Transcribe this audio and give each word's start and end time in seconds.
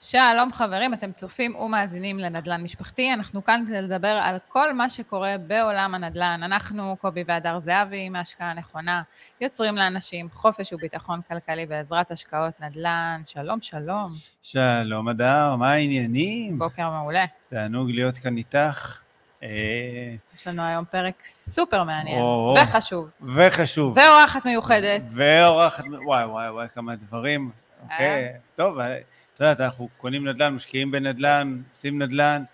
שלום 0.00 0.52
חברים, 0.52 0.94
אתם 0.94 1.12
צופים 1.12 1.56
ומאזינים 1.56 2.18
לנדל"ן 2.18 2.62
משפחתי. 2.62 3.12
אנחנו 3.12 3.44
כאן 3.44 3.64
כדי 3.68 3.82
לדבר 3.82 4.18
על 4.22 4.36
כל 4.48 4.72
מה 4.72 4.90
שקורה 4.90 5.36
בעולם 5.46 5.94
הנדל"ן. 5.94 6.40
אנחנו, 6.42 6.96
קובי 7.00 7.24
והדר 7.26 7.60
זהבי, 7.60 8.08
מהשקעה 8.08 8.54
נכונה, 8.54 9.02
יוצרים 9.40 9.76
לאנשים 9.76 10.28
חופש 10.32 10.72
וביטחון 10.72 11.20
כלכלי 11.28 11.66
בעזרת 11.66 12.10
השקעות 12.10 12.60
נדל"ן. 12.60 13.20
שלום, 13.24 13.58
שלום. 13.60 14.10
שלום 14.42 15.08
הדר, 15.08 15.56
מה 15.56 15.72
העניינים? 15.72 16.58
בוקר 16.58 16.90
מעולה. 16.90 17.24
תענוג 17.48 17.90
להיות 17.90 18.18
כאן 18.18 18.36
איתך. 18.36 18.98
אה, 19.42 20.14
יש 20.34 20.46
לנו 20.46 20.62
היום 20.62 20.84
פרק 20.84 21.22
סופר 21.24 21.84
מעניין, 21.84 22.20
או, 22.20 22.56
וחשוב, 22.62 23.10
וחשוב. 23.34 23.98
ואורחת 23.98 24.44
מיוחדת. 24.46 25.02
ואורחת, 25.10 25.84
וואי 26.06 26.24
וואי 26.24 26.50
וואי, 26.50 26.68
כמה 26.68 26.96
דברים. 26.96 27.50
אה? 27.50 27.94
אוקיי, 27.94 28.32
טוב, 28.54 28.78
אה, 28.78 28.96
את 29.34 29.40
יודעת, 29.40 29.60
אנחנו 29.60 29.88
קונים 29.96 30.28
נדל"ן, 30.28 30.54
משקיעים 30.54 30.90
בנדל"ן, 30.90 31.62
עושים 31.70 32.02
נדל"ן, 32.02 32.44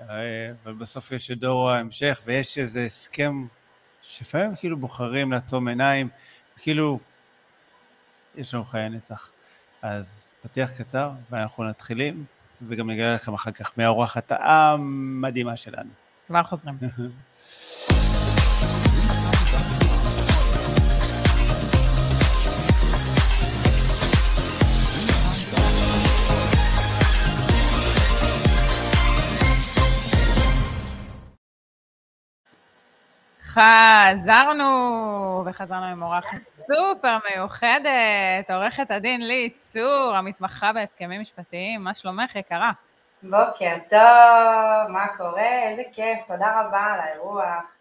אה, 0.00 0.50
אבל 0.64 0.72
בסוף 0.72 1.12
יש 1.12 1.30
את 1.30 1.38
דור 1.38 1.70
ההמשך, 1.70 2.20
ויש 2.24 2.58
איזה 2.58 2.84
הסכם 2.84 3.46
שלפעמים 4.02 4.56
כאילו 4.56 4.76
בוחרים 4.76 5.32
לעצום 5.32 5.68
עיניים, 5.68 6.08
כאילו, 6.56 6.98
יש 8.34 8.54
לנו 8.54 8.64
חיי 8.64 8.88
נצח. 8.88 9.30
אז 9.82 10.32
פתיח 10.42 10.70
קצר, 10.70 11.10
ואנחנו 11.30 11.64
מתחילים, 11.64 12.24
וגם 12.68 12.90
נגלה 12.90 13.14
לכם 13.14 13.34
אחר 13.34 13.50
כך 13.50 13.72
מהאורחת 13.76 14.32
המדהימה 14.38 15.56
שלנו. 15.56 15.90
כבר 16.26 16.42
חוזרים. 16.42 16.78
חזרנו, 33.52 35.44
וחזרנו 35.46 35.86
עם 35.86 36.02
אורחת 36.02 36.48
סופר 36.48 37.18
מיוחדת, 37.30 38.50
עורכת 38.50 38.90
הדין 38.90 39.28
לי 39.28 39.50
צור, 39.60 40.14
המתמחה 40.16 40.72
בהסכמים 40.72 41.20
משפטיים. 41.20 41.84
מה 41.84 41.94
שלומך, 41.94 42.36
יקרה? 42.36 42.72
בוקר 43.22 43.76
טוב, 43.90 44.88
מה 44.88 45.06
קורה? 45.16 45.68
איזה 45.68 45.82
כיף, 45.92 46.22
תודה 46.26 46.60
רבה 46.60 46.80
על 46.80 47.00
האירוח. 47.00 47.76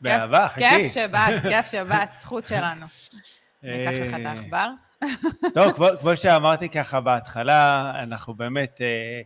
באהבה, 0.00 0.48
חכי. 0.48 0.68
כיף 0.70 0.92
שבאת, 0.92 1.42
כיף 1.50 1.66
שבאת, 1.70 2.08
זכות 2.20 2.46
שלנו. 2.46 2.86
ניקח 3.62 3.90
לך 3.90 4.14
את 4.20 4.26
אה, 4.26 4.30
העכבר. 4.30 4.68
טוב, 5.54 5.96
כמו, 6.00 6.16
שאמרתי 6.16 6.68
ככה 6.68 7.00
בהתחלה, 7.00 7.92
אנחנו 8.02 8.34
באמת 8.34 8.80
אה, 8.80 9.20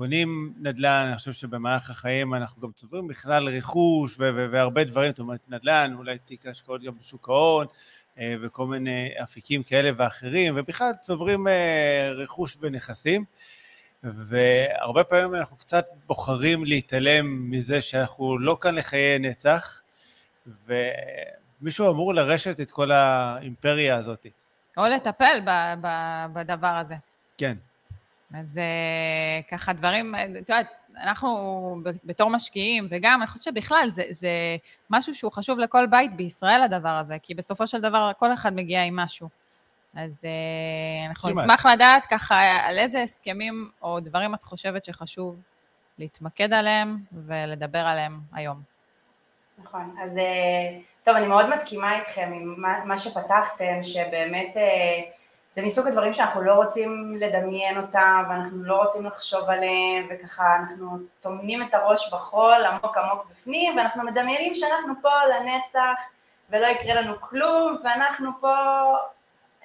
קונים 0.00 0.52
נדל"ן, 0.56 1.06
אני 1.08 1.16
חושב 1.16 1.32
שבמהלך 1.32 1.90
החיים 1.90 2.34
אנחנו 2.34 2.62
גם 2.62 2.72
צוברים 2.72 3.08
בכלל 3.08 3.48
רכוש 3.48 4.16
ו- 4.18 4.30
ו- 4.36 4.46
והרבה 4.52 4.84
דברים, 4.84 5.12
זאת 5.12 5.18
אומרת 5.18 5.40
נדל"ן, 5.48 5.94
אולי 5.98 6.18
תיק 6.18 6.46
השקעות 6.46 6.82
גם 6.82 6.98
בשוק 6.98 7.28
ההון, 7.28 7.66
אה, 8.18 8.34
וכל 8.42 8.66
מיני 8.66 9.10
אפיקים 9.22 9.62
כאלה 9.62 9.90
ואחרים, 9.96 10.54
ובכלל 10.56 10.92
צוברים 11.00 11.48
אה, 11.48 12.10
רכוש 12.16 12.56
ונכסים. 12.60 13.24
והרבה 14.02 15.04
פעמים 15.04 15.34
אנחנו 15.34 15.56
קצת 15.56 15.84
בוחרים 16.06 16.64
להתעלם 16.64 17.50
מזה 17.50 17.80
שאנחנו 17.80 18.38
לא 18.38 18.56
כאן 18.60 18.74
לחיי 18.74 19.18
נצח, 19.18 19.82
ומישהו 20.66 21.90
אמור 21.90 22.14
לרשת 22.14 22.60
את 22.60 22.70
כל 22.70 22.92
האימפריה 22.92 23.96
הזאת. 23.96 24.26
או 24.76 24.82
לטפל 24.82 25.40
ב- 25.46 25.74
ב- 25.86 26.26
בדבר 26.32 26.66
הזה. 26.66 26.94
כן. 27.38 27.56
אז 28.34 28.58
אה, 28.58 29.40
ככה 29.50 29.72
דברים, 29.72 30.14
את 30.14 30.48
יודעת, 30.48 30.66
אנחנו 30.96 31.76
בתור 32.04 32.30
משקיעים, 32.30 32.86
וגם, 32.90 33.20
אני 33.22 33.26
חושבת 33.26 33.42
שבכלל 33.42 33.88
זה, 33.90 34.02
זה 34.10 34.28
משהו 34.90 35.14
שהוא 35.14 35.32
חשוב 35.32 35.58
לכל 35.58 35.86
בית 35.86 36.16
בישראל, 36.16 36.62
הדבר 36.62 36.88
הזה, 36.88 37.16
כי 37.22 37.34
בסופו 37.34 37.66
של 37.66 37.80
דבר 37.80 38.10
כל 38.18 38.32
אחד 38.32 38.52
מגיע 38.52 38.84
עם 38.84 38.96
משהו. 38.96 39.28
אז 39.96 40.22
אה, 40.24 41.08
אנחנו 41.08 41.28
כמעט. 41.30 41.44
נשמח 41.44 41.66
לדעת 41.66 42.06
ככה 42.06 42.40
על 42.42 42.78
איזה 42.78 43.02
הסכמים 43.02 43.70
או 43.82 44.00
דברים 44.00 44.34
את 44.34 44.42
חושבת 44.42 44.84
שחשוב 44.84 45.40
להתמקד 45.98 46.52
עליהם 46.52 46.98
ולדבר 47.12 47.78
עליהם 47.78 48.20
היום. 48.32 48.62
נכון, 49.64 49.96
אז 50.04 50.18
אה, 50.18 50.78
טוב, 51.04 51.16
אני 51.16 51.26
מאוד 51.26 51.54
מסכימה 51.54 51.98
איתכם 51.98 52.30
עם 52.34 52.54
מה, 52.56 52.84
מה 52.84 52.98
שפתחתם, 52.98 53.82
שבאמת 53.82 54.56
זה 55.54 55.62
מסוג 55.62 55.86
הדברים 55.86 56.12
שאנחנו 56.12 56.42
לא 56.42 56.54
רוצים 56.54 57.16
לדמיין 57.20 57.76
אותם, 57.76 58.24
ואנחנו 58.28 58.64
לא 58.64 58.76
רוצים 58.76 59.06
לחשוב 59.06 59.50
עליהם, 59.50 60.08
וככה 60.10 60.56
אנחנו 60.56 60.98
טומנים 61.20 61.62
את 61.62 61.74
הראש 61.74 62.12
בחול 62.12 62.64
עמוק 62.64 62.96
עמוק 62.96 63.26
בפנים, 63.30 63.76
ואנחנו 63.76 64.04
מדמיינים 64.04 64.54
שאנחנו 64.54 64.94
פה 65.02 65.10
לנצח, 65.30 66.00
ולא 66.50 66.66
יקרה 66.66 66.94
לנו 66.94 67.20
כלום, 67.20 67.76
ואנחנו 67.84 68.30
פה 68.40 68.56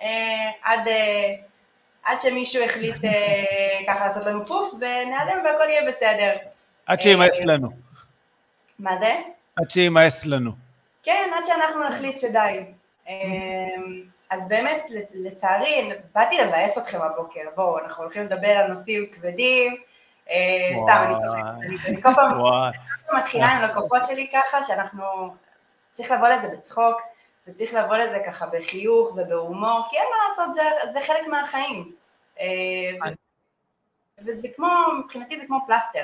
אה, 0.02 0.52
עד... 0.64 0.88
אה, 0.88 1.34
עד 2.06 2.20
שמישהו 2.20 2.64
החליט 2.64 3.06
אה, 3.06 3.80
ככה 3.88 4.08
לעשות 4.08 4.26
לנו 4.26 4.46
פוף 4.46 4.74
ונעלם 4.74 5.46
והכל 5.46 5.70
יהיה 5.70 5.88
בסדר. 5.88 6.36
עד 6.86 7.02
שימאס 7.02 7.40
לנו. 7.46 7.70
מה 8.80 8.98
זה? 8.98 9.16
עד 9.56 9.72
שימאס 9.72 10.26
לנו. 10.26 10.52
כן, 11.04 11.30
עד 11.38 11.44
שאנחנו 11.44 11.84
נחליט 11.84 12.18
שדי. 12.18 12.66
אמ, 13.08 14.04
אז 14.30 14.48
באמת, 14.48 14.86
לצערי, 15.14 15.90
באתי 16.16 16.38
לבאס 16.38 16.78
אתכם 16.78 17.02
הבוקר, 17.02 17.42
בואו, 17.56 17.80
אנחנו 17.80 18.04
הולכים 18.04 18.26
לדבר 18.26 18.48
על 18.50 18.68
נושאים 18.68 19.12
כבדים, 19.14 19.76
אה, 20.30 20.36
סתם, 20.84 21.04
אני 21.06 21.16
צוחקת, 21.20 21.88
אני- 21.90 22.02
כל 22.04 22.14
פעם 22.16 22.40
מתחילה 23.20 23.46
עם 23.48 23.62
לקוחות 23.62 24.06
שלי 24.06 24.32
ככה, 24.34 24.64
שאנחנו, 24.64 25.36
צריך 25.92 26.12
לבוא 26.12 26.28
לזה 26.28 26.48
בצחוק, 26.48 27.02
וצריך 27.48 27.74
לבוא 27.74 27.98
לזה 27.98 28.20
ככה 28.26 28.46
בחיוך 28.46 29.10
ובהומור, 29.16 29.86
כי 29.90 29.98
אין 29.98 30.06
מה 30.12 30.30
לעשות, 30.30 30.54
זה, 30.56 30.62
זה 30.94 31.08
חלק 31.08 31.28
מהחיים. 31.28 31.92
אה, 32.40 32.46
וזה 34.26 34.48
כמו, 34.56 34.68
מבחינתי 35.00 35.40
זה 35.40 35.46
כמו 35.48 35.60
פלסטר. 35.68 36.04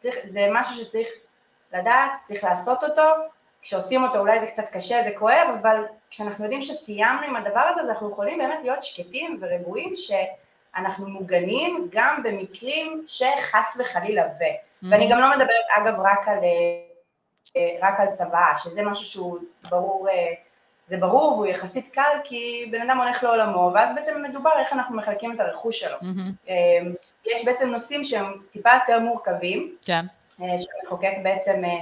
צריך, 0.00 0.16
זה 0.24 0.48
משהו 0.52 0.74
שצריך 0.74 1.08
לדעת, 1.72 2.10
צריך 2.22 2.44
לעשות 2.44 2.84
אותו, 2.84 3.02
כשעושים 3.62 4.04
אותו 4.04 4.18
אולי 4.18 4.40
זה 4.40 4.46
קצת 4.46 4.68
קשה, 4.72 5.02
זה 5.02 5.10
כואב, 5.18 5.48
אבל 5.60 5.84
כשאנחנו 6.10 6.44
יודעים 6.44 6.62
שסיימנו 6.62 7.22
עם 7.22 7.36
הדבר 7.36 7.60
הזה, 7.60 7.80
אז 7.80 7.88
אנחנו 7.88 8.10
יכולים 8.10 8.38
באמת 8.38 8.58
להיות 8.62 8.82
שקטים 8.82 9.38
ורגועים 9.40 9.92
שאנחנו 9.96 11.08
מוגנים 11.08 11.88
גם 11.92 12.22
במקרים 12.24 13.04
שחס 13.06 13.76
וחלילה 13.80 14.22
ו... 14.22 14.42
ואני 14.90 15.10
גם 15.10 15.20
לא 15.20 15.30
מדברת 15.30 15.64
אגב 15.78 16.00
רק 16.00 16.28
על, 16.28 16.38
אה, 17.56 17.78
רק 17.82 18.00
על 18.00 18.06
צבא, 18.12 18.52
שזה 18.56 18.82
משהו 18.82 19.04
שהוא 19.04 19.38
ברור, 19.70 20.08
אה, 20.08 20.32
זה 20.88 20.96
ברור 20.96 21.32
והוא 21.32 21.46
יחסית 21.46 21.88
קל 21.92 22.18
כי 22.24 22.68
בן 22.70 22.90
אדם 22.90 22.98
הולך 22.98 23.22
לעולמו 23.22 23.70
ואז 23.74 23.88
בעצם 23.94 24.22
מדובר 24.22 24.50
איך 24.58 24.72
אנחנו 24.72 24.96
מחלקים 24.96 25.34
את 25.34 25.40
הרכוש 25.40 25.80
שלו. 25.80 25.96
מהמם. 26.02 26.32
אה, 26.48 26.54
יש 27.26 27.44
בעצם 27.44 27.68
נושאים 27.68 28.04
שהם 28.04 28.32
טיפה 28.50 28.70
יותר 28.74 28.98
מורכבים, 28.98 29.76
כן. 29.84 30.04
אה, 30.42 30.46
שהמחוקק 30.58 31.12
בעצם 31.22 31.64
אה, 31.64 31.80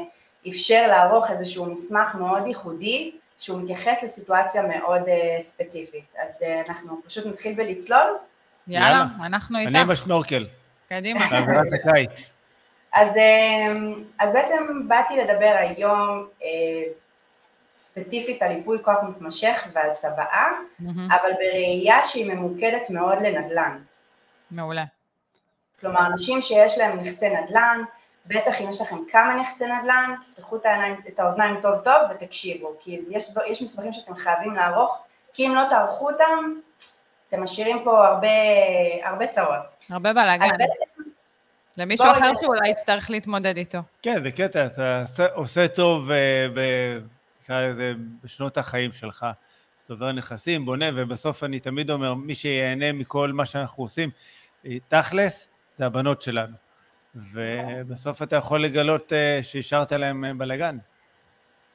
אפשר 0.48 0.86
לערוך 0.88 1.30
איזשהו 1.30 1.66
מסמך 1.66 2.14
מאוד 2.14 2.46
ייחודי 2.46 3.12
שהוא 3.38 3.62
מתייחס 3.62 4.02
לסיטואציה 4.02 4.62
מאוד 4.62 5.08
אה, 5.08 5.36
ספציפית. 5.40 6.04
אז 6.18 6.42
אה, 6.42 6.62
אנחנו 6.68 7.00
פשוט 7.06 7.26
נתחיל 7.26 7.54
בלצלול. 7.54 8.16
יאללה, 8.68 8.86
יאללה. 8.86 9.06
אנחנו 9.26 9.58
אני 9.58 9.66
עם 9.66 9.76
איתך. 9.76 9.90
השנורקל, 9.90 10.46
קדימה. 10.88 11.20
באווירת 11.30 11.66
הקיץ. 11.72 12.30
אז, 12.92 13.16
אה, 13.16 13.72
אז 14.18 14.32
בעצם 14.32 14.88
באתי 14.88 15.16
לדבר 15.16 15.54
היום 15.58 16.26
אה, 16.42 16.48
ספציפית 17.78 18.42
על 18.42 18.50
ייפוי 18.50 18.78
כוח 18.82 18.96
מתמשך 19.08 19.66
ועל 19.72 19.94
צוואה, 19.94 20.48
מהמם. 20.78 21.08
אבל 21.10 21.30
בראייה 21.32 22.02
שהיא 22.02 22.34
ממוקדת 22.34 22.90
מאוד 22.90 23.18
לנדל"ן. 23.22 23.78
מעולה. 24.50 24.84
כלומר, 25.80 26.06
אנשים 26.06 26.42
שיש 26.42 26.78
להם 26.78 27.00
נכסי 27.00 27.28
נדל"ן, 27.28 27.80
בטח 28.26 28.60
אם 28.60 28.70
יש 28.70 28.80
לכם 28.80 28.96
כמה 29.10 29.36
נכסי 29.40 29.64
נדל"ן, 29.66 30.14
תפתחו 30.26 30.56
את, 30.56 30.66
העיניים, 30.66 31.00
את 31.08 31.18
האוזניים 31.18 31.60
טוב 31.62 31.78
טוב 31.84 31.94
ותקשיבו, 32.10 32.74
כי 32.80 33.00
יש, 33.10 33.24
יש 33.46 33.62
מסמכים 33.62 33.92
שאתם 33.92 34.14
חייבים 34.14 34.54
לערוך, 34.54 35.04
כי 35.34 35.46
אם 35.46 35.54
לא 35.54 35.62
תערכו 35.70 36.10
אותם, 36.10 36.54
אתם 37.28 37.42
משאירים 37.42 37.84
פה 37.84 38.06
הרבה, 38.06 38.28
הרבה 39.04 39.26
צרות. 39.26 39.62
הרבה 39.90 40.12
בלאגן. 40.12 40.48
למישהו 41.76 42.06
אחר. 42.06 42.32
שאולי 42.40 42.68
יצטרך 42.68 43.10
להתמודד 43.10 43.56
איתו. 43.56 43.78
כן, 44.02 44.22
זה 44.22 44.30
קטע, 44.32 44.66
אתה 44.66 45.02
עושה, 45.02 45.26
עושה 45.34 45.68
טוב, 45.68 46.10
אה, 46.10 46.46
ב, 46.54 46.60
נקרא 47.42 47.60
לזה, 47.60 47.92
בשנות 48.24 48.58
החיים 48.58 48.92
שלך. 48.92 49.26
צובר 49.82 50.12
נכסים, 50.12 50.64
בונה, 50.64 50.86
ובסוף 50.96 51.44
אני 51.44 51.60
תמיד 51.60 51.90
אומר, 51.90 52.14
מי 52.14 52.34
שיהנה 52.34 52.92
מכל 52.92 53.32
מה 53.32 53.44
שאנחנו 53.44 53.84
עושים, 53.84 54.10
אה, 54.66 54.76
תכלס, 54.88 55.48
זה 55.78 55.86
הבנות 55.86 56.22
שלנו. 56.22 56.69
ובסוף 57.14 58.22
אתה 58.22 58.36
יכול 58.36 58.64
לגלות 58.64 59.12
אה, 59.12 59.40
שהשארת 59.42 59.92
להם 59.92 60.24
אה, 60.24 60.34
בלאגן. 60.34 60.78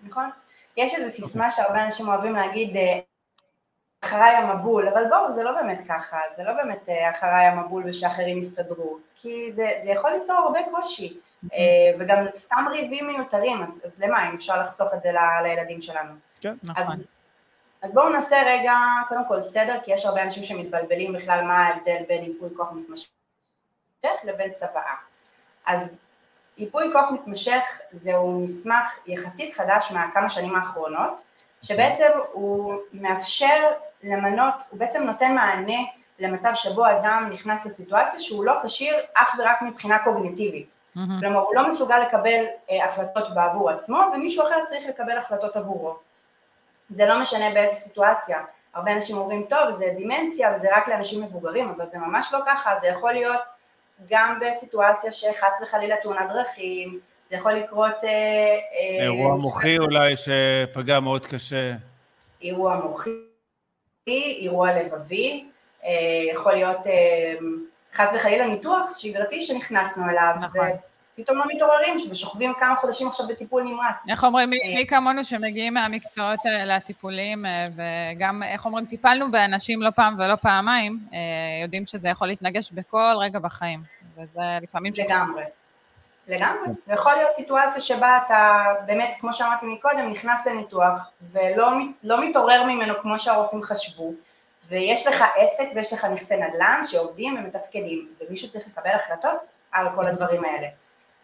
נכון? 0.04 0.30
יש 0.78 0.94
איזו 0.94 1.14
סיסמה 1.14 1.50
שהרבה 1.50 1.86
אנשים 1.86 2.08
אוהבים 2.08 2.34
להגיד, 2.34 2.78
אה, 2.78 3.00
אחריי 4.04 4.36
המבול, 4.36 4.88
אבל 4.88 5.04
בואו, 5.10 5.34
זה 5.34 5.44
לא 5.44 5.52
באמת 5.52 5.82
ככה, 5.88 6.20
זה 6.38 6.44
לא 6.44 6.54
באמת 6.54 6.90
אחריי 7.12 7.46
המבול 7.46 7.84
ושאחרים 7.86 8.38
יסתדרו, 8.38 8.98
כי 9.16 9.52
זה, 9.52 9.72
זה 9.84 9.90
יכול 9.92 10.12
ליצור 10.12 10.36
הרבה 10.36 10.60
קושי, 10.72 11.20
אה, 11.54 11.60
וגם 12.00 12.26
סתם 12.34 12.66
ריבים 12.72 13.08
מיותרים, 13.08 13.64
אז, 13.64 13.82
אז 13.86 14.00
למה, 14.00 14.30
אם 14.30 14.36
אפשר 14.36 14.60
לחסוך 14.60 14.94
את 14.94 15.02
זה 15.02 15.12
ל, 15.12 15.18
לילדים 15.44 15.82
שלנו. 15.82 16.14
כן, 16.42 16.56
נכון. 16.64 16.84
אז, 16.84 17.04
אז 17.82 17.94
בואו 17.94 18.10
נעשה 18.10 18.44
רגע, 18.46 18.74
קודם 19.08 19.28
כל 19.28 19.42
סדר, 19.42 19.78
כי 19.84 19.92
יש 19.92 20.06
הרבה 20.06 20.24
אנשים 20.24 20.44
שמתבלבלים 20.44 21.14
בכלל 21.14 21.42
מה 21.44 21.58
ההבדל 21.58 22.04
בין 22.08 22.24
ייפוי 22.24 22.50
כוח 22.58 22.72
מתמשך 22.72 23.10
לבין 24.24 24.54
צוואה. 24.54 24.96
אז 25.65 26.00
ייפוי 26.57 26.89
כוח 26.94 27.12
מתמשך 27.12 27.63
זהו 27.91 28.31
מסמך 28.31 29.00
יחסית 29.07 29.53
חדש 29.53 29.91
מהכמה 29.91 30.29
שנים 30.29 30.56
האחרונות, 30.56 31.21
שבעצם 31.62 32.07
הוא 32.31 32.73
מאפשר 32.94 33.71
למנות, 34.03 34.53
הוא 34.69 34.79
בעצם 34.79 35.03
נותן 35.03 35.35
מענה 35.35 35.79
למצב 36.19 36.51
שבו 36.53 36.91
אדם 36.91 37.29
נכנס 37.33 37.65
לסיטואציה 37.65 38.19
שהוא 38.19 38.45
לא 38.45 38.53
כשיר 38.63 38.95
אך 39.13 39.35
ורק 39.39 39.62
מבחינה 39.62 40.00
קוגניטיבית. 40.00 40.69
Mm-hmm. 40.69 41.00
כלומר, 41.19 41.39
הוא 41.39 41.56
לא 41.56 41.67
מסוגל 41.67 42.00
לקבל 42.00 42.45
אה, 42.71 42.85
החלטות 42.85 43.35
בעבור 43.35 43.69
עצמו, 43.69 44.01
ומישהו 44.13 44.44
אחר 44.44 44.65
צריך 44.65 44.85
לקבל 44.89 45.17
החלטות 45.17 45.56
עבורו. 45.56 45.95
זה 46.89 47.06
לא 47.06 47.21
משנה 47.21 47.50
באיזה 47.50 47.75
סיטואציה. 47.75 48.44
הרבה 48.73 48.91
אנשים 48.91 49.17
אומרים, 49.17 49.45
טוב, 49.50 49.69
זה 49.69 49.85
דימנציה 49.97 50.51
וזה 50.56 50.67
רק 50.77 50.88
לאנשים 50.88 51.23
מבוגרים, 51.23 51.69
אבל 51.69 51.85
זה 51.85 51.97
ממש 51.97 52.33
לא 52.33 52.39
ככה, 52.45 52.71
זה 52.81 52.88
יכול 52.88 53.12
להיות 53.12 53.50
גם 54.09 54.39
בסיטואציה 54.42 55.12
שחס 55.12 55.62
וחלילה 55.63 55.95
תאונת 56.03 56.30
דרכים, 56.30 57.00
זה 57.30 57.36
יכול 57.36 57.53
לקרות... 57.53 58.03
אה, 58.03 58.09
אה, 58.09 59.03
אירוע 59.03 59.36
מוחי 59.36 59.77
אולי 59.77 60.13
שפגע 60.15 61.00
מאוד 61.00 61.25
קשה. 61.25 61.74
אירוע 62.42 62.75
מוחי, 62.75 63.09
אירוע 64.42 64.74
לבבי, 64.74 65.50
אה, 65.83 65.89
יכול 66.31 66.53
להיות 66.53 66.80
חס 67.94 68.13
וחלילה 68.15 68.47
ניתוח 68.47 68.97
שגרתי 68.97 69.42
שנכנסנו 69.42 70.09
אליו, 70.09 70.33
נכון. 70.41 70.68
ופתאום 71.19 71.38
לא 71.38 71.44
מתעוררים 71.47 71.97
ושוכבים 72.12 72.53
כמה 72.59 72.75
חודשים 72.75 73.07
עכשיו 73.07 73.27
בטיפול 73.27 73.63
נמרץ. 73.63 74.09
איך 74.09 74.23
אומרים, 74.23 74.50
מי 74.50 74.85
כמונו 74.88 75.25
שמגיעים 75.25 75.73
מהמקצועות 75.73 76.39
האלה, 76.45 76.75
הטיפולים, 76.75 77.45
וגם, 77.75 78.44
איך 78.44 78.65
אומרים, 78.65 78.85
טיפלנו 78.85 79.31
באנשים 79.31 79.81
לא 79.81 79.89
פעם 79.89 80.15
ולא 80.19 80.35
פעמיים, 80.35 81.00
יודעים 81.62 81.85
שזה 81.85 82.09
יכול 82.09 82.27
להתנגש 82.27 82.71
בכל 82.71 83.13
רגע 83.19 83.39
בחיים, 83.39 83.83
וזה 84.17 84.41
לפעמים... 84.62 84.94
לגמרי. 84.97 85.44
לגמרי. 86.27 86.69
ויכול 86.88 87.13
להיות 87.13 87.33
סיטואציה 87.33 87.81
שבה 87.81 88.19
אתה 88.25 88.63
באמת, 88.85 89.15
כמו 89.19 89.33
שאמרתי 89.33 89.65
מקודם, 89.65 90.12
נכנס 90.12 90.47
לניתוח 90.47 91.12
ולא 91.31 91.71
לא 92.03 92.29
מתעורר 92.29 92.63
ממנו 92.63 92.94
כמו 93.01 93.19
שהרופאים 93.19 93.63
חשבו, 93.63 94.13
ויש 94.67 95.07
לך 95.07 95.23
עסק 95.35 95.69
ויש 95.75 95.94
לך 95.94 96.06
נכסי 96.06 96.35
נדל"ן 96.35 96.79
שעובדים 96.83 97.38
ומתפקדים, 97.38 98.07
ומישהו 98.21 98.50
צריך 98.50 98.67
לקבל 98.67 98.91
החלטות 98.91 99.50
על 99.71 99.88
כל 99.95 100.07
הדברים 100.07 100.45
האלה. 100.45 100.67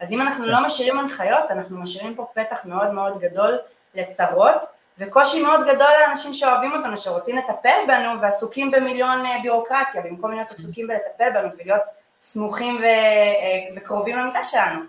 אז 0.01 0.11
אם 0.11 0.21
אנחנו 0.21 0.45
לא 0.45 0.65
משאירים 0.65 0.99
הנחיות, 0.99 1.51
אנחנו 1.51 1.77
משאירים 1.77 2.15
פה 2.15 2.27
פתח 2.33 2.65
מאוד 2.65 2.91
מאוד 2.91 3.19
גדול 3.19 3.57
לצרות, 3.95 4.65
וקושי 4.97 5.43
מאוד 5.43 5.59
גדול 5.67 5.87
לאנשים 5.99 6.33
שאוהבים 6.33 6.71
אותנו, 6.73 6.97
שרוצים 6.97 7.37
לטפל 7.37 7.77
בנו 7.87 8.21
ועסוקים 8.21 8.71
במיליון 8.71 9.25
אה, 9.25 9.37
ביורוקרטיה, 9.43 10.01
במקום 10.01 10.31
להיות 10.31 10.51
עסוקים 10.51 10.87
בלטפל 10.87 11.29
בנו 11.33 11.49
ולהיות 11.57 11.81
סמוכים 12.21 12.75
ו, 12.75 12.83
אה, 12.83 13.67
וקרובים 13.75 14.15
למיטה 14.15 14.43
שלנו. 14.43 14.81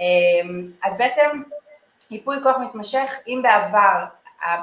אה, 0.00 0.04
אז 0.82 0.96
בעצם 0.98 1.42
ייפוי 2.10 2.36
כוח 2.42 2.56
מתמשך, 2.56 3.14
אם 3.26 3.40
בעבר 3.42 4.04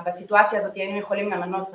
בסיטואציה 0.05 0.59
הזאת 0.59 0.75
היינו 0.75 0.99
יכולים 0.99 1.31
למנות 1.31 1.69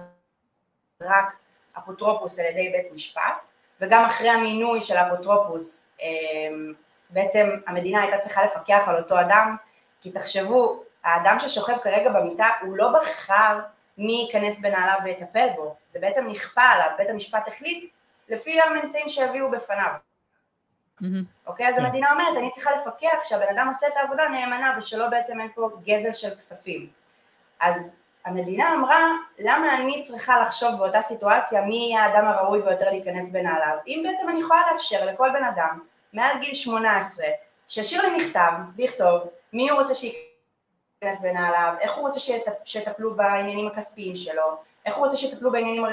רק 1.01 1.37
אפוטרופוס 1.79 2.39
על 2.39 2.45
ידי 2.47 2.69
בית 2.69 2.93
משפט, 2.93 3.47
וגם 3.81 4.05
אחרי 4.05 4.29
המינוי 4.29 4.81
של 4.81 4.97
האפוטרופוס 4.97 5.89
אה, 6.03 6.07
בעצם 7.11 7.51
המדינה 7.67 8.03
הייתה 8.03 8.19
צריכה 8.19 8.45
לפקח 8.45 8.83
על 8.87 8.97
אותו 8.97 9.21
אדם, 9.21 9.57
כי 10.01 10.11
תחשבו, 10.11 10.83
האדם 11.05 11.39
ששוכב 11.39 11.77
כרגע 11.83 12.11
במיטה 12.13 12.47
הוא 12.61 12.77
לא 12.77 12.93
בחר 12.93 13.61
מי 13.99 14.13
ייכנס 14.27 14.59
בנעליו 14.59 14.99
ויטפל 15.05 15.47
בו, 15.57 15.77
זה 15.91 16.01
בעצם 16.01 16.27
נכפה 16.29 16.63
עליו, 16.63 16.91
בית 16.99 17.11
המשפט 17.11 17.49
החליט 17.49 17.91
לפי 18.29 18.61
הממצאים 18.61 19.09
שהביאו 19.09 19.51
בפניו. 19.51 19.93
אוקיי? 21.47 21.69
אז 21.69 21.75
כן. 21.75 21.85
המדינה 21.85 22.13
אומרת, 22.13 22.37
אני 22.37 22.51
צריכה 22.51 22.71
לפקח 22.77 23.23
שהבן 23.23 23.57
אדם 23.57 23.69
עושה 23.69 23.87
את 23.87 23.97
העבודה 23.97 24.29
נאמנה 24.29 24.75
ושלא 24.79 25.09
בעצם 25.09 25.41
אין 25.41 25.49
פה 25.55 25.71
גזל 25.85 26.13
של 26.13 26.31
כספים. 26.31 26.89
אז 27.61 27.97
המדינה 28.25 28.75
אמרה, 28.75 29.09
למה 29.39 29.75
אני 29.75 30.03
צריכה 30.03 30.41
לחשוב 30.41 30.79
באותה 30.79 31.01
סיטואציה 31.01 31.63
מי 31.63 31.77
יהיה 31.77 32.05
האדם 32.05 32.27
הראוי 32.27 32.63
ביותר 32.63 32.91
להיכנס 32.91 33.31
בנעליו? 33.31 33.77
אם 33.87 34.05
בעצם 34.09 34.29
אני 34.29 34.41
יכולה 34.41 34.61
לאפשר 34.73 35.07
לכל 35.07 35.31
בן 35.33 35.45
אדם 35.45 35.81
מעל 36.15 36.39
גיל 36.41 36.55
18, 36.55 37.27
שישאיר 37.69 38.03
לי 38.03 38.25
מכתב, 38.25 38.53
לכתוב 38.79 39.21
מי 39.53 39.71
הוא 39.71 39.81
רוצה 39.81 39.95
שייכנס 39.95 41.21
בנעליו, 41.23 41.75
איך 41.81 41.95
הוא 41.95 42.07
רוצה 42.07 42.21
שיטפלו 42.65 43.15
בעניינים 43.15 43.67
הכספיים 43.67 44.17
שלו, 44.17 44.57
איך 44.87 44.97
הוא 44.97 45.05
רוצה 45.05 45.17
שיטפלו 45.17 45.53
בעניינים 45.53 45.85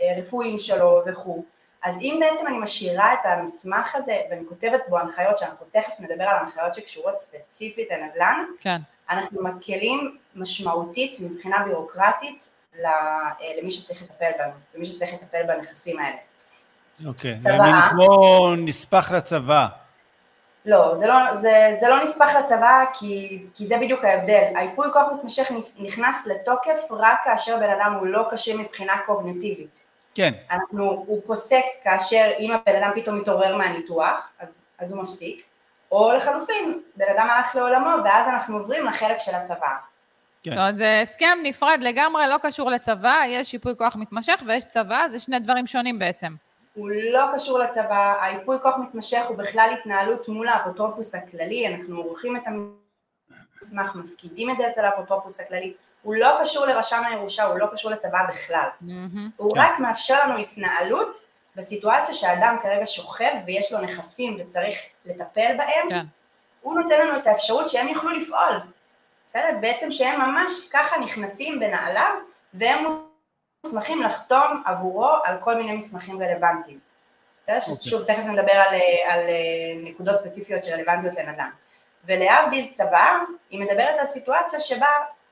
הרפואיים 0.00 0.58
שלו 0.58 1.02
וכו'. 1.06 1.44
אז 1.82 1.96
אם 2.00 2.16
בעצם 2.20 2.46
אני 2.46 2.58
משאירה 2.58 3.14
את 3.14 3.18
המסמך 3.24 3.94
הזה 3.94 4.20
ואני 4.30 4.46
כותבת 4.48 4.80
בו 4.88 4.98
הנחיות, 4.98 5.38
שאנחנו 5.38 5.66
תכף 5.70 5.92
נדבר 5.98 6.24
על 6.24 6.36
הנחיות 6.36 6.74
שקשורות 6.74 7.18
ספציפית 7.18 7.88
לנדל"ן, 7.90 8.44
כן. 8.60 8.76
אנחנו 9.10 9.42
מקלים 9.42 10.18
משמעותית 10.34 11.18
מבחינה 11.20 11.64
ביורוקרטית 11.64 12.50
למי 13.58 13.70
שצריך 13.70 14.02
לטפל 14.02 14.30
בנו, 14.38 14.52
למי 14.74 14.86
שצריך 14.86 15.12
לטפל 15.12 15.42
בנכסים 15.42 15.98
האלה. 15.98 16.16
אוקיי, 17.06 17.40
זה 17.40 17.50
מין 17.52 17.74
כמו 17.90 18.54
נספח 18.56 19.12
לצבא. 19.12 19.66
לא, 20.66 20.94
זה 20.94 21.06
לא, 21.06 21.34
זה, 21.34 21.76
זה 21.80 21.88
לא 21.88 22.04
נספח 22.04 22.34
לצבא 22.38 22.84
כי, 22.92 23.44
כי 23.54 23.66
זה 23.66 23.76
בדיוק 23.78 24.04
ההבדל. 24.04 24.52
היפוי 24.54 24.88
כוח 24.92 25.06
מתמשך 25.14 25.50
נכנס 25.78 26.26
לתוקף 26.26 26.90
רק 26.90 27.18
כאשר 27.24 27.56
בן 27.56 27.70
אדם 27.70 27.96
הוא 27.98 28.06
לא 28.06 28.26
קשה 28.30 28.56
מבחינה 28.56 28.94
קוגנטיבית. 29.06 29.80
כן. 30.14 30.34
אנחנו, 30.50 31.04
הוא 31.06 31.22
פוסק 31.26 31.62
כאשר 31.84 32.30
אם 32.38 32.52
הבן 32.52 32.82
אדם 32.82 32.90
פתאום 32.94 33.18
מתעורר 33.18 33.56
מהניתוח, 33.56 34.32
אז, 34.38 34.64
אז 34.78 34.92
הוא 34.92 35.02
מפסיק, 35.02 35.42
או 35.92 36.12
לחלופין, 36.12 36.80
בן 36.96 37.06
אדם 37.16 37.30
הלך 37.30 37.56
לעולמו 37.56 37.90
ואז 38.04 38.28
אנחנו 38.28 38.56
עוברים 38.56 38.86
לחלק 38.86 39.18
של 39.18 39.34
הצבא. 39.34 39.68
כן. 40.42 40.50
זאת 40.50 40.58
אומרת, 40.58 40.76
זה 40.76 41.00
הסכם 41.02 41.38
נפרד 41.42 41.78
לגמרי, 41.82 42.26
לא 42.26 42.36
קשור 42.42 42.70
לצבא, 42.70 43.22
יש 43.26 43.50
שיפוי 43.50 43.72
כוח 43.78 43.96
מתמשך 43.96 44.42
ויש 44.46 44.64
צבא, 44.64 45.06
זה 45.10 45.18
שני 45.18 45.38
דברים 45.38 45.66
שונים 45.66 45.98
בעצם. 45.98 46.34
הוא 46.80 46.90
לא 47.12 47.26
קשור 47.34 47.58
לצבא, 47.58 48.24
היפוי 48.24 48.56
כוח 48.62 48.74
מתמשך 48.76 49.22
הוא 49.28 49.36
בכלל 49.36 49.70
התנהלות 49.78 50.28
מול 50.28 50.48
האפוטרופוס 50.48 51.14
הכללי, 51.14 51.68
אנחנו 51.68 51.96
עורכים 51.96 52.36
את 52.36 52.42
המסמך, 52.46 53.94
מפקידים 53.94 54.50
את 54.50 54.56
זה 54.58 54.68
אצל 54.68 54.84
האפוטרופוס 54.84 55.40
הכללי, 55.40 55.74
הוא 56.02 56.14
לא 56.14 56.28
קשור 56.42 56.66
לרשם 56.66 57.02
הירושה, 57.06 57.44
הוא 57.44 57.58
לא 57.58 57.66
קשור 57.72 57.90
לצבא 57.90 58.18
בכלל. 58.28 58.68
Mm-hmm. 58.82 59.18
הוא 59.36 59.54
כן. 59.54 59.60
רק 59.60 59.78
מאפשר 59.78 60.18
לנו 60.24 60.38
התנהלות 60.38 61.16
בסיטואציה 61.56 62.14
שאדם 62.14 62.56
כרגע 62.62 62.86
שוכב 62.86 63.32
ויש 63.46 63.72
לו 63.72 63.80
נכסים 63.80 64.36
וצריך 64.40 64.78
לטפל 65.04 65.56
בהם, 65.58 65.88
כן. 65.88 66.04
הוא 66.60 66.80
נותן 66.80 67.00
לנו 67.00 67.18
את 67.18 67.26
האפשרות 67.26 67.68
שהם 67.68 67.88
יוכלו 67.88 68.10
לפעול. 68.10 68.60
בסדר? 69.28 69.48
בעצם 69.60 69.90
שהם 69.90 70.20
ממש 70.20 70.50
ככה 70.72 70.98
נכנסים 70.98 71.60
בנעליו 71.60 72.14
והם 72.54 72.84
מוסמכים 73.64 74.02
לחתום 74.02 74.62
עבורו 74.66 75.08
על 75.24 75.36
כל 75.40 75.54
מיני 75.54 75.76
מסמכים 75.76 76.22
רלוונטיים. 76.22 76.78
בסדר? 77.40 77.58
Okay. 77.58 77.70
אוקיי. 77.70 77.90
שוב, 77.90 78.04
תכף 78.04 78.24
נדבר 78.24 78.52
על, 78.52 78.74
על 79.06 79.20
נקודות 79.84 80.16
ספציפיות 80.16 80.64
שרלוונטיות 80.64 81.14
לנדל"ן. 81.14 81.50
ולהבדיל 82.04 82.70
צבא, 82.72 83.18
היא 83.50 83.60
מדברת 83.60 83.98
על 83.98 84.06
סיטואציה 84.06 84.60
שבה 84.60 84.86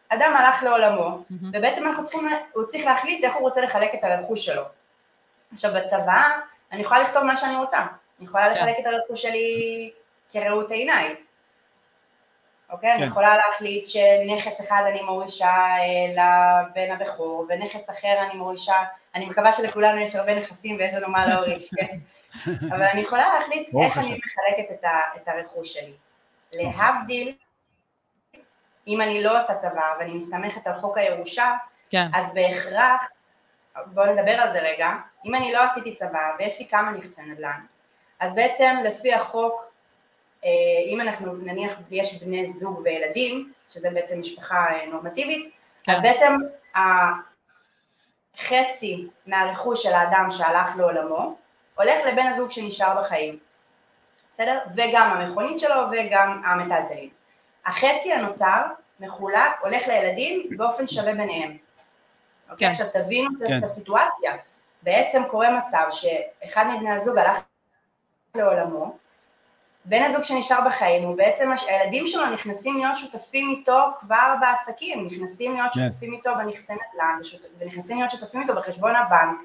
אדם 0.08 0.34
הלך 0.36 0.62
לעולמו, 0.62 1.08
mm-hmm. 1.08 1.46
ובעצם 1.52 1.86
אנחנו 1.86 2.04
צריכים, 2.04 2.28
הוא 2.52 2.64
צריך 2.64 2.84
להחליט 2.84 3.24
איך 3.24 3.34
הוא 3.34 3.42
רוצה 3.42 3.60
לחלק 3.60 3.94
את 3.94 4.04
הרכוש 4.04 4.44
שלו. 4.44 4.62
עכשיו 5.52 5.72
בצבא, 5.74 6.38
אני 6.72 6.80
יכולה 6.80 7.00
לכתוב 7.00 7.22
מה 7.22 7.36
שאני 7.36 7.56
רוצה, 7.56 7.78
אני 8.18 8.26
יכולה 8.26 8.44
כן. 8.44 8.52
לחלק 8.52 8.78
את 8.78 8.86
הרכוש 8.86 9.22
שלי 9.22 9.90
כראות 10.30 10.70
עיניי, 10.70 11.14
אוקיי? 12.70 12.90
כן. 12.90 12.96
אני 12.96 13.06
יכולה 13.06 13.36
להחליט 13.36 13.86
שנכס 13.86 14.60
אחד 14.60 14.82
אני 14.86 15.02
מורישה 15.02 15.46
אה, 15.46 16.08
לבן 16.12 16.92
הבכור, 16.92 17.46
ונכס 17.48 17.90
אחר 17.90 18.18
אני 18.26 18.38
מורישה, 18.38 18.76
אני 19.14 19.26
מקווה 19.26 19.52
שלכולנו 19.52 20.00
יש 20.00 20.16
הרבה 20.16 20.34
נכסים 20.34 20.76
ויש 20.76 20.94
לנו 20.94 21.08
מה 21.08 21.26
להוריש, 21.26 21.70
כן? 21.76 21.96
אבל 22.68 22.82
אני 22.82 23.00
יכולה 23.00 23.24
להחליט 23.34 23.68
איך 23.82 23.98
אני 23.98 24.06
מחלקת 24.26 24.70
את, 24.70 24.84
ה, 24.84 25.00
את 25.16 25.28
הרכוש 25.28 25.72
שלי. 25.72 25.92
להבדיל 26.54 27.34
אם 28.86 29.00
אני 29.00 29.22
לא 29.22 29.42
עושה 29.42 29.54
צבא 29.54 29.94
ואני 29.98 30.12
מסתמכת 30.12 30.66
על 30.66 30.74
חוק 30.74 30.98
הירושה, 30.98 31.54
כן. 31.90 32.06
אז 32.14 32.34
בהכרח, 32.34 33.10
בואו 33.86 34.14
נדבר 34.14 34.32
על 34.32 34.52
זה 34.52 34.58
רגע, 34.58 34.90
אם 35.24 35.34
אני 35.34 35.52
לא 35.52 35.64
עשיתי 35.64 35.94
צבא 35.94 36.32
ויש 36.38 36.58
לי 36.58 36.68
כמה 36.68 36.90
נכסי 36.90 37.22
נדל"ן, 37.22 37.60
אז 38.20 38.34
בעצם 38.34 38.76
לפי 38.84 39.14
החוק, 39.14 39.72
אם 40.86 41.00
אנחנו 41.00 41.32
נניח 41.32 41.72
יש 41.90 42.22
בני 42.22 42.52
זוג 42.52 42.80
וילדים, 42.84 43.52
שזה 43.68 43.90
בעצם 43.90 44.20
משפחה 44.20 44.66
אה, 44.72 44.86
נורמטיבית, 44.86 45.52
כן. 45.82 45.92
אז 45.92 46.02
בעצם 46.02 46.34
חצי 48.38 49.08
מהרכוש 49.26 49.82
של 49.82 49.92
האדם 49.92 50.28
שהלך 50.30 50.76
לעולמו, 50.76 51.36
הולך 51.74 52.06
לבן 52.06 52.26
הזוג 52.26 52.50
שנשאר 52.50 53.02
בחיים, 53.02 53.38
בסדר? 54.32 54.58
וגם 54.74 55.10
המכונית 55.10 55.58
שלו 55.58 55.76
וגם 55.92 56.42
המטלטלים. 56.46 57.10
החצי 57.66 58.12
הנותר 58.12 58.62
מחולק, 59.00 59.52
הולך 59.60 59.88
לילדים 59.88 60.48
באופן 60.56 60.86
שווה 60.86 61.14
ביניהם. 61.14 61.56
אוקיי, 62.50 62.66
כן. 62.66 62.70
עכשיו 62.70 62.86
תבינו 62.92 63.30
כן. 63.48 63.58
את 63.58 63.62
הסיטואציה. 63.62 64.32
בעצם 64.82 65.22
קורה 65.30 65.50
מצב 65.50 65.86
שאחד 65.90 66.66
מבני 66.74 66.90
הזוג 66.90 67.18
הלך 67.18 67.38
לעולמו, 68.34 68.96
בן 69.88 70.02
הזוג 70.02 70.22
שנשאר 70.22 70.58
בחיים 70.66 71.02
הוא 71.02 71.16
בעצם, 71.16 71.50
הילדים 71.68 72.06
שלו 72.06 72.26
נכנסים 72.26 72.78
להיות 72.78 72.96
שותפים 72.96 73.50
איתו 73.50 73.78
כבר 74.00 74.34
בעסקים, 74.40 75.06
נכנסים 75.06 75.54
להיות 75.54 75.72
כן. 75.74 75.80
שותפים 75.88 76.12
איתו 76.12 76.30
בנכסי 76.38 76.72
נדל"ן, 76.72 77.20
ונכנסים 77.58 77.96
להיות 77.98 78.10
שותפים 78.10 78.42
איתו 78.42 78.54
בחשבון 78.54 78.96
הבנק, 78.96 79.36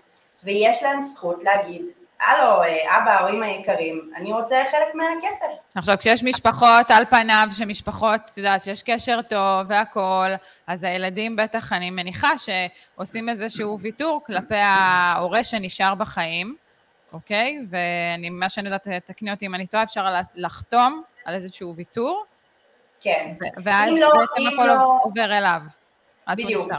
ויש 0.44 0.84
להם 0.84 1.02
זכות 1.02 1.44
להגיד, 1.44 1.86
הלו, 2.22 2.62
אבא 2.98 3.24
או 3.24 3.30
אמא 3.30 3.46
יקרים, 3.46 4.12
אני 4.16 4.34
רוצה 4.34 4.64
חלק 4.72 4.96
מהכסף. 4.96 5.60
עכשיו, 5.76 5.98
כשיש 5.98 6.24
משפחות 6.24 6.92
על 6.92 7.06
פניו, 7.10 7.48
שמשפחות, 7.52 8.22
את 8.32 8.38
יודעת, 8.38 8.64
שיש 8.64 8.84
קשר 8.84 9.22
טוב 9.22 9.66
והכול, 9.68 10.32
אז 10.68 10.84
הילדים 10.84 11.36
בטח, 11.36 11.74
אני 11.74 11.90
מניחה 11.90 12.32
שעושים 12.38 13.30
איזשהו 13.30 13.80
ויתור 13.80 14.22
כלפי 14.26 14.56
ההורה 14.56 15.44
שנשאר 15.44 15.96
בחיים, 15.96 16.56
אוקיי? 17.14 17.60
ואני, 17.70 18.30
מה 18.30 18.50
שאני 18.50 18.68
יודעת, 18.68 18.88
תקני 19.06 19.32
אותי 19.32 19.46
אם 19.46 19.56
אני 19.56 19.68
טועה, 19.68 19.84
אפשר 19.84 20.06
לחתום 20.36 21.04
על 21.26 21.36
איזשהו 21.36 21.76
ויתור. 21.76 22.26
כן. 23.00 23.34
ואז 23.64 23.92
לא, 24.00 24.10
בעצם 24.18 24.48
הכל 24.54 24.68
לא... 24.68 25.00
עובר 25.04 25.38
אליו. 25.38 25.62
בדיוק. 26.28 26.72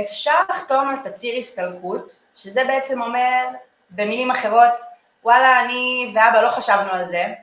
אפשר 0.00 0.40
לחתום 0.50 0.88
על 0.88 0.96
תצהיר 1.10 1.38
הסתלקות, 1.38 2.16
שזה 2.36 2.64
בעצם 2.64 3.02
אומר, 3.02 3.48
במילים 3.90 4.30
אחרות, 4.30 4.72
וואלה, 5.24 5.60
אני 5.60 6.12
ואבא 6.14 6.40
לא 6.40 6.50
חשבנו 6.50 6.92
על 6.92 7.08
זה, 7.08 7.34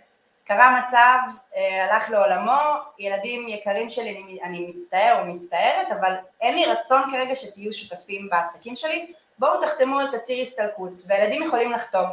קרה 0.44 0.82
מצב, 0.82 1.18
אה, 1.56 1.86
הלך 1.86 2.10
לעולמו, 2.10 2.60
ילדים 3.00 3.50
יקרים 3.50 3.90
שלי, 3.90 4.40
אני 4.44 4.68
מצטער 4.76 5.20
או 5.20 5.26
מצטערת, 5.26 5.92
אבל 6.00 6.14
אין 6.42 6.56
לי 6.56 6.66
רצון 6.66 7.02
כרגע 7.12 7.36
שתהיו 7.36 7.74
שותפים 7.74 8.30
בעסקים 8.30 8.76
שלי, 8.76 9.14
בואו 9.44 9.62
תחתמו 9.62 10.00
על 10.00 10.08
תצהיר 10.08 10.42
הסתלקות, 10.42 11.04
והילדים 11.08 11.44
יכולים 11.44 11.72
לחתום, 11.72 12.08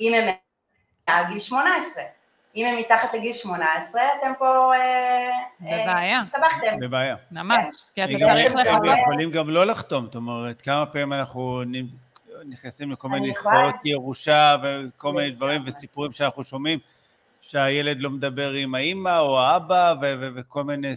אם 0.00 0.14
הם 0.14 0.34
מעל 1.08 1.24
גיל 1.28 1.38
18. 1.38 2.02
אם 2.56 2.66
הם 2.66 2.78
מתחת 2.78 3.14
לגיל 3.14 3.32
18, 3.32 4.02
אתם 4.18 4.32
פה... 4.38 4.74
אה, 4.74 5.30
אה, 5.66 5.82
בבעיה. 5.82 6.18
הסתבכתם. 6.18 6.80
בבעיה. 6.80 7.16
ממש, 7.30 7.90
כן. 7.94 8.06
כי 8.06 8.16
אתה 8.16 8.24
צריך 8.32 8.54
לחכות. 8.54 8.88
הם 8.88 8.98
יכולים 9.00 9.30
גם 9.30 9.50
לא 9.50 9.66
לחתום, 9.66 10.04
זאת 10.04 10.14
אומרת, 10.14 10.62
כמה 10.62 10.86
פעמים 10.86 11.12
אנחנו 11.12 11.62
נכנסים 12.44 12.92
לכל 12.92 13.08
מיני 13.08 13.30
עסקאות 13.30 13.74
ירושה 13.84 14.56
וכל 14.62 15.12
מיני 15.12 15.30
דברים 15.30 15.62
וסיפורים 15.66 16.12
שאנחנו 16.12 16.44
שומעים, 16.44 16.78
שהילד 17.40 18.00
לא 18.00 18.10
מדבר 18.10 18.50
עם 18.50 18.74
האימא 18.74 19.18
או 19.18 19.40
האבא 19.40 19.94
וכל 20.34 20.64
מיני 20.64 20.94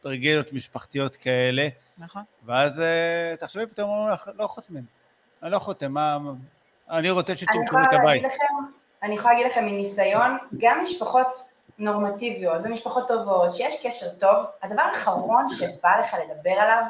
טרגדיות 0.00 0.52
משפחתיות 0.52 1.16
כאלה. 1.16 1.68
נכון. 1.98 2.22
ואז 2.44 2.80
אה, 2.80 3.34
תחשבי 3.38 3.66
פתאום 3.66 3.90
אומרים 3.90 4.12
לך, 4.12 4.30
לא 4.38 4.46
חותמים. 4.46 4.99
אני 5.42 5.50
לא 5.50 5.58
חותם, 5.58 5.92
מה... 5.92 6.18
אני 6.90 7.10
רוצה 7.10 7.34
שתמכרו 7.34 7.78
את 7.78 7.94
הבית. 8.00 8.24
אני 9.02 9.14
יכולה 9.14 9.34
להגיד 9.34 9.50
לכם 9.50 9.64
מניסיון, 9.64 10.38
גם 10.58 10.80
משפחות 10.82 11.38
נורמטיביות 11.78 12.60
ומשפחות 12.64 13.08
טובות, 13.08 13.52
שיש 13.52 13.86
קשר 13.86 14.06
טוב, 14.20 14.46
הדבר 14.62 14.82
האחרון 14.82 15.48
שבא 15.48 16.00
לך 16.00 16.16
לדבר 16.24 16.50
עליו 16.50 16.82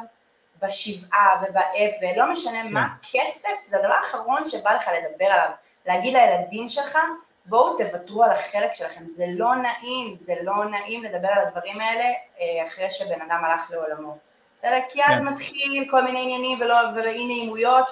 בשבעה 0.62 1.42
ובאבל, 1.42 2.16
לא 2.16 2.32
משנה 2.32 2.64
מה, 2.64 2.88
כן. 3.02 3.18
כסף 3.18 3.48
זה 3.64 3.78
הדבר 3.78 3.92
האחרון 3.92 4.44
שבא 4.44 4.72
לך 4.74 4.90
לדבר 4.98 5.24
עליו. 5.24 5.50
להגיד 5.86 6.14
לילדים 6.14 6.68
שלך, 6.68 6.98
בואו 7.46 7.76
תוותרו 7.76 8.24
על 8.24 8.30
החלק 8.30 8.72
שלכם, 8.72 9.06
זה 9.06 9.24
לא 9.28 9.54
נעים, 9.56 10.16
זה 10.16 10.34
לא 10.42 10.64
נעים 10.64 11.04
לדבר 11.04 11.28
על 11.28 11.46
הדברים 11.46 11.80
האלה 11.80 12.04
אה, 12.40 12.66
אחרי 12.66 12.90
שבן 12.90 13.20
אדם 13.20 13.44
הלך 13.44 13.70
לעולמו. 13.70 14.16
בסדר? 14.56 14.78
כי 14.88 15.02
אז 15.04 15.18
כן. 15.18 15.24
מתחיל 15.24 15.86
כל 15.90 16.04
מיני 16.04 16.22
עניינים 16.22 16.60
ולא, 16.60 16.76
ולאי 16.94 17.26
נעימויות, 17.26 17.90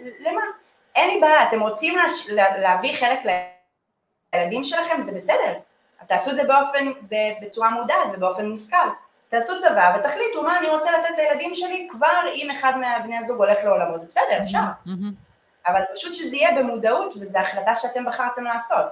ולמה? 0.00 0.42
אין 0.94 1.10
לי 1.10 1.20
בעיה, 1.20 1.48
אתם 1.48 1.60
רוצים 1.60 1.96
להש... 1.96 2.28
להביא 2.30 2.96
חלק 2.96 3.18
לילדים 4.34 4.64
שלכם, 4.64 5.02
זה 5.02 5.12
בסדר. 5.12 5.52
תעשו 6.06 6.30
את 6.30 6.36
זה 6.36 6.44
באופן, 6.44 6.92
בצורה 7.42 7.70
מודעת 7.70 8.08
ובאופן 8.12 8.48
מושכל. 8.48 8.88
תעשו 9.28 9.60
צבא 9.60 9.96
ותחליטו 9.98 10.42
מה 10.42 10.58
אני 10.58 10.68
רוצה 10.68 10.98
לתת 10.98 11.16
לילדים 11.16 11.54
שלי 11.54 11.88
כבר 11.90 12.20
אם 12.34 12.50
אחד 12.50 12.78
מהבני 12.78 13.18
הזוג 13.18 13.38
הולך 13.38 13.58
לעולמו, 13.64 13.98
זה 13.98 14.06
בסדר, 14.06 14.42
אפשר. 14.42 14.58
אבל 15.66 15.82
פשוט 15.94 16.14
שזה 16.14 16.36
יהיה 16.36 16.62
במודעות 16.62 17.14
וזו 17.20 17.38
החלטה 17.38 17.74
שאתם 17.74 18.04
בחרתם 18.04 18.44
לעשות. 18.44 18.86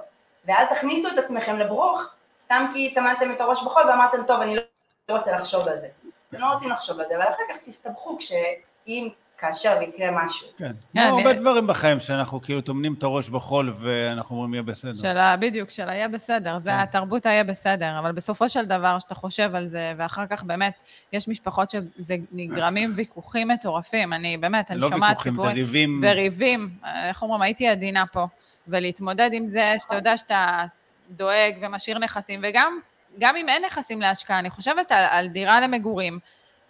ואל 0.45 0.65
תכניסו 0.65 1.07
את 1.13 1.17
עצמכם 1.17 1.57
לברוך, 1.57 2.03
סתם 2.39 2.65
כי 2.73 2.93
טמנתם 2.93 3.31
את 3.31 3.41
הראש 3.41 3.63
בחול 3.63 3.83
ואמרתם, 3.87 4.23
טוב, 4.23 4.41
אני 4.41 4.55
לא 4.55 4.63
רוצה 5.09 5.35
לחשוב 5.35 5.67
על 5.67 5.79
זה. 5.79 5.87
אתם 6.29 6.37
לא 6.37 6.45
רוצים 6.45 6.69
לחשוב 6.69 6.99
על 6.99 7.05
זה, 7.07 7.15
אבל 7.15 7.23
אחר 7.23 7.43
כך 7.49 7.57
תסתבכו 7.65 8.17
כשאם 8.17 9.09
כאשר 9.37 9.81
יקרה 9.81 10.25
משהו. 10.25 10.47
כן, 10.57 10.71
כמו 10.91 11.01
הרבה 11.01 11.33
דברים 11.33 11.67
בחיים 11.67 11.99
שאנחנו 11.99 12.41
כאילו 12.41 12.61
טומנים 12.61 12.93
את 12.93 13.03
הראש 13.03 13.29
בחול 13.29 13.73
ואנחנו 13.79 14.35
אומרים 14.35 14.53
יהיה 14.53 14.63
בסדר. 14.63 14.93
של 14.93 15.17
בדיוק, 15.39 15.69
של 15.69 15.89
היה 15.89 16.07
בסדר, 16.07 16.59
זה 16.59 16.69
כן. 16.69 16.79
התרבות 16.79 17.25
היה 17.25 17.43
בסדר, 17.43 17.99
אבל 17.99 18.11
בסופו 18.11 18.49
של 18.49 18.65
דבר, 18.65 18.99
שאתה 18.99 19.15
חושב 19.15 19.55
על 19.55 19.67
זה, 19.67 19.93
ואחר 19.97 20.27
כך 20.27 20.43
באמת, 20.43 20.73
יש 21.13 21.27
משפחות 21.27 21.69
שזה 21.69 22.15
נגרמים 22.31 22.91
ויכוחים 22.95 23.47
מטורפים, 23.47 24.13
אני 24.13 24.37
באמת, 24.37 24.71
אני 24.71 24.79
שומעת 24.79 25.17
סיפורים. 25.17 25.37
לא 25.37 25.43
ויכוחים, 25.43 25.55
זה 25.55 25.61
ריבים. 25.61 26.01
וריבים, 26.03 26.69
איך 27.09 27.21
אומרים, 27.21 27.41
הייתי 27.41 27.67
עדינה 27.67 28.05
פה, 28.11 28.27
ולהתמודד 28.67 29.29
עם 29.33 29.47
זה, 29.47 29.73
שאתה 29.77 29.95
יודע 29.95 30.17
שאתה 30.17 30.65
דואג 31.09 31.55
ומשאיר 31.61 31.99
נכסים, 31.99 32.39
וגם 32.43 32.79
גם 33.19 33.35
אם 33.35 33.49
אין 33.49 33.63
נכסים 33.65 34.01
להשקעה, 34.01 34.39
אני 34.39 34.49
חושבת 34.49 34.91
על, 34.91 35.05
על 35.09 35.27
דירה 35.27 35.61
למגורים, 35.61 36.19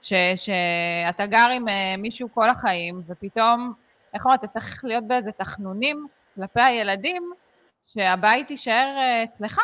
ש, 0.05 0.13
שאתה 0.35 1.25
גר 1.25 1.47
עם 1.53 1.67
אה, 1.67 1.95
מישהו 1.97 2.27
כל 2.33 2.49
החיים, 2.49 3.01
ופתאום, 3.07 3.73
איך 4.13 4.25
אומרת, 4.25 4.43
אתה 4.43 4.47
צריך 4.47 4.85
להיות 4.85 5.03
באיזה 5.07 5.31
תחנונים 5.31 6.07
כלפי 6.35 6.61
הילדים, 6.61 7.31
שהבית 7.85 8.51
יישאר 8.51 8.93
אה, 8.97 9.23
אצלך. 9.23 9.61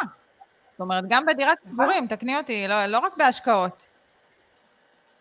זאת 0.72 0.80
אומרת, 0.80 1.04
גם 1.10 1.26
בדירת 1.26 1.58
מגורים, 1.66 2.08
תקני 2.08 2.38
אותי, 2.38 2.68
לא, 2.68 2.86
לא 2.86 3.00
רק 3.00 3.14
בהשקעות. 3.18 3.88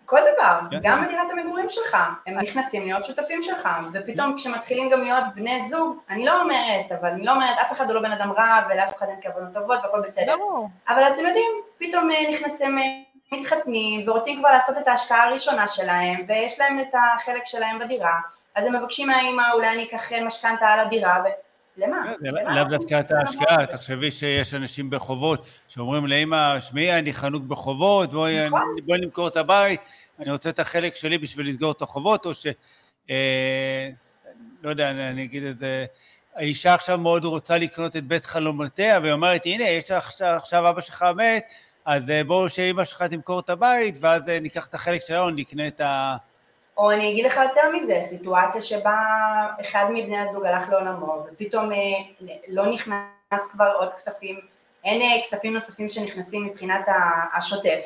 כל 0.05 0.19
דבר, 0.35 0.61
כן. 0.71 0.77
גם 0.83 1.05
בדירת 1.05 1.31
המגורים 1.31 1.69
שלך, 1.69 1.97
הם 2.27 2.39
נכנסים 2.39 2.83
להיות 2.83 3.05
שותפים 3.05 3.43
שלך, 3.43 3.69
ופתאום 3.93 4.37
כשמתחילים 4.37 4.91
גם 4.91 5.01
להיות 5.01 5.25
בני 5.35 5.69
זוג, 5.69 5.99
אני 6.11 6.25
לא 6.25 6.43
אומרת, 6.43 6.93
אבל 7.01 7.09
אני 7.09 7.25
לא 7.25 7.33
אומרת, 7.33 7.59
אף 7.59 7.73
אחד 7.73 7.85
הוא 7.85 7.95
לא 7.95 8.01
בן 8.01 8.13
אדם 8.13 8.33
רע, 8.33 8.67
ולאף 8.71 8.97
אחד 8.97 9.07
אין 9.09 9.21
כוונות 9.23 9.53
טובות 9.53 9.79
והכל 9.83 10.01
בסדר. 10.01 10.37
ברור. 10.37 10.69
אבל 10.89 11.03
אתם 11.13 11.27
יודעים, 11.27 11.53
פתאום 11.79 12.11
אה, 12.11 12.31
נכנסים 12.33 12.79
מתחתנים 13.35 14.09
ורוצים 14.09 14.39
כבר 14.39 14.49
לעשות 14.49 14.79
את 14.79 14.89
ההשקעה 14.89 15.29
הראשונה 15.29 15.69
שלהם 15.69 16.25
ויש 16.29 16.61
להם 16.61 16.81
את 16.81 16.95
החלק 16.95 17.43
שלהם 17.45 17.79
בדירה, 17.79 18.21
אז 18.55 18.67
הם 18.67 18.77
מבקשים 18.77 19.07
מהאימא 19.07 19.43
אולי 19.53 19.69
אני 19.69 19.85
אקח 19.85 20.13
משכנתה 20.27 20.67
על 20.67 20.81
הדירה, 20.81 21.23
ולמה? 21.77 22.13
כן, 22.23 22.55
לאו 22.55 22.65
דווקא 22.65 23.01
את 23.01 23.11
ההשקעה, 23.11 23.67
תחשבי 23.67 24.11
שיש 24.11 24.55
אנשים 24.55 24.91
בחובות 24.91 25.47
שאומרים 25.69 26.07
לאימא, 26.07 26.61
שמעי, 26.61 26.99
אני 26.99 27.13
חנוק 27.13 27.43
בחובות, 27.43 28.13
בואי 28.13 28.47
נכון. 28.47 28.77
נמכור 28.89 29.29
את 29.29 29.37
הבית, 29.37 29.81
אני 30.21 30.31
רוצה 30.31 30.49
את 30.49 30.59
החלק 30.59 30.97
שלי 30.97 31.19
בשביל 31.19 31.49
לסגור 31.49 31.73
את 31.73 31.83
החובות, 31.83 32.27
או 32.27 32.35
ש... 32.35 32.47
אה, 33.11 33.89
לא 34.63 34.71
יודע, 34.71 34.91
אני 34.91 35.25
אגיד 35.25 35.45
את 35.45 35.59
זה, 35.59 35.87
האישה 36.35 36.75
עכשיו 36.75 36.99
מאוד 36.99 37.25
רוצה 37.25 37.59
לקנות 37.59 37.97
את 37.97 38.05
בית 38.05 38.25
חלומותיה, 38.27 39.01
והיא 39.01 39.13
אומרת, 39.13 39.43
הנה, 39.45 39.65
יש 39.65 39.91
לך 39.91 40.21
עכשיו 40.21 40.71
אבא 40.71 40.81
שלך 40.81 41.05
מת, 41.17 41.53
אז 41.91 42.11
אה, 42.11 42.25
בואו 42.25 42.49
שאימא 42.49 42.85
שלך 42.85 43.03
תמכור 43.03 43.41
את 43.41 43.51
הבית, 43.51 43.95
ואז 44.01 44.29
אה, 44.29 44.41
ניקח 44.41 44.69
את 44.69 44.75
החלק 44.75 45.01
שלנו, 45.01 45.31
נקנה 45.31 45.67
את 45.67 45.81
ה... 45.81 46.17
או 46.77 46.93
אני 46.93 47.13
אגיד 47.13 47.25
לך 47.25 47.37
יותר 47.37 47.61
מזה, 47.73 48.01
סיטואציה 48.03 48.61
שבה 48.61 48.97
אחד 49.61 49.87
מבני 49.93 50.19
הזוג 50.19 50.45
הלך 50.45 50.69
לעולמו, 50.69 51.27
ופתאום 51.27 51.73
אה, 51.73 51.79
לא 52.49 52.67
נכנס 52.67 53.47
כבר 53.51 53.73
עוד 53.79 53.93
כספים, 53.93 54.41
אין 54.85 55.23
כספים 55.23 55.53
נוספים 55.53 55.89
שנכנסים 55.89 56.45
מבחינת 56.45 56.89
השוטף, 57.37 57.81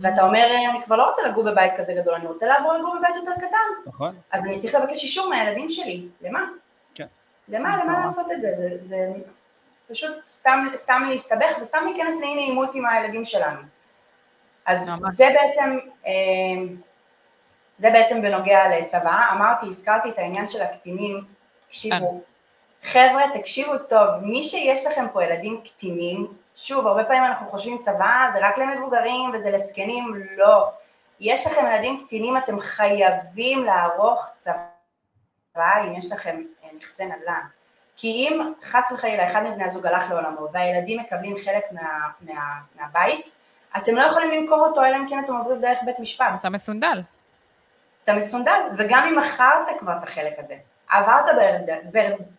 ואתה 0.00 0.22
אומר, 0.22 0.46
אני 0.70 0.82
כבר 0.84 0.96
לא 0.96 1.08
רוצה 1.08 1.22
לגור 1.28 1.44
בבית 1.44 1.72
כזה 1.76 1.94
גדול, 1.94 2.14
אני 2.14 2.26
רוצה 2.26 2.46
לעבור 2.46 2.72
לגור 2.72 2.96
בבית 2.98 3.16
יותר 3.16 3.32
קטן. 3.36 3.86
נכון. 3.86 4.14
אז 4.30 4.46
אני 4.46 4.58
צריך 4.58 4.74
לבקש 4.74 5.02
אישור 5.02 5.28
מהילדים 5.28 5.70
שלי, 5.70 6.06
למה? 6.22 6.44
כן. 6.94 7.06
למה, 7.48 7.84
למה 7.84 8.00
לעשות 8.00 8.32
את 8.32 8.40
זה? 8.40 8.48
זה, 8.56 8.76
זה 8.80 9.08
פשוט 9.92 10.18
סתם, 10.18 10.66
סתם 10.74 11.02
להסתבך 11.08 11.58
וסתם 11.60 11.84
להיכנס 11.84 12.20
לאי 12.20 12.34
נעימות 12.34 12.74
עם 12.74 12.86
הילדים 12.86 13.24
שלנו. 13.24 13.60
אז 14.66 14.88
ממש. 14.88 15.14
זה 15.14 15.26
בעצם, 15.34 15.78
אה, 16.06 16.12
זה 17.78 17.90
בעצם 17.90 18.22
בנוגע 18.22 18.78
לצבא, 18.78 19.30
אמרתי, 19.32 19.66
הזכרתי 19.66 20.10
את 20.10 20.18
העניין 20.18 20.46
של 20.46 20.62
הקטינים, 20.62 21.24
תקשיבו, 21.66 22.20
חבר'ה, 22.82 23.22
תקשיבו 23.34 23.78
טוב, 23.78 24.08
מי 24.22 24.42
שיש 24.44 24.86
לכם 24.86 25.06
פה 25.12 25.24
ילדים 25.24 25.60
קטינים, 25.64 26.26
שוב, 26.56 26.86
הרבה 26.86 27.04
פעמים 27.04 27.24
אנחנו 27.24 27.48
חושבים 27.48 27.78
צבא 27.78 28.30
זה 28.32 28.38
רק 28.46 28.58
למבוגרים 28.58 29.30
וזה 29.34 29.50
לזקנים, 29.50 30.14
לא. 30.36 30.70
יש 31.20 31.46
לכם 31.46 31.66
ילדים 31.66 32.04
קטינים, 32.04 32.36
אתם 32.36 32.60
חייבים 32.60 33.64
לערוך 33.64 34.26
צבא 34.36 35.84
אם 35.86 35.94
יש 35.94 36.12
לכם 36.12 36.42
נכסי 36.76 37.06
נדל"ן. 37.06 37.61
כי 38.02 38.08
אם 38.08 38.52
חס 38.62 38.92
וחלילה 38.92 39.30
אחד 39.30 39.42
מבני 39.42 39.64
הזוג 39.64 39.86
הלך 39.86 40.10
לעולמו 40.10 40.48
והילדים 40.52 41.00
מקבלים 41.00 41.36
חלק 41.44 41.72
מה, 41.72 42.08
מה, 42.20 42.60
מהבית, 42.76 43.34
אתם 43.76 43.94
לא 43.94 44.02
יכולים 44.02 44.30
למכור 44.30 44.66
אותו 44.66 44.84
אלא 44.84 44.96
אם 44.96 45.08
כן 45.08 45.20
אתם 45.24 45.34
עוברים 45.34 45.60
דרך 45.60 45.78
בית 45.84 45.98
משפט. 45.98 46.26
אתה 46.38 46.50
מסונדל. 46.50 47.02
אתה 48.04 48.12
מסונדל, 48.12 48.60
וגם 48.76 49.08
אם 49.08 49.18
מכרת 49.18 49.78
כבר 49.78 49.92
את 49.98 50.02
החלק 50.02 50.38
הזה, 50.38 50.56
עברת 50.88 51.24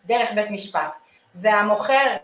דרך 0.04 0.32
בית 0.34 0.50
משפט, 0.50 0.92
והמוכר, 1.34 2.16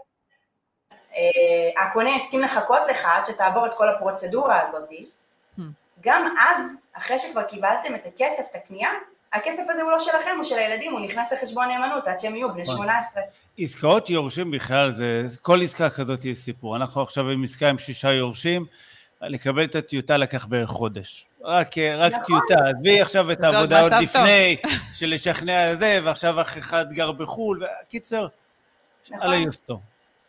אה, 1.17 1.83
הקונה 1.83 2.15
הסכים 2.15 2.41
לחכות 2.41 2.81
לך 2.89 3.05
עד 3.05 3.27
שתעבור 3.27 3.67
את 3.67 3.75
כל 3.77 3.89
הפרוצדורה 3.89 4.61
הזאת, 4.61 4.91
hmm. 4.91 5.63
גם 6.01 6.35
אז, 6.39 6.77
אחרי 6.93 7.19
שכבר 7.19 7.43
קיבלתם 7.43 7.95
את 7.95 8.07
הכסף, 8.07 8.45
את 8.51 8.55
הקנייה, 8.55 8.91
הכסף 9.33 9.63
הזה 9.69 9.83
הוא 9.83 9.91
לא 9.91 9.99
שלכם, 9.99 10.31
הוא 10.37 10.45
של 10.45 10.59
הילדים, 10.59 10.93
הוא 10.93 11.01
נכנס 11.01 11.33
לחשבון 11.33 11.69
נאמנות 11.69 12.09
עד 12.09 12.19
שהם 12.19 12.37
יהיו 12.37 12.53
בני 12.53 12.65
18. 12.65 13.23
נכון. 13.23 13.23
עסקאות 13.59 14.11
יורשים 14.11 14.51
בכלל, 14.51 14.93
זה, 14.93 15.27
כל 15.43 15.63
עסקה 15.63 15.91
כזאת 15.91 16.23
היא 16.23 16.35
סיפור. 16.35 16.77
אנחנו 16.77 17.03
עכשיו 17.03 17.31
עם 17.31 17.45
עסקה 17.45 17.69
עם 17.69 17.79
שישה 17.79 18.13
יורשים, 18.13 18.67
לקבל 19.23 19.65
את 19.65 19.75
הטיוטה 19.75 20.17
לקח 20.17 20.47
בערך 20.47 20.69
חודש. 20.69 21.27
רק, 21.43 21.79
רק 21.79 22.13
נכון. 22.13 22.25
טיוטה, 22.27 22.65
עזבי 22.69 23.01
עכשיו 23.01 23.33
את 23.33 23.45
העבודה 23.45 23.81
עוד 23.81 23.93
לפני, 23.93 24.57
של 24.95 25.15
לשכנע 25.15 25.75
זה, 25.75 26.01
ועכשיו 26.05 26.41
אח 26.41 26.59
אחד 26.59 26.93
גר 26.93 27.13
בחו"ל, 27.13 27.63
קיצר, 27.89 28.27
נכון. 29.11 29.27
על 29.27 29.33
היוסטו. 29.33 29.81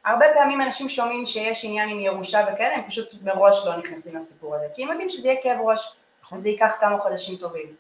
הרבה 0.06 0.26
פעמים 0.34 0.62
אנשים 0.62 0.90
שומעים 0.90 1.26
שיש 1.26 1.66
עניין 1.66 1.90
עם 1.90 2.00
ירושה 2.00 2.46
וכאלה, 2.54 2.76
הם 2.76 2.82
פשוט 2.88 3.14
מראש 3.24 3.66
לא 3.66 3.78
נכנסים 3.78 4.16
לסיפור 4.16 4.56
הזה, 4.56 4.66
כי 4.76 4.84
הם 4.84 4.90
יודעים 4.90 5.10
שזה 5.10 5.28
יהיה 5.28 5.42
כאב 5.44 5.58
ראש, 5.64 5.92
נכון. 6.24 6.38
וזה 6.38 6.50
ייקח 6.50 6.72
כמה 6.80 6.98
חודשים 7.00 7.36
טובים. 7.36 7.76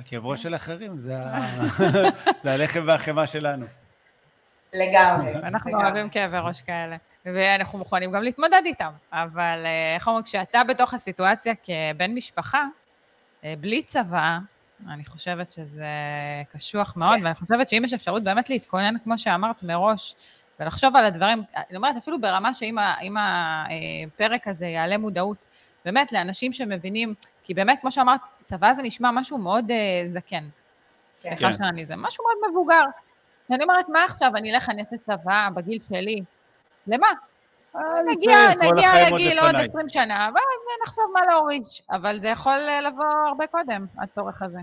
הכאב 0.00 0.26
ראש 0.26 0.42
של 0.42 0.54
אחרים, 0.54 0.98
זה, 1.04 1.14
הלחם 2.44 2.84
והחמאה 2.86 3.26
שלנו. 3.26 3.66
לגמרי. 4.72 5.34
אנחנו 5.34 5.80
אוהבים 5.80 6.08
כאבי 6.08 6.38
ראש 6.38 6.60
כאלה. 6.60 6.96
ואנחנו 7.24 7.78
מוכנים 7.78 8.12
גם 8.12 8.22
להתמודד 8.22 8.62
איתם. 8.64 8.90
אבל 9.12 9.62
אה, 9.64 9.94
איך 9.94 10.08
אומרים, 10.08 10.24
כשאתה 10.24 10.64
בתוך 10.64 10.94
הסיטואציה 10.94 11.54
כבן 11.54 12.14
משפחה, 12.14 12.66
אה, 13.44 13.54
בלי 13.60 13.82
צבא, 13.82 14.38
אני 14.88 15.04
חושבת 15.04 15.50
שזה 15.50 15.88
קשוח 16.52 16.96
מאוד, 16.96 17.18
כן. 17.18 17.24
ואני 17.24 17.34
חושבת 17.34 17.68
שאם 17.68 17.82
יש 17.84 17.92
אפשרות 17.92 18.24
באמת 18.24 18.50
להתכונן, 18.50 18.94
כמו 19.04 19.18
שאמרת 19.18 19.62
מראש, 19.62 20.14
ולחשוב 20.60 20.96
על 20.96 21.04
הדברים, 21.04 21.42
אני 21.56 21.76
אומרת, 21.76 21.96
אפילו 21.96 22.20
ברמה 22.20 22.54
שאם 22.54 23.16
הפרק 23.18 24.48
הזה 24.48 24.66
יעלה 24.66 24.98
מודעות, 24.98 25.46
באמת 25.84 26.12
לאנשים 26.12 26.52
שמבינים, 26.52 27.14
כי 27.44 27.54
באמת, 27.54 27.78
כמו 27.80 27.90
שאמרת, 27.90 28.20
צבא 28.44 28.74
זה 28.74 28.82
נשמע 28.82 29.10
משהו 29.10 29.38
מאוד 29.38 29.70
uh, 29.70 30.06
זקן. 30.06 30.44
סליחה 31.14 31.36
כן. 31.36 31.52
שאני 31.52 31.86
זה, 31.86 31.96
משהו 31.96 32.24
מאוד 32.24 32.50
מבוגר. 32.50 32.82
ואני 33.50 33.62
אומרת, 33.62 33.88
מה 33.88 34.04
עכשיו, 34.04 34.30
אני 34.36 34.54
אלך, 34.54 34.68
אני 34.68 34.82
אעשה 34.82 34.96
צבא 35.06 35.48
בגיל 35.54 35.78
שלי? 35.88 36.20
למה? 36.86 37.08
אה, 37.76 37.82
נגיע, 38.06 38.38
נגיע 38.60 38.90
לגיל 39.10 39.38
עוד 39.38 39.54
20 39.54 39.88
שנה, 39.88 40.28
ואז 40.34 40.78
נחשוב 40.86 41.04
מה 41.14 41.20
להוריש, 41.26 41.82
אבל 41.90 42.20
זה 42.20 42.28
יכול 42.28 42.52
אה, 42.68 42.80
לבוא 42.80 43.04
הרבה 43.28 43.46
קודם, 43.46 43.86
הצורך 43.98 44.42
הזה. 44.42 44.58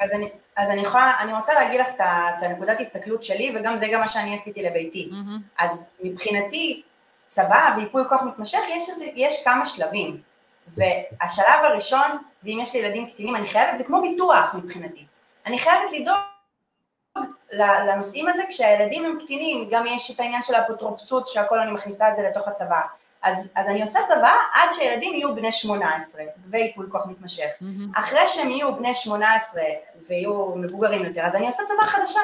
אז 0.00 0.12
אני, 0.12 0.30
אז 0.56 0.70
אני 0.70 0.80
יכולה, 0.80 1.12
אני 1.20 1.32
רוצה 1.32 1.54
להגיד 1.54 1.80
לך 1.80 1.88
את 1.88 2.42
הנקודת 2.42 2.80
הסתכלות 2.80 3.22
שלי, 3.22 3.56
וגם 3.56 3.76
זה 3.76 3.86
גם 3.92 4.00
מה 4.00 4.08
שאני 4.08 4.34
עשיתי 4.34 4.62
לביתי. 4.62 5.10
Mm-hmm. 5.12 5.64
אז 5.64 5.90
מבחינתי, 6.00 6.82
צבא 7.28 7.74
וייפוי 7.76 8.02
כוח 8.08 8.22
מתמשך, 8.22 8.58
יש, 8.68 8.88
יש 9.14 9.44
כמה 9.44 9.64
שלבים. 9.64 10.20
והשלב 10.76 11.64
הראשון, 11.64 12.18
זה 12.40 12.50
אם 12.50 12.58
יש 12.60 12.74
לי 12.74 12.80
ילדים 12.80 13.06
קטינים, 13.10 13.36
אני 13.36 13.48
חייבת, 13.48 13.78
זה 13.78 13.84
כמו 13.84 14.02
ביטוח 14.02 14.54
מבחינתי. 14.54 15.06
אני 15.46 15.58
חייבת 15.58 15.92
לדאוג 15.92 16.18
לנושאים 17.52 18.28
הזה 18.28 18.42
כשהילדים 18.48 19.04
הם 19.04 19.18
קטינים, 19.24 19.68
גם 19.70 19.86
יש 19.86 20.10
את 20.10 20.20
העניין 20.20 20.42
של 20.42 20.54
האפוטרופסות 20.54 21.26
שהכל 21.26 21.60
אני 21.60 21.72
מכניסה 21.72 22.10
את 22.10 22.16
זה 22.16 22.22
לתוך 22.22 22.48
הצבא. 22.48 22.80
אז, 23.22 23.48
אז 23.54 23.68
אני 23.68 23.80
עושה 23.80 23.98
צבא 24.08 24.32
עד 24.54 24.72
שהילדים 24.72 25.14
יהיו 25.14 25.34
בני 25.34 25.52
18 25.52 26.22
וייפוי 26.50 26.86
כוח 26.90 27.06
מתמשך. 27.06 27.48
Mm-hmm. 27.60 28.00
אחרי 28.00 28.28
שהם 28.28 28.50
יהיו 28.50 28.74
בני 28.74 28.94
18 28.94 29.62
ויהיו 30.08 30.54
מבוגרים 30.56 31.04
יותר, 31.04 31.26
אז 31.26 31.34
אני 31.34 31.46
עושה 31.46 31.62
צבא 31.68 31.86
חדשה. 31.86 32.20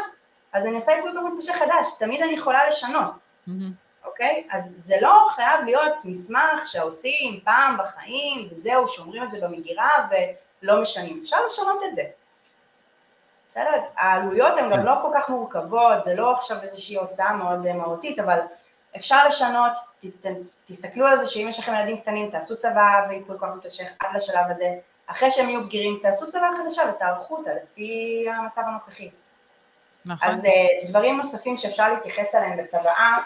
אז 0.52 0.66
אני 0.66 0.74
עושה 0.74 0.92
ייפוי 0.92 1.12
כוח 1.12 1.22
מתמשך 1.32 1.52
חדש, 1.52 1.86
תמיד 1.98 2.22
אני 2.22 2.32
יכולה 2.32 2.68
לשנות. 2.68 3.10
Mm-hmm. 3.48 3.83
אוקיי? 4.04 4.46
אז 4.50 4.72
זה 4.76 4.94
לא 5.00 5.26
חייב 5.34 5.64
להיות 5.64 6.02
מסמך 6.04 6.66
שעושים 6.66 7.40
פעם 7.44 7.76
בחיים 7.78 8.48
וזהו, 8.50 8.88
שומרים 8.88 9.22
את 9.22 9.30
זה 9.30 9.38
במגירה 9.40 10.08
ולא 10.10 10.82
משנים. 10.82 11.20
אפשר 11.22 11.44
לשנות 11.46 11.82
את 11.84 11.94
זה. 11.94 12.02
בסדר? 13.48 13.82
העלויות 13.96 14.58
הן 14.58 14.70
גם 14.70 14.78
כן. 14.78 14.86
לא 14.86 14.94
כל 15.02 15.08
כך 15.14 15.28
מורכבות, 15.28 16.04
זה 16.04 16.14
לא 16.14 16.32
עכשיו 16.32 16.56
איזושהי 16.62 16.96
הוצאה 16.96 17.32
מאוד 17.32 17.66
אה, 17.66 17.72
מהותית, 17.72 18.18
אבל 18.18 18.38
אפשר 18.96 19.26
לשנות, 19.26 19.72
ת, 19.98 20.26
ת, 20.26 20.30
תסתכלו 20.64 21.06
על 21.06 21.18
זה 21.18 21.26
שאם 21.26 21.46
יש 21.48 21.58
לכם 21.58 21.74
ילדים 21.74 22.00
קטנים, 22.00 22.30
תעשו 22.30 22.56
צבא 22.56 23.06
וייפוי 23.08 23.38
כוח 23.38 23.48
מתמשך 23.56 23.88
עד 24.00 24.16
לשלב 24.16 24.46
הזה, 24.48 24.66
אחרי 25.06 25.30
שהם 25.30 25.48
יהיו 25.48 25.64
בגירים, 25.64 25.98
תעשו 26.02 26.30
צבא 26.30 26.50
חדשה 26.62 26.82
ותערכו 26.90 27.36
אותה 27.36 27.50
לפי 27.54 28.26
המצב 28.36 28.62
הנוכחי. 28.66 29.10
נכון. 30.04 30.28
אז 30.28 30.44
אה, 30.44 30.88
דברים 30.88 31.16
נוספים 31.16 31.56
שאפשר 31.56 31.92
להתייחס 31.92 32.34
אליהם 32.34 32.58
בצוואה, 32.58 32.94
אה, 32.94 33.18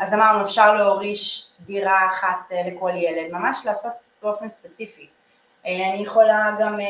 אז 0.00 0.14
אמרנו 0.14 0.44
אפשר 0.44 0.74
להוריש 0.74 1.52
דירה 1.60 2.06
אחת 2.06 2.52
לכל 2.66 2.90
ילד, 2.94 3.32
ממש 3.32 3.62
לעשות 3.66 3.92
באופן 4.22 4.48
ספציפי. 4.48 5.08
אה, 5.66 5.90
אני 5.92 6.02
יכולה 6.02 6.56
גם 6.60 6.80
אה, 6.80 6.86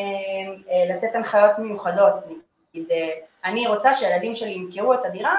אה, 0.70 0.94
לתת 0.94 1.14
הנחיות 1.14 1.58
מיוחדות, 1.58 2.14
נגיד, 2.74 2.88
אני 3.44 3.66
רוצה 3.66 3.94
שהילדים 3.94 4.34
שלי 4.34 4.50
ימכרו 4.50 4.94
את 4.94 5.04
הדירה 5.04 5.36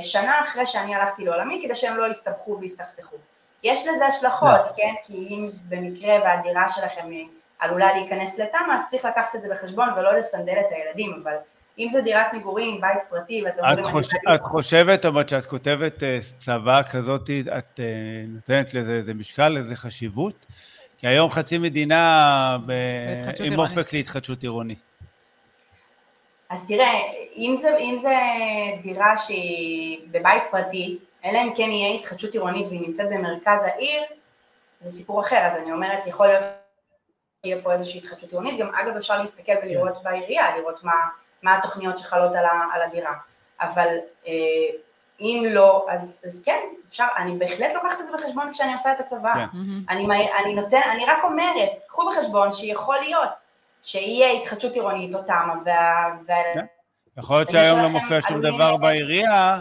שנה 0.00 0.40
אחרי 0.40 0.66
שאני 0.66 0.94
הלכתי 0.94 1.24
לעולמי 1.24 1.60
כדי 1.62 1.74
שהם 1.74 1.96
לא 1.96 2.10
יסתבכו 2.10 2.58
ויסתכסכו. 2.60 3.16
יש 3.62 3.86
לזה 3.86 4.06
השלכות, 4.06 4.60
כן? 4.76 4.94
כי 5.02 5.14
אם 5.30 5.50
במקרה 5.68 6.18
והדירה 6.24 6.68
שלכם 6.68 7.10
עלולה 7.58 7.92
להיכנס 7.92 8.38
לתמ"א, 8.38 8.74
אז 8.74 8.80
צריך 8.90 9.04
לקחת 9.04 9.36
את 9.36 9.42
זה 9.42 9.48
בחשבון 9.50 9.88
ולא 9.96 10.14
לסנדל 10.18 10.60
את 10.60 10.66
הילדים, 10.70 11.22
אבל 11.22 11.36
אם 11.78 11.88
זה 11.90 12.00
דירת 12.00 12.26
מגורים, 12.32 12.80
בית 12.80 12.98
פרטי, 13.08 13.42
ואתם 13.44 13.58
אומרים... 13.58 13.78
את, 13.78 13.84
חוש... 13.84 14.06
את 14.34 14.42
חושבת, 14.42 15.04
אבל 15.04 15.24
כשאת 15.24 15.46
כותבת 15.46 16.02
צבא 16.38 16.82
כזאת, 16.90 17.30
את 17.58 17.80
נותנת 18.28 18.74
לזה 18.74 19.14
משקל, 19.14 19.48
לזה 19.48 19.76
חשיבות? 19.76 20.46
כי 20.98 21.06
היום 21.06 21.30
חצי 21.30 21.58
מדינה 21.58 22.56
ב... 22.66 22.72
עם 23.44 23.58
אופק 23.58 23.92
להתחדשות 23.92 24.42
עירונית. 24.42 24.78
אז 26.50 26.66
תראה, 26.66 26.92
אם 27.36 27.56
זה, 27.60 27.76
אם 27.78 27.98
זה 28.02 28.14
דירה 28.82 29.16
שהיא 29.16 30.00
בבית 30.10 30.42
פרטי, 30.50 30.98
אלא 31.24 31.38
אם 31.38 31.54
כן 31.56 31.70
יהיה 31.70 31.94
התחדשות 31.94 32.32
עירונית 32.32 32.66
והיא 32.66 32.80
נמצאת 32.80 33.08
במרכז 33.10 33.62
העיר, 33.64 34.02
זה 34.80 34.90
סיפור 34.90 35.20
אחר, 35.20 35.36
אז 35.36 35.62
אני 35.62 35.72
אומרת, 35.72 36.06
יכול 36.06 36.26
להיות 36.26 36.44
שיהיה 37.46 37.62
פה 37.62 37.72
איזושהי 37.72 38.00
התחדשות 38.00 38.30
עירונית, 38.30 38.60
גם 38.60 38.74
אגב 38.74 38.96
אפשר 38.96 39.18
להסתכל 39.18 39.52
ולראות 39.62 39.94
כן. 39.94 40.04
בעירייה, 40.04 40.56
לראות 40.56 40.84
מה, 40.84 40.92
מה 41.42 41.56
התוכניות 41.56 41.98
שחלות 41.98 42.34
על, 42.34 42.44
ה, 42.44 42.64
על 42.72 42.82
הדירה, 42.82 43.14
אבל 43.60 43.88
אה, 44.26 44.32
אם 45.20 45.44
לא, 45.50 45.86
אז, 45.90 46.22
אז 46.24 46.42
כן, 46.44 46.60
אפשר, 46.88 47.06
אני 47.16 47.38
בהחלט 47.38 47.74
לוקחת 47.74 48.00
את 48.00 48.06
זה 48.06 48.12
בחשבון 48.12 48.52
כשאני 48.52 48.72
עושה 48.72 48.92
את 48.92 49.00
הצבא. 49.00 49.34
כן. 49.34 49.58
אני, 49.88 50.06
אני 50.44 50.54
נותן, 50.54 50.80
אני 50.92 51.04
רק 51.04 51.18
אומרת, 51.24 51.68
קחו 51.86 52.10
בחשבון 52.10 52.52
שיכול 52.52 52.96
להיות 53.00 53.30
שיהיה 53.82 54.32
התחדשות 54.32 54.72
עירונית 54.72 55.14
או 55.14 55.22
תמ"א, 55.22 55.70
וה... 56.26 56.54
כן. 56.54 56.64
יכול 57.18 57.36
להיות 57.36 57.50
שהיום 57.50 57.82
לא 57.82 57.88
מופיע 57.88 58.18
שום 58.28 58.40
דבר 58.40 58.76
בעירייה, 58.76 59.60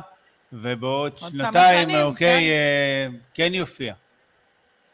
ובעוד 0.53 1.17
שנתיים, 1.17 1.89
אוקיי, 2.01 2.41
כן. 2.41 3.13
אה, 3.13 3.19
כן 3.33 3.53
יופיע. 3.53 3.93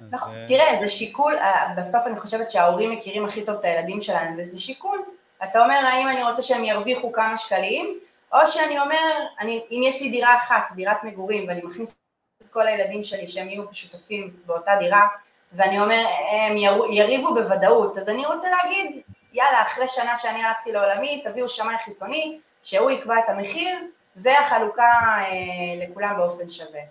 נכון, 0.09 0.35
אה, 0.35 0.45
תראה, 0.47 0.79
זה 0.79 0.87
שיקול, 0.87 1.33
בסוף 1.77 2.07
אני 2.07 2.19
חושבת 2.19 2.49
שההורים 2.49 2.91
מכירים 2.91 3.25
הכי 3.25 3.45
טוב 3.45 3.55
את 3.55 3.65
הילדים 3.65 4.01
שלהם, 4.01 4.35
וזה 4.37 4.59
שיקול. 4.59 4.99
אתה 5.43 5.63
אומר, 5.63 5.75
האם 5.75 6.09
אני 6.09 6.23
רוצה 6.23 6.41
שהם 6.41 6.63
ירוויחו 6.63 7.11
כמה 7.11 7.37
שקלים, 7.37 7.99
או 8.33 8.47
שאני 8.47 8.79
אומר, 8.79 9.13
אני, 9.39 9.63
אם 9.71 9.81
יש 9.83 10.01
לי 10.01 10.09
דירה 10.09 10.35
אחת, 10.35 10.71
דירת 10.75 11.03
מגורים, 11.03 11.47
ואני 11.47 11.61
מכניס 11.63 11.95
את 12.43 12.47
כל 12.47 12.67
הילדים 12.67 13.03
שלי 13.03 13.27
שהם 13.27 13.49
יהיו 13.49 13.63
שותפים 13.71 14.33
באותה 14.45 14.75
דירה, 14.75 15.07
ואני 15.53 15.79
אומר, 15.79 16.05
הם 16.31 16.57
יריבו 16.89 17.33
בוודאות, 17.33 17.97
אז 17.97 18.09
אני 18.09 18.25
רוצה 18.25 18.47
להגיד, 18.49 19.01
יאללה, 19.33 19.61
אחרי 19.61 19.87
שנה 19.87 20.17
שאני 20.17 20.43
הלכתי 20.43 20.71
לעולמי, 20.71 21.21
תביאו 21.23 21.49
שמאי 21.49 21.77
חיצוני, 21.85 22.39
שהוא 22.63 22.91
יקבע 22.91 23.19
את 23.19 23.29
המחיר, 23.29 23.79
והחלוקה 24.15 24.83
אה, 24.83 25.85
לכולם 25.85 26.17
באופן 26.17 26.49
שווה. 26.49 26.81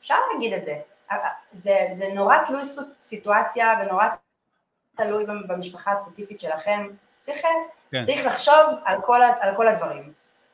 אפשר 0.00 0.16
להגיד 0.32 0.52
את 0.52 0.64
זה. 0.64 0.78
זה, 1.52 1.88
זה 1.92 2.08
נורא 2.14 2.36
תלוי 2.46 2.62
סיטואציה 3.02 3.74
ונורא 3.80 4.06
תלוי 4.96 5.24
במשפחה 5.48 5.92
הספציפית 5.92 6.40
שלכם. 6.40 6.88
צריך, 7.26 7.42
כן. 7.90 8.02
צריך 8.02 8.26
לחשוב 8.26 8.54
על 8.84 9.00
כל, 9.02 9.20
על 9.40 9.56
כל 9.56 9.68
הדברים. 9.68 10.12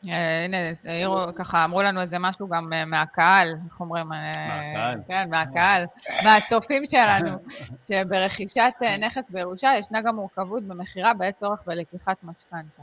אה, 0.08 0.44
הנה, 0.44 0.56
העירו, 0.84 1.18
ככה 1.36 1.64
אמרו 1.64 1.82
לנו 1.82 2.00
איזה 2.00 2.18
משהו 2.18 2.48
גם 2.48 2.72
אה, 2.72 2.84
מהקהל, 2.84 3.54
איך 3.64 3.80
אומרים? 3.80 4.12
אה, 4.12 4.30
מהקהל. 4.30 5.00
כן, 5.08 5.30
מהקהל, 5.30 5.84
מהצופים 6.24 6.86
שלנו, 6.86 7.30
שברכישת 7.88 8.72
נכס 8.98 9.22
בירושה 9.28 9.72
ישנה 9.78 10.02
גם 10.02 10.16
מורכבות 10.16 10.62
במכירה 10.62 11.14
בעת 11.14 11.38
צורך 11.40 11.60
בלקיחת 11.66 12.16
משכנתה. 12.22 12.82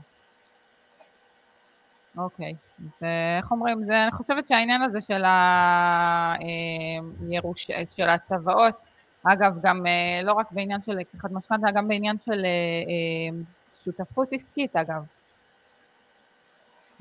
אוקיי, 2.18 2.54
אז 2.80 3.08
איך 3.38 3.52
אומרים, 3.52 3.84
זה, 3.86 4.04
אני 4.04 4.12
חושבת 4.12 4.48
שהעניין 4.48 4.82
הזה 4.82 5.02
של, 5.02 5.24
הירוש, 7.30 7.72
של 7.96 8.10
הצוואות, 8.10 8.76
אגב, 9.24 9.62
גם 9.62 9.86
לא 10.24 10.34
רק 10.34 10.52
בעניין 10.52 10.82
של 10.86 10.92
לקיחת 10.92 11.32
משכנתה, 11.32 11.72
גם 11.72 11.88
בעניין 11.88 12.16
של 12.26 12.46
שותפות 13.86 14.28
עסקית, 14.32 14.76
אגב. 14.76 15.04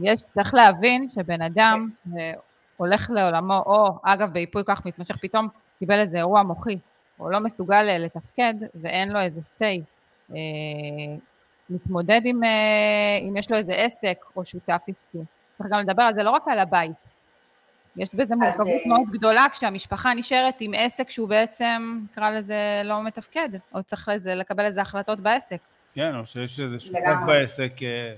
יש, 0.01 0.23
צריך 0.35 0.55
להבין 0.55 1.09
שבן 1.09 1.43
אדם 1.43 1.89
הולך 2.77 3.11
לעולמו, 3.11 3.63
או 3.67 3.99
אגב 4.03 4.33
בייפוי 4.33 4.65
כוח 4.65 4.83
מתמשך, 4.85 5.17
פתאום 5.23 5.49
קיבל 5.79 5.99
איזה 5.99 6.17
אירוע 6.17 6.43
מוחי, 6.43 6.79
או 7.21 7.31
לא 7.31 7.41
מסוגל 7.41 7.83
לתפקד 7.83 8.55
ואין 8.75 9.13
לו 9.13 9.21
איזה 9.21 9.41
say, 9.41 9.81
אה, 10.35 10.37
מתמודד 11.71 12.21
עם, 12.25 12.45
אה, 12.45 13.19
אם 13.29 13.37
יש 13.37 13.51
לו 13.51 13.57
איזה 13.57 13.73
עסק 13.73 14.25
או 14.37 14.45
שותף 14.45 14.83
עסקי. 14.89 15.19
צריך 15.59 15.71
גם 15.71 15.79
לדבר 15.81 16.03
על 16.03 16.15
זה 16.15 16.23
לא 16.23 16.31
רק 16.31 16.43
על 16.47 16.59
הבית, 16.59 16.93
יש 17.97 18.15
בזה 18.15 18.37
מורכבות. 18.37 18.69
אה, 18.69 18.89
מאוד 18.89 19.09
גדולה 19.11 19.47
כשהמשפחה 19.53 20.15
נשארת 20.15 20.55
עם 20.61 20.73
עסק 20.77 21.11
שהוא 21.11 21.29
בעצם, 21.29 22.01
נקרא 22.05 22.31
לזה, 22.31 22.83
לא 22.85 23.03
מתפקד, 23.03 23.49
או 23.75 23.83
צריך 23.83 24.09
לזה, 24.09 24.35
לקבל 24.35 24.65
איזה 24.65 24.81
החלטות 24.81 25.21
בעסק. 25.21 25.61
כן, 25.99 26.17
או 26.17 26.27
שיש 26.27 26.61
איזה 26.61 26.81
שותף 26.81 27.17
בעסק. 27.27 27.73
אה, 27.83 28.15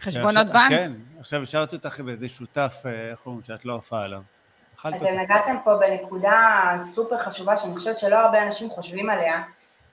חשבונות 0.00 0.46
בנק? 0.46 0.70
כן, 0.70 0.92
עכשיו 1.20 1.42
השארתי 1.42 1.76
אותך 1.76 2.00
באיזה 2.00 2.28
שותף, 2.28 2.82
אה, 2.86 3.10
איך 3.10 3.26
אומרים, 3.26 3.44
שאת 3.44 3.64
לא 3.64 3.76
עפה 3.76 4.00
עליו. 4.02 4.20
אתם 4.80 5.18
נגעתם 5.18 5.56
פה 5.64 5.76
בנקודה 5.76 6.70
סופר 6.78 7.18
חשובה 7.18 7.56
שאני 7.56 7.74
חושבת 7.74 7.98
שלא 7.98 8.16
הרבה 8.16 8.42
אנשים 8.42 8.70
חושבים 8.70 9.10
עליה, 9.10 9.42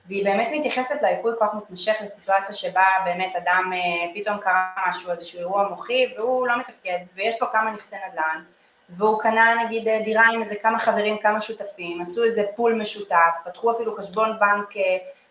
והיא 0.06 0.24
באמת 0.24 0.48
מתייחסת 0.52 1.02
לייפוי 1.02 1.32
כוח 1.38 1.54
מתמשך 1.54 1.94
לסיטואציה 2.02 2.54
שבה 2.54 2.84
באמת 3.04 3.32
אדם 3.36 3.70
אה, 3.72 4.20
פתאום 4.20 4.38
קרה 4.38 4.72
משהו, 4.88 5.10
איזשהו 5.10 5.38
אירוע 5.38 5.68
מוחי, 5.68 6.14
והוא 6.16 6.46
לא 6.46 6.58
מתפקד, 6.58 6.98
ויש 7.14 7.42
לו 7.42 7.48
כמה 7.52 7.70
נכסי 7.70 7.96
נדל"ן, 8.08 8.42
והוא 8.88 9.20
קנה 9.20 9.54
נגיד 9.64 9.88
דירה 10.04 10.24
עם 10.32 10.42
איזה 10.42 10.54
כמה 10.62 10.78
חברים, 10.78 11.16
כמה 11.22 11.40
שותפים, 11.40 12.00
עשו 12.00 12.24
איזה 12.24 12.42
פול 12.56 12.74
משותף, 12.74 13.34
פתחו 13.44 13.72
אפילו 13.72 13.94
חשבון 13.94 14.38
בנק 14.40 14.74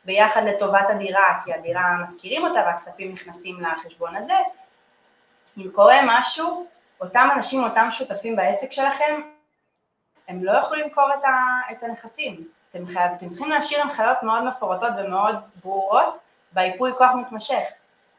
ביחד 0.06 0.44
לטובת 0.44 0.90
הדירה, 0.90 1.40
כי 1.46 1.54
הדירה 1.54 1.98
משכירים 2.04 2.44
אותה 2.44 2.60
והכספים 2.60 3.12
נכנסים 3.12 3.62
לחשבון 3.62 4.16
הזה. 4.16 4.38
אם 5.58 5.70
קורה 5.72 6.00
משהו, 6.06 6.68
אותם 7.02 7.28
אנשים, 7.36 7.64
אותם 7.64 7.88
שותפים 7.92 8.36
בעסק 8.36 8.72
שלכם, 8.72 9.22
הם 10.28 10.44
לא 10.44 10.52
יכולים 10.52 10.84
למכור 10.84 11.14
את, 11.20 11.24
ה, 11.24 11.72
את 11.72 11.84
הנכסים. 11.84 12.48
אתם, 12.70 12.88
חייב, 12.88 13.12
אתם 13.18 13.30
צריכים 13.30 13.50
להשאיר 13.50 13.82
הנחיות 13.82 14.24
מאוד 14.24 14.44
מפורטות 14.44 14.92
ומאוד 14.98 15.36
ברורות 15.64 16.20
בייפוי 16.52 16.92
כוח 16.98 17.12
מתמשך. 17.16 17.64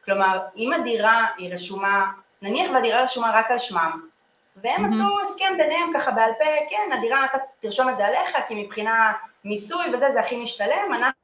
כלומר, 0.05 0.39
אם 0.57 0.73
הדירה 0.73 1.25
היא 1.37 1.53
רשומה, 1.53 2.05
נניח 2.41 2.71
והדירה 2.73 3.01
רשומה 3.01 3.31
רק 3.33 3.51
על 3.51 3.57
שמם, 3.57 4.07
והם 4.55 4.85
mm-hmm. 4.85 4.87
עשו 4.87 5.21
הסכם 5.21 5.57
ביניהם 5.57 5.91
ככה 5.93 6.11
בעל 6.11 6.31
פה, 6.39 6.45
כן, 6.69 6.97
הדירה, 6.97 7.25
אתה 7.25 7.37
תרשום 7.59 7.89
את 7.89 7.97
זה 7.97 8.07
עליך, 8.07 8.37
כי 8.47 8.63
מבחינה 8.63 9.13
מיסוי 9.43 9.85
וזה, 9.93 10.11
זה 10.11 10.19
הכי 10.19 10.43
משתלם, 10.43 10.93
אנחנו 10.93 11.22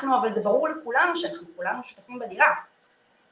אנחנו, 0.00 0.18
אבל 0.18 0.30
זה 0.30 0.40
ברור 0.40 0.68
לכולנו 0.68 1.16
שאנחנו 1.16 1.46
כולנו 1.56 1.82
שותפים 1.82 2.18
בדירה. 2.18 2.54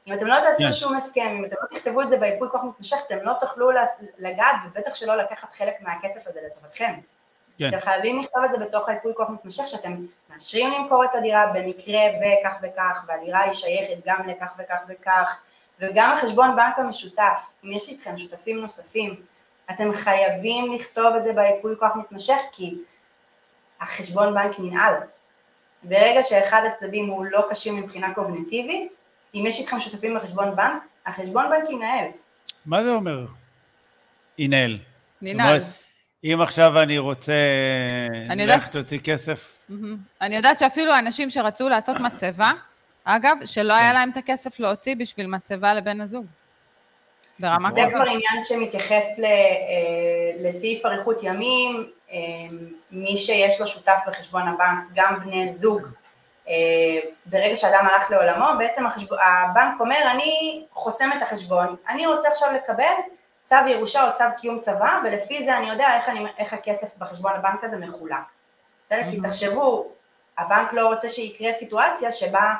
אם 0.07 0.13
אתם 0.13 0.27
לא 0.27 0.35
תעשו 0.41 0.63
yeah. 0.63 0.71
שום 0.71 0.95
הסכם, 0.95 1.35
אם 1.39 1.45
אתם 1.45 1.55
לא 1.61 1.67
תכתבו 1.67 2.01
את 2.01 2.09
זה 2.09 2.17
בייפוי 2.17 2.49
כוח 2.49 2.63
מתמשך, 2.63 2.97
אתם 3.07 3.17
לא 3.23 3.33
תוכלו 3.39 3.69
לגעת, 4.17 4.55
ובטח 4.65 4.95
שלא 4.95 5.15
לקחת 5.15 5.53
חלק 5.53 5.81
מהכסף 5.81 6.27
הזה 6.27 6.39
לטובתכם. 6.45 6.93
כן. 7.57 7.69
אתם 7.69 7.79
חייבים 7.79 8.19
לכתוב 8.19 8.43
את 8.43 8.51
זה 8.51 8.57
בתוך 8.57 8.89
הייפוי 8.89 9.13
כוח 9.15 9.29
מתמשך, 9.29 9.67
שאתם 9.67 10.05
מאשרים 10.29 10.71
למכור 10.71 11.05
את 11.05 11.15
הדירה 11.15 11.47
במקרה 11.53 12.01
וכך 12.21 12.57
וכך, 12.61 13.05
והדירה 13.07 13.39
היא 13.39 13.53
שייכת 13.53 14.05
גם 14.05 14.21
לכך 14.27 14.53
וכך 14.57 14.79
וכך, 14.87 15.41
וגם 15.79 16.11
החשבון 16.11 16.55
בנק 16.55 16.79
המשותף, 16.79 17.53
אם 17.63 17.71
יש 17.71 17.89
איתכם 17.89 18.17
שותפים 18.17 18.61
נוספים, 18.61 19.21
אתם 19.71 19.93
חייבים 19.93 20.73
לכתוב 20.73 21.15
את 21.15 21.23
זה 21.23 21.33
בייפוי 21.33 21.75
כוח 21.79 21.95
מתמשך, 21.95 22.39
כי 22.51 22.77
החשבון 23.81 24.33
בנק 24.33 24.59
ננעל, 24.59 24.93
ברגע 25.87 26.23
שאחד 26.23 26.61
הצדדים 26.71 27.05
הוא 27.05 27.25
לא 27.25 27.45
קשיר 27.49 27.73
מבחינה 27.73 28.13
קוגניטיבית, 28.13 28.93
אם 29.35 29.43
יש 29.47 29.59
איתכם 29.59 29.79
שותפים 29.79 30.15
בחשבון 30.15 30.55
בנק, 30.55 30.83
החשבון 31.05 31.45
בנק 31.49 31.69
ינהל. 31.69 32.05
מה 32.65 32.83
זה 32.83 32.91
אומר? 32.91 33.25
ינהל. 34.37 34.77
ננעל. 35.21 35.63
אם 36.23 36.39
עכשיו 36.41 36.81
אני 36.81 36.97
רוצה 36.97 37.33
ללכת 38.29 38.75
להוציא 38.75 38.99
כסף... 39.03 39.51
אני 40.21 40.35
יודעת 40.35 40.59
שאפילו 40.59 40.99
אנשים 40.99 41.29
שרצו 41.29 41.69
לעשות 41.69 41.99
מצבה, 41.99 42.51
אגב, 43.03 43.37
שלא 43.45 43.73
היה 43.73 43.89
כן. 43.89 43.95
להם 43.95 44.09
את 44.09 44.17
הכסף 44.17 44.59
להוציא 44.59 44.95
בשביל 44.95 45.27
מצבה 45.27 45.73
לבן 45.73 46.01
הזוג. 46.01 46.25
ברמה 47.39 47.71
כזאת. 47.71 47.81
זה 47.83 47.95
כבר 47.95 48.01
עניין 48.01 48.43
שמתייחס 48.43 49.05
אה, 49.23 49.29
לסעיף 50.39 50.85
אריכות 50.85 51.23
ימים, 51.23 51.89
מי 52.91 53.17
שיש 53.17 53.61
לו 53.61 53.67
שותף 53.67 53.97
בחשבון 54.07 54.47
הבנק, 54.47 54.83
גם 54.93 55.19
בני 55.19 55.53
זוג, 55.53 55.81
אה, 56.47 56.53
ברגע 57.25 57.55
שאדם 57.55 57.87
הלך 57.87 58.11
לעולמו, 58.11 58.45
בעצם 58.57 58.85
החשבון, 58.85 59.17
הבנק 59.23 59.79
אומר, 59.79 59.97
אני 60.11 60.65
חוסם 60.71 61.09
את 61.17 61.21
החשבון, 61.21 61.75
אני 61.89 62.07
רוצה 62.07 62.27
עכשיו 62.27 62.53
לקבל 62.53 62.93
צו 63.43 63.55
ירושה 63.67 64.07
או 64.07 64.13
צו 64.15 64.23
קיום 64.37 64.59
צבא, 64.59 64.99
ולפי 65.03 65.45
זה 65.45 65.57
אני 65.57 65.69
יודע 65.69 65.95
איך, 65.95 66.09
אני, 66.09 66.25
איך 66.37 66.53
הכסף 66.53 66.97
בחשבון 66.97 67.31
הבנק 67.35 67.63
הזה 67.63 67.77
מחולק. 67.77 68.31
בסדר? 68.85 69.09
כי 69.09 69.21
תחשבו, 69.21 69.91
הבנק 70.37 70.73
לא 70.73 70.87
רוצה 70.87 71.09
שיקרה 71.09 71.53
סיטואציה 71.53 72.11
שבה 72.11 72.53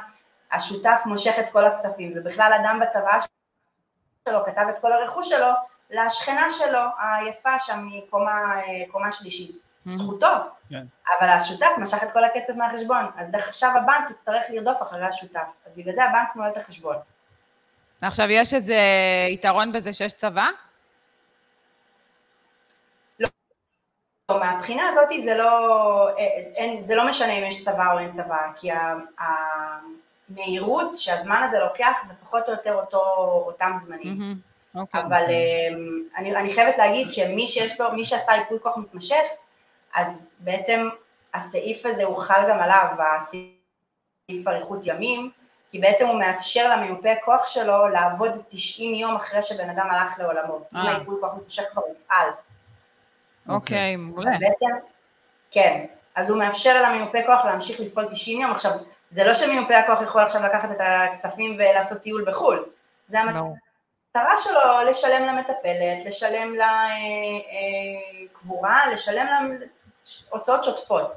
השותף 0.52 1.02
מושך 1.06 1.36
את 1.40 1.50
כל 1.50 1.66
הכספים, 1.66 2.14
ובכלל 2.16 2.52
אדם 2.62 2.80
בצבא 2.82 3.18
שלו 4.30 4.46
כתב 4.46 4.66
את 4.70 4.80
כל 4.80 4.94
הרכוש 4.94 5.30
שלו 5.30 5.48
לשכנה 5.90 6.50
שלו 6.50 6.80
היפה 7.00 7.60
שם 7.60 7.88
מקומה 8.88 9.12
שלישית. 9.12 9.56
Mm-hmm. 9.56 9.92
זכותו, 9.92 10.28
כן. 10.70 10.86
אבל 11.20 11.30
השותף 11.30 11.70
משך 11.78 12.04
את 12.04 12.12
כל 12.12 12.24
הכסף 12.24 12.56
מהחשבון, 12.56 13.06
אז 13.18 13.34
עכשיו 13.34 13.72
הבנק 13.76 14.10
יצטרך 14.10 14.44
לרדוף 14.50 14.82
אחרי 14.82 15.06
השותף, 15.06 15.54
אז 15.66 15.72
בגלל 15.76 15.96
זה 15.96 16.04
הבנק 16.04 16.36
נועל 16.36 16.52
את 16.52 16.58
החשבון. 16.58 16.96
עכשיו, 18.02 18.26
יש 18.30 18.54
איזה 18.54 18.78
יתרון 19.30 19.72
בזה 19.72 19.94
שיש 19.94 20.14
צבא? 20.14 20.48
לא, 23.20 23.30
לא 24.30 24.40
מהבחינה 24.40 24.90
הזאת 24.90 25.10
זה 25.24 25.36
לא, 25.38 26.10
אין, 26.56 26.84
זה 26.84 26.96
לא 26.96 27.10
משנה 27.10 27.34
אם 27.34 27.44
יש 27.44 27.66
צבא 27.66 27.94
או 27.94 28.00
אין 28.00 28.12
צבא, 28.12 28.52
כי 28.56 28.70
המהירות 30.30 30.94
שהזמן 30.94 31.44
הזה 31.44 31.60
לוקח 31.60 32.04
זה 32.08 32.14
פחות 32.22 32.48
או 32.48 32.54
יותר 32.54 32.74
אותו, 32.74 33.02
אותם 33.48 33.72
זמנים. 33.82 34.18
Mm-hmm. 34.18 34.55
Okay. 34.76 34.98
אבל 34.98 35.24
um, 35.24 36.18
אני, 36.18 36.36
אני 36.36 36.54
חייבת 36.54 36.78
להגיד 36.78 37.10
שמי 37.10 37.48
שיש 37.48 37.82
לו, 37.82 37.92
מי 37.92 38.04
שעשה 38.04 38.32
ייפוי 38.32 38.60
כוח 38.62 38.78
מתמשך, 38.78 39.24
אז 39.94 40.30
בעצם 40.40 40.90
הסעיף 41.34 41.86
הזה 41.86 42.04
הוא 42.04 42.18
חל 42.18 42.46
גם 42.50 42.60
עליו, 42.60 42.88
הסעיף 43.16 44.48
אריכות 44.48 44.80
ימים, 44.84 45.32
כי 45.70 45.80
בעצם 45.80 46.08
הוא 46.08 46.20
מאפשר 46.20 46.76
למיופה 46.76 47.10
כוח 47.26 47.46
שלו 47.46 47.88
לעבוד 47.88 48.32
90 48.50 48.94
יום 48.94 49.16
אחרי 49.16 49.42
שבן 49.42 49.70
אדם 49.70 49.88
הלך 49.92 50.20
לעולמו, 50.20 50.60
אם 50.74 50.78
אה. 50.78 50.96
הייפוי 50.96 51.16
כוח 51.22 51.34
מתמשך 51.38 51.64
כבר 51.72 51.82
הופעל. 51.82 52.30
אוקיי, 53.50 53.96
מעולה. 53.96 54.32
בעצם, 54.40 54.70
כן, 55.52 55.86
אז 56.16 56.30
הוא 56.30 56.40
מאפשר 56.40 56.82
למיופה 56.84 57.18
כוח 57.26 57.46
להמשיך 57.46 57.80
לפעול 57.80 58.06
90 58.10 58.42
יום. 58.42 58.52
עכשיו, 58.52 58.72
זה 59.10 59.24
לא 59.24 59.34
שמיופה 59.34 59.78
הכוח 59.78 60.02
יכול 60.02 60.22
עכשיו 60.22 60.44
לקחת 60.44 60.72
את 60.72 60.78
הכספים 60.80 61.56
ולעשות 61.56 62.02
טיול 62.02 62.26
בחו"ל, 62.28 62.66
זה 63.08 63.20
המטרה 63.20 63.42
שלו 64.38 64.90
לשלם 64.90 65.28
למטפלת, 65.28 66.06
לשלם 66.06 66.54
לקבורה, 68.22 68.80
אה, 68.80 68.86
אה, 68.86 68.94
לשלם 68.94 69.26
לה 69.26 69.40
הוצאות 70.30 70.64
שוטפות. 70.64 71.12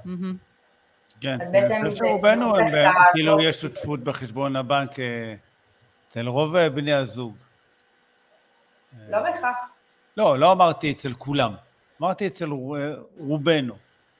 כן, 1.21 1.41
אז 1.41 1.51
בעצם 1.51 1.83
זה 1.91 2.09
רובנו 2.11 2.55
כאילו 3.13 3.41
יש 3.41 3.61
שותפות 3.61 4.01
בחשבון 4.01 4.57
הבנק 4.57 4.99
אה, 5.01 5.35
אצל 6.09 6.27
רוב 6.27 6.59
בני 6.59 6.93
הזוג. 6.93 7.37
לא 9.09 9.21
בהכרח. 9.21 9.57
לא, 10.17 10.39
לא 10.39 10.53
אמרתי 10.53 10.93
אצל 10.93 11.13
כולם, 11.13 11.55
אמרתי 12.01 12.27
אצל 12.27 12.51
רובנו. 13.19 13.75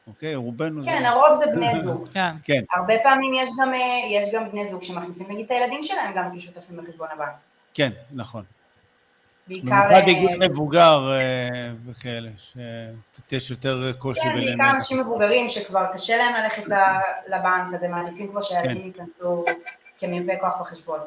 אוקיי? 0.07 0.35
רובנו 0.35 0.83
כן, 0.85 0.99
זה... 1.03 1.09
הרוב 1.09 1.35
זה 1.35 1.47
בני 1.47 1.81
זוג. 1.83 2.09
כן. 2.15 2.35
כן. 2.45 2.61
הרבה 2.75 2.95
פעמים 3.03 3.35
יש 3.35 3.51
גם, 3.61 3.73
יש 4.09 4.35
גם 4.35 4.51
בני 4.51 4.69
זוג 4.69 4.83
שמכניסים 4.83 5.27
נגיד 5.31 5.45
את 5.45 5.51
הילדים 5.51 5.83
שלהם 5.83 6.13
גם 6.15 6.39
כשותפים 6.39 6.77
בחשבון 6.77 7.09
הבנק. 7.13 7.35
כן, 7.75 7.91
נכון. 8.13 8.45
בעיקר... 9.49 9.67
במיוחד 9.67 10.03
בגיל 10.03 10.43
אה, 10.43 10.49
מבוגר 10.49 11.11
אה, 11.13 11.71
וכאלה, 11.87 12.31
שיש 13.29 13.51
יותר 13.51 13.93
קושי 13.99 14.21
כן, 14.21 14.35
בעיקר 14.35 14.71
אנשים 14.71 15.01
מבוגרים 15.01 15.49
שכבר 15.49 15.87
קשה 15.93 16.17
להם 16.17 16.35
ללכת 16.43 16.63
לבנק, 17.29 17.75
אז 17.75 17.83
הם 17.83 17.91
מעדיפים 17.91 18.29
כבר 18.29 18.41
שהילדים 18.41 18.81
כן. 18.81 18.87
ייכנסו 18.87 19.45
כמיופה 19.99 20.33
כוח 20.41 20.61
בחשבון. 20.61 20.99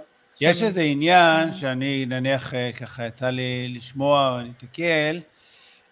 יש 0.41 0.63
איזה 0.63 0.81
עניין 0.81 1.51
שאני 1.51 2.05
נניח 2.05 2.53
ככה 2.79 3.05
יצא 3.05 3.29
לי 3.29 3.73
לשמוע 3.75 4.29
או 4.29 4.43
להתקל, 4.43 5.19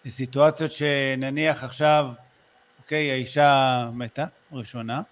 סיטואציות 0.08 0.72
שנניח 0.72 1.64
עכשיו 1.64 2.06
אוקיי, 2.90 3.10
האישה 3.10 3.88
מתה, 3.92 4.24
ראשונה, 4.52 5.02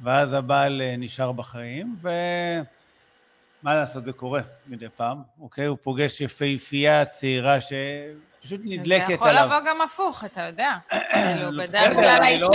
ואז 0.00 0.32
הבעל 0.32 0.82
אה, 0.82 0.94
נשאר 0.98 1.32
בחיים, 1.32 1.96
מה 3.62 3.74
לעשות, 3.74 4.04
זה 4.04 4.12
קורה 4.12 4.40
מדי 4.66 4.86
פעם, 4.96 5.18
אוקיי? 5.40 5.64
הוא 5.66 5.78
פוגש 5.82 6.20
יפהפייה 6.20 7.04
צעירה 7.04 7.58
שפשוט 7.60 8.60
נדלקת 8.64 8.88
עליו. 9.04 9.06
זה 9.08 9.14
יכול 9.14 9.30
לבוא 9.30 9.60
גם 9.66 9.80
הפוך, 9.80 10.24
אתה 10.24 10.42
יודע. 10.42 10.70
כאילו, 11.34 11.50
בדרך 11.58 11.92
כלל 11.94 12.18
האישה, 12.22 12.46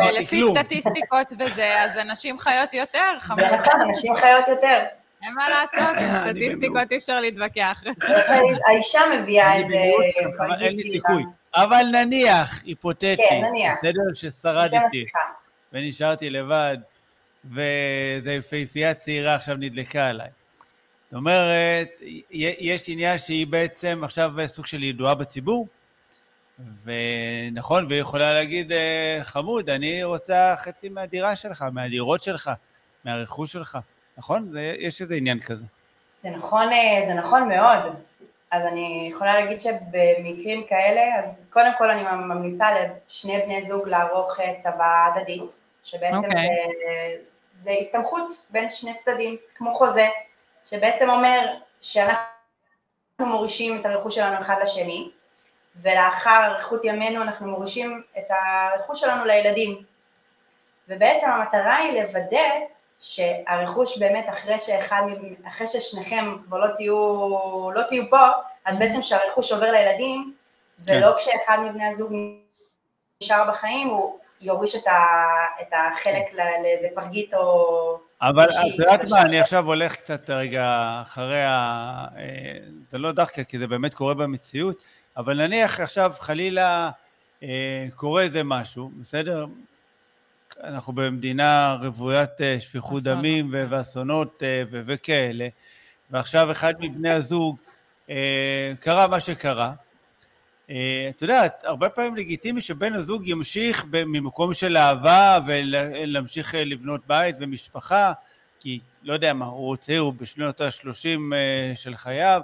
לא 0.00 0.20
לפי 0.20 0.38
כלום. 0.40 0.58
סטטיסטיקות 0.58 1.32
וזה, 1.38 1.82
אז 1.82 1.96
הנשים 1.96 2.38
חיות 2.38 2.74
יותר, 2.74 2.98
זה 3.14 3.20
חמוד. 3.20 3.40
נכון, 3.40 3.90
נשים 3.90 4.14
חיות 4.14 4.48
יותר. 4.48 4.82
אין 5.22 5.34
מה 5.34 5.48
לעשות, 5.48 5.96
סטטיסטיקות 6.26 6.92
אי 6.92 6.96
אפשר 6.98 7.20
להתווכח. 7.20 7.82
יש- 8.18 8.24
האישה 8.66 9.00
מביאה 9.14 9.54
איזה 9.56 9.74
אין 10.60 10.76
לי. 10.76 10.90
סיכוי. 10.90 11.24
אבל 11.54 11.84
נניח, 11.92 12.62
היפותטי, 12.64 13.16
כן, 13.28 13.42
נניח. 13.44 13.74
בסדר, 13.82 14.14
ששרדתי. 14.14 15.04
ונשארתי 15.72 16.30
לבד, 16.30 16.76
ואיזה 17.44 18.32
יפהפייה 18.32 18.94
צעירה 18.94 19.34
עכשיו 19.34 19.56
נדלקה 19.56 20.06
עליי. 20.08 20.28
זאת 21.10 21.16
אומרת, 21.18 21.88
יש 22.30 22.88
עניין 22.88 23.18
שהיא 23.18 23.46
בעצם 23.46 24.00
עכשיו 24.04 24.32
סוג 24.46 24.66
של 24.66 24.82
ידועה 24.82 25.14
בציבור, 25.14 25.68
ונכון, 26.84 27.86
והיא 27.88 28.00
יכולה 28.00 28.34
להגיד, 28.34 28.72
"אה, 28.72 29.18
חמוד, 29.22 29.70
אני 29.70 30.04
רוצה 30.04 30.54
חצי 30.56 30.88
מהדירה 30.88 31.36
שלך, 31.36 31.64
מהדירות 31.72 32.22
שלך, 32.22 32.50
מהרכוש 33.04 33.52
שלך, 33.52 33.78
נכון? 34.18 34.48
זה, 34.52 34.74
יש 34.78 35.02
איזה 35.02 35.14
עניין 35.14 35.40
כזה. 35.40 35.64
זה 36.20 36.30
נכון, 36.30 36.72
אה, 36.72 37.02
זה 37.06 37.14
נכון 37.14 37.48
מאוד. 37.48 37.94
אז 38.50 38.62
אני 38.66 39.08
יכולה 39.12 39.40
להגיד 39.40 39.60
שבמקרים 39.60 40.64
כאלה, 40.68 41.18
אז 41.18 41.46
קודם 41.50 41.70
כל 41.78 41.90
אני 41.90 42.02
ממליצה 42.02 42.66
לשני 43.06 43.38
בני 43.44 43.62
זוג 43.66 43.88
לערוך 43.88 44.40
אה, 44.40 44.54
צוואה 44.58 45.06
הדדית, 45.06 45.56
שבעצם 45.84 46.16
אוקיי. 46.16 46.48
זה, 46.78 47.16
זה 47.62 47.70
הסתמכות 47.80 48.42
בין 48.50 48.70
שני 48.70 48.94
צדדים, 49.04 49.36
כמו 49.54 49.74
חוזה, 49.74 50.06
שבעצם 50.66 51.10
אומר 51.10 51.54
שאנחנו 51.80 52.26
מורישים 53.18 53.80
את 53.80 53.86
הרכוש 53.86 54.14
שלנו 54.14 54.38
אחד 54.38 54.56
לשני, 54.62 55.10
ולאחר 55.76 56.44
אריכות 56.44 56.84
ימינו 56.84 57.22
אנחנו 57.22 57.46
מורישים 57.50 58.02
את 58.18 58.24
הרכוש 58.30 59.00
שלנו 59.00 59.24
לילדים. 59.24 59.82
ובעצם 60.88 61.30
המטרה 61.30 61.76
היא 61.76 62.02
לוודא 62.02 62.48
שהרכוש 63.00 63.98
באמת 63.98 64.28
אחרי 64.28 64.58
שאחד, 64.58 65.02
אחרי 65.48 65.66
ששניכם 65.66 66.36
כבר 66.46 66.58
לא 66.58 66.74
תהיו, 66.76 67.70
לא 67.74 67.82
תהיו 67.82 68.10
פה, 68.10 68.26
אז 68.64 68.78
בעצם 68.78 69.02
שהרכוש 69.02 69.52
עובר 69.52 69.70
לילדים, 69.70 70.34
ולא 70.86 71.16
כשאחד 71.16 71.58
מבני 71.60 71.88
הזוג 71.88 72.12
נשאר 73.22 73.50
בחיים, 73.50 73.88
הוא 73.88 74.18
יוריש 74.40 74.76
את, 74.76 74.86
ה, 74.86 75.16
את 75.60 75.72
החלק 75.72 76.32
ל- 76.32 76.62
לאיזה 76.62 76.88
פרגית 76.94 77.34
או... 77.34 77.98
אבל 78.22 78.44
את 78.44 78.78
יודעת. 78.78 79.00
מה, 79.10 79.22
אני 79.22 79.40
עכשיו 79.40 79.66
הולך 79.66 79.96
קצת 79.96 80.30
רגע 80.30 80.98
אחרי 81.02 81.42
ה... 81.42 82.06
אה, 82.16 82.58
זה 82.90 82.98
לא 82.98 83.12
דחקה, 83.12 83.44
כי 83.44 83.58
זה 83.58 83.66
באמת 83.66 83.94
קורה 83.94 84.14
במציאות, 84.14 84.84
אבל 85.16 85.46
נניח 85.46 85.80
עכשיו 85.80 86.12
חלילה 86.20 86.90
אה, 87.42 87.86
קורה 87.94 88.22
איזה 88.22 88.42
משהו, 88.44 88.90
בסדר? 89.00 89.46
אנחנו 90.64 90.92
במדינה 90.92 91.78
רוויית 91.82 92.40
אה, 92.40 92.60
שפיכות 92.60 93.02
דמים 93.02 93.50
כן. 93.52 93.66
ואסונות 93.70 94.42
וכאלה, 94.70 95.48
ועכשיו 96.10 96.52
אחד 96.52 96.74
מבני 96.80 97.10
הזוג, 97.10 97.56
קרה 98.80 99.06
מה 99.06 99.20
שקרה. 99.20 99.72
אה, 100.70 101.06
את 101.10 101.22
יודעת, 101.22 101.64
הרבה 101.64 101.88
פעמים 101.88 102.16
לגיטימי 102.16 102.60
שבן 102.60 102.94
הזוג 102.94 103.28
ימשיך 103.28 103.84
ממקום 103.92 104.54
של 104.54 104.76
אהבה 104.76 105.38
ולהמשיך 105.46 106.54
אה, 106.54 106.64
לבנות 106.64 107.06
בית 107.06 107.36
ומשפחה, 107.40 108.12
כי 108.60 108.80
לא 109.02 109.12
יודע 109.14 109.32
מה, 109.32 109.44
הוא 109.46 109.76
צעיר, 109.76 110.00
הוא 110.00 110.12
בשנות 110.12 110.60
ה-30 110.60 111.18
של 111.74 111.96
חייו, 111.96 112.40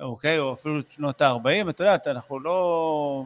אוקיי, 0.00 0.38
או 0.38 0.52
אפילו 0.52 0.80
שנות 0.88 1.22
ה-40, 1.22 1.70
את 1.70 1.80
יודעת, 1.80 2.06
אנחנו 2.06 2.40
לא, 2.40 3.24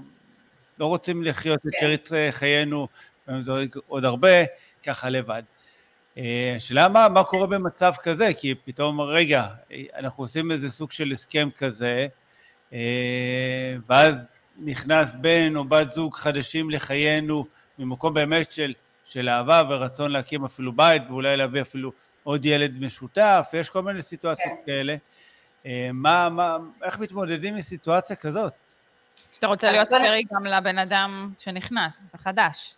לא 0.79 0.87
רוצים 0.87 1.23
לחיות 1.23 1.59
את 1.59 1.73
כן. 1.73 1.79
שארית 1.81 2.13
אה, 2.13 2.29
חיינו, 2.33 2.89
לפעמים 3.23 3.43
זה 3.43 3.53
עוד- 3.87 4.05
הרבה, 4.05 4.29
ככה 4.87 5.09
לבד. 5.09 5.43
אה, 6.19 6.55
השאלה 6.57 6.89
מה, 6.89 7.09
מה 7.09 7.25
קורה 7.25 7.47
במצב 7.47 7.93
כזה, 8.03 8.29
כי 8.39 8.55
פתאום, 8.65 9.01
רגע, 9.01 9.47
אה, 9.73 9.83
אנחנו 9.97 10.25
עושים 10.25 10.51
איזה 10.51 10.71
סוג 10.71 10.91
של 10.91 11.13
הסכם 11.13 11.49
כזה, 11.57 12.07
אה, 12.73 13.77
ואז 13.89 14.33
נכנס 14.59 15.13
בן 15.21 15.57
או 15.57 15.65
בת 15.65 15.91
זוג 15.91 16.15
חדשים 16.15 16.71
לחיינו, 16.71 17.47
ממקום 17.79 18.15
באמת 18.15 18.53
של, 18.53 18.75
של 19.05 19.29
אהבה 19.29 19.63
ורצון 19.69 20.11
להקים 20.11 20.45
אפילו 20.45 20.73
בית, 20.73 21.03
ואולי 21.09 21.37
להביא 21.37 21.63
אפילו 21.63 21.93
עוד 22.25 22.45
ילד 22.47 22.83
משותף, 22.83 23.51
יש 23.53 23.71
כל 23.71 23.83
מיני 23.83 24.03
סיטואציות 24.03 24.55
כן. 24.55 24.67
כאלה. 24.67 24.97
אה, 25.67 25.91
מה, 25.93 26.29
מה, 26.29 26.57
איך 26.83 26.99
מתמודדים 26.99 27.55
עם 27.55 27.61
סיטואציה 27.61 28.17
כזאת? 28.17 28.53
שאתה 29.33 29.47
רוצה 29.47 29.73
להיות 29.73 29.89
פרי 29.89 30.23
גם 30.35 30.47
לבן 30.47 30.79
אדם 30.79 31.33
שנכנס, 31.39 32.11
החדש. 32.15 32.75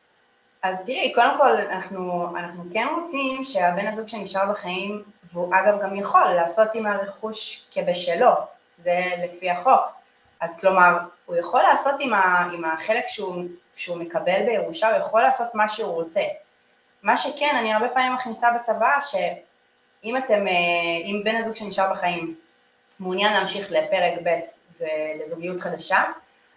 אז 0.62 0.84
תראי, 0.86 1.12
קודם 1.14 1.36
כל, 1.36 1.56
אנחנו, 1.56 2.32
אנחנו 2.36 2.64
כן 2.72 2.86
רוצים 2.96 3.44
שהבן 3.44 3.86
הזוג 3.86 4.08
שנשאר 4.08 4.52
בחיים, 4.52 5.02
והוא 5.32 5.54
אגב 5.54 5.82
גם 5.82 5.96
יכול 5.96 6.24
לעשות 6.36 6.74
עם 6.74 6.86
הרכוש 6.86 7.64
כבשלו, 7.70 8.30
זה 8.78 9.00
לפי 9.24 9.50
החוק. 9.50 9.80
אז 10.40 10.60
כלומר, 10.60 10.98
הוא 11.30 11.36
יכול 11.36 11.62
לעשות 11.62 11.94
עם, 12.00 12.14
ה, 12.14 12.50
עם 12.52 12.64
החלק 12.64 13.04
שהוא, 13.06 13.44
שהוא 13.76 13.96
מקבל 13.96 14.42
בירושה, 14.46 14.88
הוא 14.88 14.98
יכול 14.98 15.22
לעשות 15.22 15.54
מה 15.54 15.68
שהוא 15.68 15.92
רוצה. 15.92 16.20
מה 17.02 17.16
שכן, 17.16 17.56
אני 17.58 17.72
הרבה 17.72 17.88
פעמים 17.88 18.14
מכניסה 18.14 18.50
בצבא, 18.50 18.98
שאם 19.00 20.16
אתם, 20.16 20.48
אה, 20.48 20.52
אם 21.04 21.20
בן 21.24 21.36
הזוג 21.36 21.54
שנשאר 21.54 21.92
בחיים 21.92 22.34
מעוניין 23.00 23.32
להמשיך 23.32 23.70
לפרק 23.70 24.14
ב' 24.24 24.38
ולזוגיות 24.80 25.60
חדשה, 25.60 26.04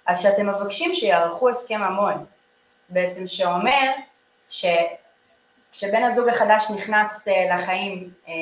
אז 0.06 0.22
שאתם 0.22 0.50
מבקשים 0.50 0.94
שיערכו 0.94 1.50
הסכם 1.50 1.82
ממון. 1.82 2.26
בעצם 2.90 3.28
שאומר 3.28 3.92
שכשבן 4.48 6.04
הזוג 6.04 6.28
החדש 6.28 6.72
נכנס 6.76 7.28
אה, 7.28 7.56
לחיים, 7.56 8.10
אה, 8.28 8.34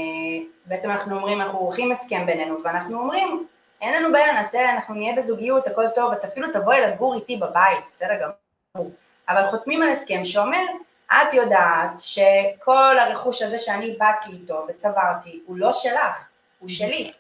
בעצם 0.65 0.89
אנחנו 0.91 1.15
אומרים, 1.15 1.41
אנחנו 1.41 1.59
עורכים 1.59 1.91
הסכם 1.91 2.25
בינינו, 2.25 2.57
ואנחנו 2.63 2.99
אומרים, 2.99 3.47
אין 3.81 3.93
לנו 3.93 4.11
בעיה, 4.13 4.33
נעשה, 4.33 4.71
אנחנו 4.71 4.93
נהיה 4.95 5.15
בזוגיות, 5.15 5.67
הכל 5.67 5.87
טוב, 5.95 6.11
את 6.11 6.25
אפילו 6.25 6.47
תבואי 6.53 6.81
לגור 6.81 7.15
איתי 7.15 7.37
בבית, 7.37 7.79
בסדר 7.91 8.13
גמור. 8.15 8.91
אבל 9.29 9.47
חותמים 9.47 9.81
על 9.81 9.89
הסכם 9.89 10.25
שאומר, 10.25 10.65
את 11.11 11.33
יודעת 11.33 11.91
שכל 11.97 12.99
הרכוש 12.99 13.41
הזה 13.41 13.57
שאני 13.57 13.95
באתי 13.99 14.29
איתו 14.31 14.65
וצברתי, 14.67 15.41
הוא 15.45 15.57
לא 15.57 15.73
שלך, 15.73 16.29
הוא 16.59 16.69
שלי. 16.69 17.11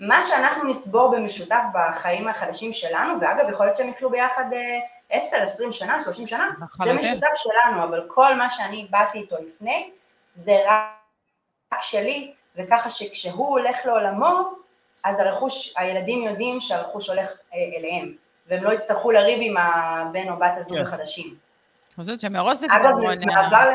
מה 0.00 0.22
שאנחנו 0.22 0.74
נצבור 0.74 1.16
במשותף 1.16 1.62
בחיים 1.74 2.28
החדשים 2.28 2.72
שלנו, 2.72 3.20
ואגב, 3.20 3.50
יכול 3.50 3.66
להיות 3.66 3.76
שהם 3.76 3.88
יחיו 3.88 4.10
ביחד 4.10 4.44
אה, 4.52 4.78
10, 5.10 5.36
20 5.42 5.72
שנה, 5.72 6.00
30 6.00 6.26
שנה, 6.26 6.50
זה. 6.84 6.92
משותף 6.92 7.34
שלנו, 7.34 7.84
אבל 7.84 8.04
כל 8.08 8.34
מה 8.34 8.50
שאני 8.50 8.86
באתי 8.90 9.18
איתו 9.18 9.36
לפני, 9.42 9.90
זה 10.34 10.58
רק 10.66 11.80
שלי, 11.80 12.32
וככה 12.56 12.90
שכשהוא 12.90 13.48
הולך 13.48 13.76
לעולמו, 13.84 14.59
אז 15.04 15.20
הרכוש, 15.20 15.74
הילדים 15.76 16.22
יודעים 16.22 16.60
שהרכוש 16.60 17.08
הולך 17.08 17.28
אה, 17.54 17.58
אליהם, 17.78 18.14
והם 18.46 18.64
לא 18.64 18.72
יצטרכו 18.72 19.10
לריב 19.10 19.38
עם 19.42 19.56
הבן 19.56 20.28
או 20.28 20.36
בת 20.36 20.56
הזוג 20.56 20.76
כן. 20.76 20.82
החדשים. 20.82 21.26
אני 21.26 22.04
חושבת 22.04 22.20
שמראש 22.20 22.58
זה 22.58 22.66
אגב, 22.66 22.90
כבר... 22.98 23.14
מעבר, 23.26 23.70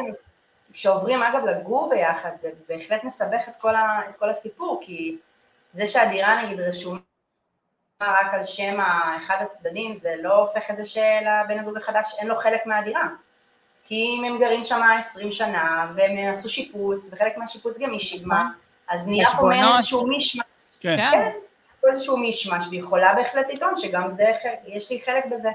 כשעוברים 0.72 1.24
אגב 1.24 1.46
לגור 1.46 1.90
ביחד, 1.90 2.32
זה 2.36 2.50
בהחלט 2.70 3.04
מסבך 3.04 3.48
את 3.48 3.56
כל, 3.56 3.76
ה, 3.76 4.00
את 4.10 4.16
כל 4.16 4.30
הסיפור, 4.30 4.80
כי 4.82 5.18
זה 5.74 5.86
שהדירה 5.86 6.44
נגיד 6.44 6.60
רשומה 6.60 7.00
רק 8.02 8.34
על 8.34 8.44
שם 8.44 8.80
אחד 9.18 9.38
הצדדים, 9.42 9.96
זה 9.96 10.14
לא 10.22 10.36
הופך 10.36 10.72
את 10.72 10.78
זה 10.78 10.86
שלבן 10.86 11.60
הזוג 11.60 11.78
החדש 11.78 12.16
אין 12.20 12.28
לו 12.28 12.36
חלק 12.36 12.66
מהדירה. 12.66 13.08
כי 13.84 13.96
אם 13.96 14.24
הם 14.24 14.40
גרים 14.40 14.64
שם 14.64 14.82
20 14.98 15.32
שנה, 15.32 15.92
והם 15.96 16.32
עשו 16.32 16.50
שיפוץ, 16.50 17.14
וחלק 17.14 17.38
מהשיפוץ 17.38 17.78
גם 17.80 17.92
היא 17.92 18.00
שילמה, 18.00 18.50
אז 18.90 19.08
נהיה 19.08 19.30
פה 19.38 19.42
מעין. 19.42 19.66
איזשהו 19.78 20.08
מישמש, 20.08 20.55
כן. 20.86 20.98
כן, 20.98 21.12
כן, 21.12 21.32
איזשהו 21.90 22.18
מישמש, 22.18 22.68
והיא 22.70 22.80
יכולה 22.80 23.14
בהחלט 23.14 23.46
לטעון 23.54 23.76
שגם 23.76 24.14
זה, 24.14 24.32
יש 24.68 24.92
לי 24.92 25.02
חלק 25.06 25.26
בזה. 25.32 25.50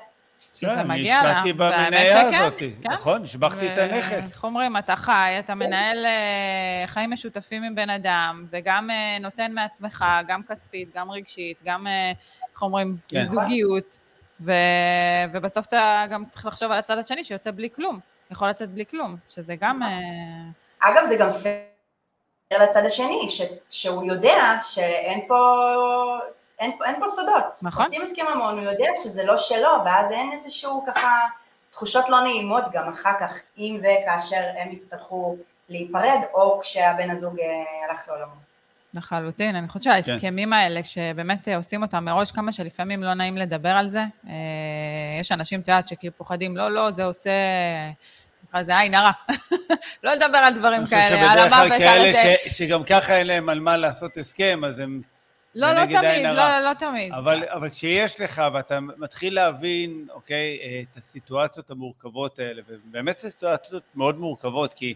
שזה 0.54 0.70
כן, 0.70 0.88
מגיע 0.88 1.22
לה. 1.22 1.30
השקעתי 1.30 1.52
במניה 1.52 2.20
הזאת, 2.20 2.58
כן. 2.58 2.92
נכון? 2.92 3.22
השבחתי 3.22 3.72
את 3.72 3.78
הנכס. 3.78 4.12
איך 4.32 4.44
אומרים, 4.44 4.76
אתה 4.76 4.96
חי, 4.96 5.36
אתה 5.38 5.54
מנהל 5.54 6.06
אה, 6.06 6.86
חיים 6.86 7.10
משותפים 7.10 7.62
עם 7.62 7.74
בן 7.74 7.90
אדם, 7.90 8.44
וגם 8.50 8.90
אה, 8.90 9.18
נותן 9.20 9.52
מעצמך, 9.52 10.04
גם 10.26 10.42
כספית, 10.42 10.88
גם 10.94 11.10
רגשית, 11.10 11.56
גם, 11.64 11.86
אה, 11.86 12.12
איך 12.52 12.62
אומרים, 12.62 12.96
כן. 13.08 13.24
זוגיות, 13.24 13.98
ו- 14.40 14.52
ובסוף 15.32 15.66
אתה 15.66 16.04
גם 16.10 16.24
צריך 16.24 16.46
לחשוב 16.46 16.72
על 16.72 16.78
הצד 16.78 16.98
השני 16.98 17.24
שיוצא 17.24 17.50
בלי 17.50 17.68
כלום, 17.76 17.98
יכול 18.30 18.48
לצאת 18.48 18.70
בלי 18.70 18.86
כלום, 18.86 19.16
שזה 19.28 19.54
גם... 19.60 19.80
אגב, 20.80 21.04
זה 21.04 21.16
גם 21.16 21.30
פייר 21.30 21.69
לצד 22.58 22.84
השני, 22.84 23.26
ש, 23.28 23.40
שהוא 23.70 24.04
יודע 24.04 24.56
שאין 24.60 25.20
פה, 25.28 25.36
אין, 26.58 26.72
פה- 26.78 26.84
אין 26.84 27.00
פה 27.00 27.06
סודות. 27.06 27.58
נכון. 27.62 27.84
עושים 27.84 28.02
הסכם 28.02 28.22
ממון, 28.34 28.58
הוא 28.58 28.70
יודע 28.72 28.86
שזה 29.02 29.24
לא 29.24 29.36
שלו, 29.36 29.70
ואז 29.84 30.12
אין 30.12 30.32
איזשהו 30.32 30.84
ככה 30.86 31.18
תחושות 31.72 32.08
לא 32.08 32.20
נעימות 32.20 32.64
גם 32.72 32.88
אחר 32.92 33.12
כך, 33.20 33.34
אם 33.58 33.80
וכאשר 33.80 34.42
הם 34.58 34.72
יצטרכו 34.72 35.36
להיפרד, 35.68 36.18
או 36.34 36.60
כשהבן 36.60 37.10
הזוג 37.10 37.40
אה, 37.40 37.46
הלך 37.90 38.08
לעולמו. 38.08 38.32
לחלוטין. 38.94 39.56
אני 39.56 39.68
חושבת 39.68 39.82
שההסכמים 39.82 40.52
האלה, 40.52 40.82
כשבאמת 40.82 41.48
עושים 41.56 41.82
אותם 41.82 42.04
מראש, 42.04 42.30
כמה 42.30 42.52
שלפעמים 42.52 43.02
לא 43.02 43.14
נעים 43.14 43.36
לדבר 43.36 43.68
על 43.68 43.88
זה. 43.88 44.00
אה, 44.28 44.32
יש 45.20 45.32
אנשים, 45.32 45.60
את 45.60 45.68
יודעת, 45.68 45.88
שכאילו 45.88 46.14
פוחדים, 46.16 46.56
לא, 46.56 46.70
לא, 46.70 46.90
זה 46.90 47.04
עושה... 47.04 47.30
נקרא 48.50 48.60
לזה 48.60 48.78
עין 48.78 48.94
הרע. 48.94 49.10
לא 50.04 50.12
לדבר 50.14 50.38
על 50.38 50.54
דברים 50.54 50.86
כאלה, 50.86 51.32
על 51.32 51.38
המוות, 51.38 51.72
על 51.72 51.78
זה. 51.78 51.94
אני 51.94 52.12
חושב 52.12 52.12
שבדרך 52.12 52.14
כלל 52.14 52.36
כאלה 52.42 52.50
שגם 52.50 52.84
ככה 52.84 53.16
אין 53.16 53.26
להם 53.26 53.48
על 53.48 53.60
מה 53.60 53.76
לעשות 53.76 54.16
הסכם, 54.16 54.60
אז 54.66 54.78
הם... 54.78 55.00
לא, 55.54 55.72
לא 55.72 55.80
תמיד, 55.86 56.26
לא, 56.26 56.60
לא 56.60 56.74
תמיד. 56.74 57.12
אבל, 57.12 57.44
אבל 57.48 57.68
כשיש 57.68 58.20
לך 58.20 58.42
ואתה 58.54 58.80
מתחיל 58.80 59.34
להבין, 59.34 60.06
אוקיי, 60.10 60.58
את 60.82 60.96
הסיטואציות 60.96 61.70
המורכבות 61.70 62.38
האלה, 62.38 62.62
ובאמת 62.68 63.18
סיטואציות 63.18 63.82
מאוד 63.94 64.18
מורכבות, 64.18 64.74
כי 64.74 64.94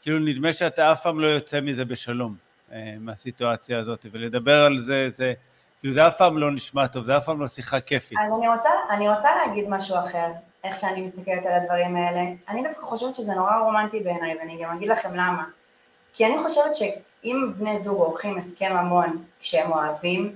כאילו 0.00 0.18
נדמה 0.18 0.52
שאתה 0.52 0.92
אף 0.92 1.02
פעם 1.02 1.20
לא 1.20 1.26
יוצא 1.26 1.60
מזה 1.60 1.84
בשלום, 1.84 2.36
אה, 2.72 2.94
מהסיטואציה 3.00 3.78
הזאת, 3.78 4.06
ולדבר 4.12 4.64
על 4.64 4.80
זה, 4.80 5.08
זה, 5.10 5.32
כאילו 5.80 5.94
זה 5.94 6.06
אף 6.06 6.16
פעם 6.16 6.38
לא 6.38 6.50
נשמע 6.50 6.86
טוב, 6.86 7.04
זה 7.04 7.16
אף 7.16 7.24
פעם 7.24 7.40
לא 7.40 7.48
שיחה 7.48 7.80
כיפית. 7.80 8.18
אני 8.18 8.48
רוצה, 8.48 8.68
אני 8.90 9.08
רוצה 9.08 9.28
להגיד 9.36 9.64
משהו 9.68 9.98
אחר, 9.98 10.26
איך 10.64 10.76
שאני 10.76 11.00
מסתכלת 11.00 11.46
על 11.46 11.52
הדברים 11.52 11.96
האלה. 11.96 12.20
אני 12.48 12.62
דווקא 12.62 12.80
חושבת 12.80 13.14
שזה 13.14 13.34
נורא 13.34 13.58
רומנטי 13.58 14.00
בעיניי, 14.00 14.36
ואני 14.38 14.62
גם 14.62 14.76
אגיד 14.76 14.88
לכם 14.88 15.14
למה. 15.14 15.44
כי 16.12 16.26
אני 16.26 16.38
חושבת 16.38 16.74
שאם 16.74 17.52
בני 17.56 17.78
זוג 17.78 17.98
עורכים 17.98 18.38
הסכם 18.38 18.76
המון 18.76 19.24
כשהם 19.40 19.72
אוהבים, 19.72 20.34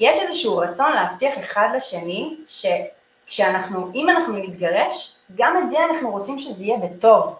יש 0.00 0.18
איזשהו 0.18 0.56
רצון 0.56 0.92
להבטיח 0.92 1.38
אחד 1.38 1.68
לשני 1.74 2.36
שכשאנחנו, 2.46 3.90
אם 3.94 4.08
אנחנו 4.08 4.36
נתגרש, 4.36 5.16
גם 5.34 5.62
את 5.64 5.70
זה 5.70 5.78
אנחנו 5.90 6.10
רוצים 6.10 6.38
שזה 6.38 6.64
יהיה 6.64 6.78
בטוב. 6.78 7.36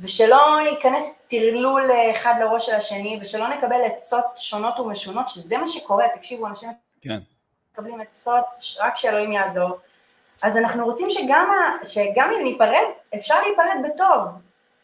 ושלא 0.00 0.58
ניכנס 0.70 1.18
טרלול 1.28 1.90
אחד 2.10 2.34
לראש 2.40 2.66
של 2.66 2.74
השני, 2.74 3.18
ושלא 3.22 3.48
נקבל 3.48 3.80
עצות 3.84 4.24
שונות 4.36 4.80
ומשונות, 4.80 5.28
שזה 5.28 5.58
מה 5.58 5.68
שקורה, 5.68 6.04
תקשיבו, 6.14 6.46
אנשים 6.46 6.68
כן. 7.00 7.18
מקבלים 7.72 8.00
עצות, 8.00 8.44
רק 8.80 8.96
שאלוהים 8.96 9.32
יעזור. 9.32 9.78
אז 10.42 10.56
אנחנו 10.56 10.84
רוצים 10.84 11.06
שגם, 11.10 11.48
שגם 11.84 12.30
אם 12.36 12.44
ניפרד, 12.44 12.84
אפשר 13.14 13.34
להיפרד 13.42 13.76
בטוב. 13.84 14.28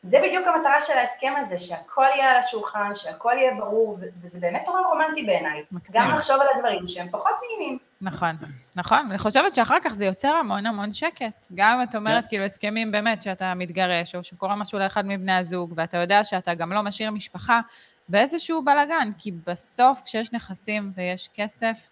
זה 0.03 0.19
בדיוק 0.23 0.47
המטרה 0.47 0.81
של 0.81 0.93
ההסכם 0.93 1.33
הזה, 1.37 1.59
שהכל 1.59 2.05
יהיה 2.15 2.31
על 2.31 2.37
השולחן, 2.37 2.95
שהכל 2.95 3.33
יהיה 3.37 3.55
ברור, 3.55 3.99
וזה 4.23 4.41
באמת 4.41 4.65
נורא 4.67 4.81
רומנטי 4.81 5.23
בעיניי. 5.23 5.63
גם 5.91 6.11
לחשוב 6.11 6.37
על 6.41 6.47
הדברים 6.55 6.89
שהם 6.89 7.09
פחות 7.11 7.33
נעימים. 7.49 7.79
נכון, 8.01 8.37
נכון. 8.77 9.07
אני 9.11 9.19
חושבת 9.19 9.55
שאחר 9.55 9.77
כך 9.85 9.93
זה 9.93 10.05
יוצר 10.05 10.35
המון 10.35 10.67
המון 10.67 10.93
שקט. 10.93 11.47
גם 11.55 11.79
אם 11.79 11.83
את 11.83 11.95
אומרת, 11.95 12.25
כן. 12.25 12.29
כאילו, 12.29 12.45
הסכמים 12.45 12.93
באמת 12.93 13.23
שאתה 13.23 13.55
מתגרש, 13.55 14.15
או 14.15 14.25
שקורה 14.25 14.57
משהו 14.57 14.79
לאחד 14.79 15.07
מבני 15.07 15.33
הזוג, 15.33 15.73
ואתה 15.77 15.97
יודע 15.97 16.25
שאתה 16.25 16.55
גם 16.55 16.73
לא 16.73 16.83
משאיר 16.83 17.11
משפחה, 17.11 17.61
באיזשהו 18.09 18.65
בלאגן, 18.65 19.11
כי 19.19 19.33
בסוף 19.47 20.03
כשיש 20.05 20.33
נכסים 20.33 20.93
ויש 20.97 21.31
כסף, 21.35 21.89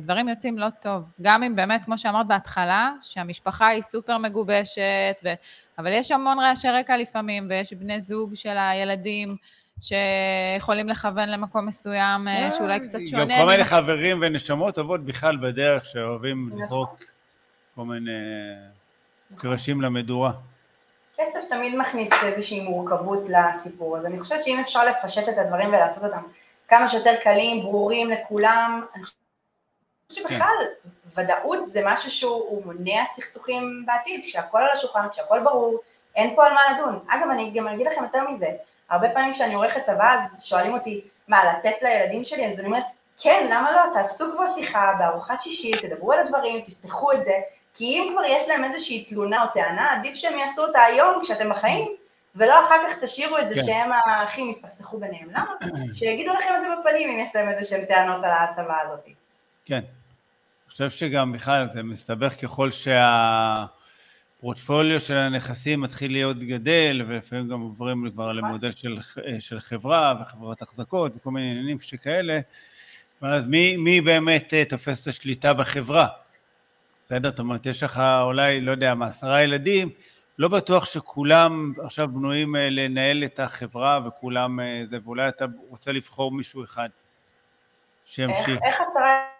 דברים 0.00 0.28
יוצאים 0.28 0.58
לא 0.58 0.66
טוב. 0.80 1.02
גם 1.22 1.42
אם 1.42 1.56
באמת, 1.56 1.84
כמו 1.84 1.98
שאמרת 1.98 2.26
בהתחלה, 2.26 2.92
שהמשפחה 3.00 3.66
היא 3.66 3.82
סופר 3.82 4.18
מגובשת, 4.18 5.20
ו... 5.24 5.28
אבל 5.78 5.92
יש 5.92 6.10
המון 6.10 6.38
רעשי 6.38 6.68
רקע 6.68 6.96
לפעמים, 6.96 7.46
ויש 7.50 7.72
בני 7.72 8.00
זוג 8.00 8.34
של 8.34 8.56
הילדים 8.58 9.36
שיכולים 9.80 10.88
לכוון 10.88 11.28
למקום 11.28 11.66
מסוים 11.66 12.28
אה, 12.28 12.52
שאולי 12.52 12.80
קצת 12.80 12.98
שונה. 13.06 13.24
גם 13.24 13.40
כל 13.40 13.46
מיני 13.46 13.64
חברים 13.64 14.18
ונשמות 14.22 14.74
טובות 14.74 15.04
בכלל 15.04 15.36
בדרך, 15.36 15.84
שאוהבים 15.84 16.48
נכון. 16.48 16.62
לזרוק 16.62 17.02
כל 17.74 17.84
מיני 17.84 18.10
קרשים 19.36 19.80
למדורה. 19.80 20.32
כסף 21.16 21.40
תמיד 21.48 21.76
מכניס 21.76 22.10
איזושהי 22.22 22.60
מורכבות 22.60 23.28
לסיפור, 23.28 23.96
אז 23.96 24.06
אני 24.06 24.20
חושבת 24.20 24.42
שאם 24.42 24.58
אפשר 24.60 24.84
לפשט 24.84 25.28
את 25.28 25.38
הדברים 25.38 25.68
ולעשות 25.68 26.04
אותם 26.04 26.22
כמה 26.68 26.88
שיותר 26.88 27.14
קלים, 27.22 27.62
ברורים 27.62 28.10
לכולם, 28.10 28.82
אני 28.94 29.02
חושבת 29.02 29.25
שבכלל 30.12 30.56
כן. 30.58 31.20
ודאות 31.20 31.64
זה 31.64 31.80
משהו 31.84 32.10
שהוא 32.10 32.64
מונע 32.64 33.04
סכסוכים 33.14 33.82
בעתיד, 33.86 34.20
כשהכול 34.20 34.60
על 34.60 34.70
השולחן, 34.72 35.08
כשהכול 35.12 35.40
ברור, 35.40 35.78
אין 36.16 36.36
פה 36.36 36.46
על 36.46 36.52
מה 36.52 36.60
לדון. 36.74 37.04
אגב, 37.08 37.28
אני 37.30 37.50
גם 37.50 37.68
אגיד 37.68 37.86
לכם 37.86 38.02
יותר 38.02 38.30
מזה, 38.30 38.50
הרבה 38.90 39.10
פעמים 39.10 39.32
כשאני 39.32 39.54
עורכת 39.54 39.82
צבא 39.82 40.16
אז 40.22 40.44
שואלים 40.44 40.74
אותי, 40.74 41.00
מה, 41.28 41.44
לתת 41.44 41.82
לילדים 41.82 42.24
שלי? 42.24 42.48
אז 42.48 42.58
אני 42.58 42.66
אומרת, 42.66 42.84
כן, 43.22 43.46
למה 43.50 43.72
לא? 43.72 43.92
תעשו 43.92 44.32
כבר 44.32 44.46
שיחה 44.46 44.92
בארוחת 44.98 45.40
שישי, 45.40 45.72
תדברו 45.72 46.12
על 46.12 46.18
הדברים, 46.18 46.60
תפתחו 46.60 47.12
את 47.12 47.24
זה, 47.24 47.32
כי 47.74 47.84
אם 47.84 48.12
כבר 48.12 48.24
יש 48.24 48.48
להם 48.48 48.64
איזושהי 48.64 49.04
תלונה 49.04 49.42
או 49.42 49.48
טענה, 49.52 49.92
עדיף 49.92 50.14
שהם 50.14 50.38
יעשו 50.38 50.62
אותה 50.62 50.82
היום 50.82 51.22
כשאתם 51.22 51.50
בחיים, 51.50 51.88
ולא 52.36 52.64
אחר 52.64 52.76
כך 52.88 52.98
תשאירו 52.98 53.38
את 53.38 53.48
זה 53.48 53.54
כן. 53.54 53.62
שהם 53.62 53.90
האחים 53.92 54.50
יסתכסכו 54.50 54.98
ביניהם. 54.98 55.28
למה? 55.30 55.54
שיגידו 55.94 56.34
לכם 56.34 56.54
את 56.56 56.62
זה 56.62 56.68
בפנים 56.80 57.10
אם 57.10 57.18
יש 57.18 57.36
להם 57.36 57.48
איזה 57.48 57.64
שהם 57.64 57.84
טענות 57.84 58.24
על 58.24 58.30
ההצבה 58.30 58.80
הזאת. 58.84 59.08
כן. 59.66 59.74
אני 59.74 60.70
חושב 60.70 60.90
שגם 60.90 61.32
בכלל 61.32 61.66
זה 61.72 61.82
מסתבך 61.82 62.34
ככל 62.42 62.70
שהפורטפוליו 64.38 65.00
של 65.00 65.14
הנכסים 65.14 65.80
מתחיל 65.80 66.12
להיות 66.12 66.38
גדל, 66.38 67.02
ולפעמים 67.06 67.48
גם 67.48 67.60
עוברים 67.60 68.10
כבר 68.10 68.32
נכון. 68.32 68.36
למודל 68.36 68.70
של, 68.70 68.96
של 69.38 69.60
חברה 69.60 70.14
וחברות 70.20 70.62
החזקות 70.62 71.12
וכל 71.16 71.30
מיני 71.30 71.50
עניינים 71.50 71.80
שכאלה, 71.80 72.40
ואז 73.22 73.44
מי, 73.44 73.76
מי 73.76 74.00
באמת 74.00 74.54
אה, 74.54 74.64
תופס 74.64 75.02
את 75.02 75.06
השליטה 75.06 75.54
בחברה? 75.54 76.08
בסדר? 77.04 77.28
זאת 77.28 77.38
אומרת, 77.38 77.66
יש 77.66 77.82
לך 77.82 78.02
אולי, 78.22 78.60
לא 78.60 78.70
יודע, 78.70 78.94
מעשרה 78.94 79.42
ילדים, 79.42 79.90
לא 80.38 80.48
בטוח 80.48 80.84
שכולם 80.84 81.72
עכשיו 81.84 82.08
בנויים 82.08 82.56
אה, 82.56 82.70
לנהל 82.70 83.24
את 83.24 83.40
החברה 83.40 84.00
וכולם 84.06 84.60
אה, 84.60 84.82
זה, 84.90 84.98
ואולי 85.04 85.28
אתה 85.28 85.44
רוצה 85.68 85.92
לבחור 85.92 86.32
מישהו 86.32 86.64
אחד 86.64 86.88
שימשיך. 88.04 88.48
איך, 88.48 88.62
איך 88.64 88.76
עשרה 88.80 89.35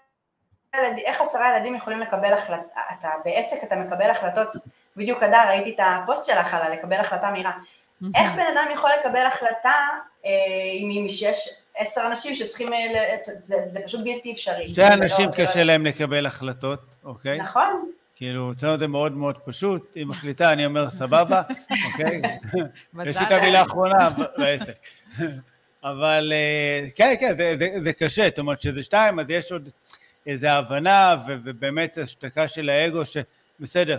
איך 1.04 1.20
עשרה 1.20 1.56
ילדים 1.56 1.74
יכולים 1.74 2.00
לקבל 2.00 2.32
החלטה, 2.32 2.80
אתה 2.98 3.08
בעסק 3.24 3.64
אתה 3.64 3.76
מקבל 3.76 4.10
החלטות, 4.10 4.56
בדיוק 4.96 5.22
אדר, 5.22 5.42
ראיתי 5.48 5.70
את 5.70 5.80
הפוסט 5.80 6.24
שלך 6.24 6.54
על 6.54 6.72
לקבל 6.72 6.96
החלטה 6.96 7.30
מהירה. 7.30 7.52
איך 8.14 8.32
בן 8.32 8.44
אדם 8.54 8.66
יכול 8.74 8.90
לקבל 9.00 9.26
החלטה 9.26 9.74
אה, 10.26 10.30
אם 10.72 11.06
יש 11.20 11.62
עשר 11.76 12.00
אנשים 12.06 12.34
שצריכים, 12.34 12.72
אה, 12.72 13.16
זה, 13.38 13.56
זה 13.66 13.80
פשוט 13.84 14.00
בלתי 14.04 14.32
אפשרי. 14.32 14.68
שתי 14.68 14.86
אנשים 14.86 15.28
לא, 15.28 15.34
קשה 15.34 15.58
לא... 15.58 15.62
להם 15.62 15.86
לקבל 15.86 16.26
החלטות, 16.26 16.80
אוקיי? 17.04 17.38
נכון. 17.38 17.90
כאילו, 18.14 18.52
אצלנו 18.52 18.78
זה 18.78 18.86
מאוד 18.86 19.12
מאוד 19.12 19.38
פשוט, 19.44 19.94
היא 19.94 20.06
מחליטה, 20.06 20.52
אני 20.52 20.66
אומר 20.66 20.90
סבבה, 20.90 21.42
אוקיי? 21.92 22.22
יש 23.04 23.16
לי 23.16 23.26
את 23.26 23.30
המילה 23.30 23.60
האחרונה 23.60 24.08
בעסק. 24.38 24.86
אבל 25.84 26.32
אה, 26.34 26.88
כן, 26.94 27.14
כן, 27.20 27.36
זה, 27.36 27.54
זה, 27.58 27.68
זה 27.84 27.92
קשה, 27.92 28.28
זאת 28.28 28.38
אומרת 28.38 28.60
שזה 28.60 28.82
שתיים, 28.82 29.20
אז 29.20 29.26
יש 29.28 29.52
עוד 29.52 29.68
איזו 30.26 30.46
הבנה 30.46 31.16
ובאמת 31.26 31.98
השתקה 31.98 32.48
של 32.48 32.68
האגו 32.68 33.02
שבסדר, 33.06 33.98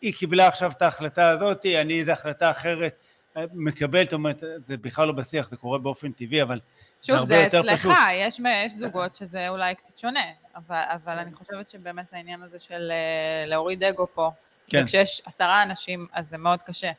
היא 0.00 0.14
קיבלה 0.14 0.48
עכשיו 0.48 0.70
את 0.70 0.82
ההחלטה 0.82 1.28
הזאת, 1.28 1.66
אני 1.66 2.00
איזו 2.00 2.12
החלטה 2.12 2.50
אחרת 2.50 3.04
מקבל, 3.52 4.04
זאת 4.04 4.12
אומרת, 4.12 4.42
זה 4.66 4.76
בכלל 4.76 5.06
לא 5.06 5.12
בשיח, 5.12 5.48
זה 5.48 5.56
קורה 5.56 5.78
באופן 5.78 6.12
טבעי, 6.12 6.42
אבל 6.42 6.60
שוב, 7.02 7.24
זה 7.24 7.36
יותר 7.36 7.60
אצלך, 7.60 7.72
פשוט. 7.72 7.82
שוב, 7.82 7.92
זה 7.92 8.26
אצלך, 8.28 8.46
יש 8.66 8.72
זוגות 8.72 9.16
שזה 9.16 9.48
אולי 9.48 9.74
קצת 9.74 9.98
שונה, 9.98 10.24
אבל, 10.56 10.82
אבל 10.88 11.18
אני 11.18 11.34
חושבת 11.34 11.68
שבאמת 11.68 12.04
העניין 12.12 12.42
הזה 12.42 12.60
של 12.60 12.90
אה, 12.90 13.46
להוריד 13.46 13.84
אגו 13.84 14.06
פה, 14.06 14.30
כן. 14.68 14.82
וכשיש 14.82 15.22
עשרה 15.24 15.62
אנשים, 15.62 16.06
אז 16.12 16.28
זה 16.28 16.38
מאוד 16.38 16.62
קשה. 16.62 16.90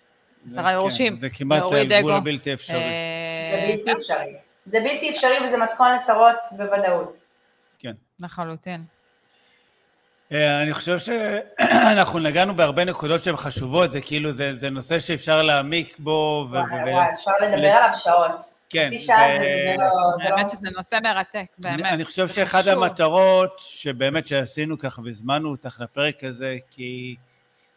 עשרה 0.48 0.72
יורשים, 0.72 1.16
כן, 1.16 1.22
זה 1.22 1.30
כמעט 1.30 1.64
הגבול 1.72 2.14
הבלתי 2.14 2.54
אפשרי. 2.54 2.78
אה, 2.78 3.68
זה 3.68 3.76
בלתי 3.76 3.92
אפשרי. 3.92 4.34
זה 4.66 4.80
בלתי 4.80 5.10
אפשרי 5.10 5.48
וזה 5.48 5.58
מתכון 5.58 5.96
לצרות 5.96 6.38
בוודאות. 6.58 7.24
לחלוטין. 8.20 8.84
אה, 10.32 10.62
אני 10.62 10.74
חושב 10.74 11.00
שאנחנו 11.00 12.20
נגענו 12.20 12.56
בהרבה 12.56 12.86
נקודות 12.86 13.24
שהן 13.24 13.36
חשובות, 13.36 13.92
זה 13.92 14.02
כאילו, 14.02 14.32
זה, 14.32 14.56
זה 14.56 14.70
נושא 14.70 15.00
שאפשר 15.00 15.42
להעמיק 15.42 15.96
בו. 16.00 16.48
וואי, 16.52 16.62
וואי, 16.94 17.14
אפשר 17.14 17.32
לדבר 17.42 17.68
עליו 17.68 17.90
שעות. 17.96 18.44
כן. 18.70 18.90
באמת 20.18 20.42
לא- 20.42 20.48
שזה 20.48 20.70
נושא 20.78 20.98
מרתק, 21.04 21.46
באמת. 21.58 21.86
אני 21.86 22.06
חושב 22.06 22.28
שאחד 22.28 22.68
המטרות 22.68 23.60
שבאמת 23.60 24.28
שעשינו 24.28 24.78
ככה 24.78 25.02
והזמנו 25.02 25.50
אותך 25.50 25.78
לפרק 25.80 26.24
הזה, 26.24 26.58
כי 26.72 27.16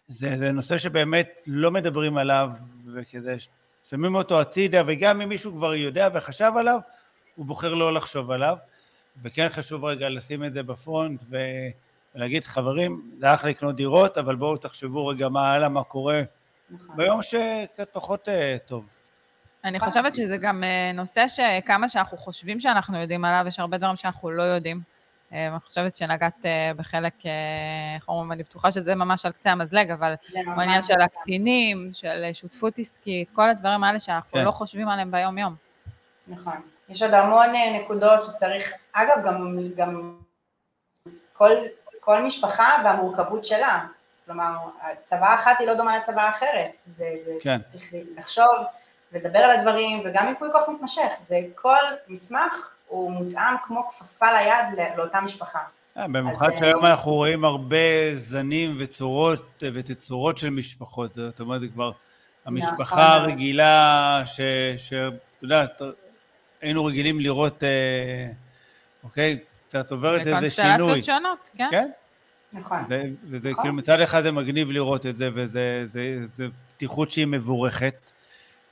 זה, 0.09 0.37
זה 0.39 0.53
נושא 0.53 0.79
שבאמת 0.79 1.29
לא 1.47 1.71
מדברים 1.71 2.17
עליו, 2.19 2.49
וכזה 2.95 3.37
שמים 3.89 4.15
אותו 4.15 4.41
הצידה, 4.41 4.83
וגם 4.87 5.21
אם 5.21 5.29
מישהו 5.29 5.53
כבר 5.53 5.75
יודע 5.75 6.09
וחשב 6.15 6.53
עליו, 6.57 6.79
הוא 7.35 7.47
בוחר 7.47 7.75
לא 7.75 7.95
לחשוב 7.95 8.31
עליו. 8.31 8.57
וכן 9.23 9.49
חשוב 9.49 9.85
רגע 9.85 10.09
לשים 10.09 10.45
את 10.45 10.53
זה 10.53 10.63
בפרונט 10.63 11.25
ולהגיד, 12.15 12.45
חברים, 12.45 13.11
זה 13.19 13.35
אחלה 13.35 13.51
לקנות 13.51 13.77
דירות, 13.77 14.19
אבל 14.19 14.37
בואו 14.37 14.57
תחשבו 14.57 15.07
רגע 15.07 15.29
מה 15.29 15.53
הלאה, 15.53 15.69
מה 15.69 15.85
קורה 15.85 16.23
נכון. 16.71 16.97
ביום 16.97 17.23
שקצת 17.23 17.89
פחות 17.93 18.29
uh, 18.29 18.59
טוב. 18.67 18.85
אני 19.65 19.81
חושבת 19.81 20.15
שזה 20.15 20.37
גם 20.37 20.63
uh, 20.63 20.97
נושא 20.97 21.25
שכמה 21.29 21.89
שאנחנו 21.89 22.19
חושבים 22.19 22.61
שאנחנו 22.61 22.99
יודעים 22.99 23.25
עליו, 23.25 23.45
יש 23.49 23.61
הרבה 23.61 23.79
דברים 23.79 23.97
שאנחנו 23.97 24.31
לא 24.31 24.43
יודעים. 24.43 24.81
Uh, 25.31 25.35
אני 25.35 25.61
חושבת 25.61 25.97
שנגעת 25.97 26.47
בחלק, 26.77 27.15
איך 27.97 28.09
אומרים, 28.09 28.33
אני 28.33 28.43
בטוחה 28.43 28.71
שזה 28.71 28.95
ממש 28.95 29.27
על 29.27 29.33
קצה 29.33 29.53
המזלג, 29.53 29.91
אבל 29.91 30.15
בעניין 30.57 30.83
של 30.83 31.01
הקטינים, 31.01 31.91
של 31.93 32.25
שותפות 32.33 32.79
עסקית, 32.79 33.31
כל 33.33 33.49
הדברים 33.49 33.85
האלה 33.85 34.01
שאנחנו 34.01 34.33
כן. 34.33 34.45
לא 34.45 34.51
חושבים 34.51 34.89
עליהם 34.89 35.11
ביום-יום. 35.11 35.55
נכון. 36.29 36.61
יש 36.91 37.03
עוד 37.03 37.15
המון 37.15 37.55
אה, 37.55 37.81
נקודות 37.81 38.23
שצריך, 38.23 38.73
אגב, 38.93 39.25
גם, 39.25 39.59
גם 39.77 40.17
כל, 41.33 41.51
כל 42.01 42.23
משפחה 42.23 42.77
והמורכבות 42.85 43.45
שלה. 43.45 43.87
כלומר, 44.27 44.53
צבא 45.03 45.35
אחת 45.35 45.59
היא 45.59 45.67
לא 45.67 45.75
דומה 45.75 45.99
לצבא 45.99 46.29
אחרת. 46.29 46.71
זה, 46.87 47.05
זה 47.25 47.33
כן. 47.41 47.59
צריך 47.69 47.95
לחשוב, 48.19 48.55
לדבר 49.13 49.39
על 49.39 49.51
הדברים, 49.51 50.03
וגם 50.05 50.29
ייפוי 50.29 50.49
כוח 50.53 50.69
מתמשך. 50.69 51.13
זה 51.21 51.41
כל 51.55 51.77
מסמך 52.09 52.71
הוא 52.87 53.13
מותאם 53.13 53.55
כמו 53.63 53.89
כפפה 53.89 54.27
ליד 54.33 54.89
לאותה 54.97 55.21
משפחה. 55.21 55.61
אה, 55.97 56.09
במיוחד 56.09 56.57
שהיום 56.57 56.87
אנחנו 56.87 57.13
רואים 57.13 57.45
הרבה 57.45 58.17
זנים 58.17 58.77
וצורות 58.79 59.63
ותצורות 59.75 60.39
של 60.39 60.51
משפחות, 60.51 61.13
זאת 61.13 61.41
אומרת, 61.41 61.61
זה 61.61 61.69
כבר 61.69 61.93
המשפחה 62.45 62.81
נכון. 62.81 62.99
הרגילה, 62.99 64.23
שאתה 64.77 65.17
יודע, 65.43 65.67
היינו 66.61 66.85
רגילים 66.85 67.21
לראות, 67.21 67.65
אה, 67.65 68.27
אוקיי, 69.05 69.39
קצת 69.67 69.91
עוברת 69.91 70.27
איזה 70.27 70.51
שינוי. 70.51 70.75
בקונסטלציות 70.75 71.05
שונות, 71.05 71.51
כן? 71.57 71.69
כן. 71.71 71.91
נכון. 72.53 72.79
וזה 73.25 73.51
נכון. 73.51 73.63
כאילו 73.63 73.75
מצד 73.75 74.01
אחד 74.01 74.23
זה 74.23 74.33
מגניב 74.33 74.71
לראות 74.71 75.07
את 75.07 75.17
זה, 75.17 75.31
וזה 75.35 76.47
פתיחות 76.77 77.11
שהיא 77.11 77.27
מבורכת, 77.27 78.11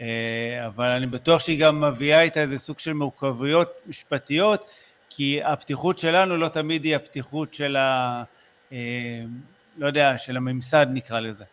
אה, 0.01 0.66
אבל 0.66 0.89
אני 0.89 1.07
בטוח 1.07 1.41
שהיא 1.41 1.61
גם 1.61 1.80
מביאה 1.80 2.20
איתה 2.20 2.41
איזה 2.41 2.59
סוג 2.59 2.78
של 2.78 2.93
מורכבויות 2.93 3.68
משפטיות, 3.86 4.70
כי 5.11 5.41
הפתיחות 5.45 5.99
שלנו 5.99 6.36
לא 6.36 6.49
תמיד 6.49 6.84
היא 6.84 6.97
הפתיחות 6.97 7.55
של 7.55 7.76
ה... 7.76 8.22
אה, 8.72 9.22
לא 9.78 9.86
יודע, 9.86 10.18
של 10.18 10.36
הממסד 10.36 10.86
נקרא 10.91 11.20
לזה. 11.20 11.45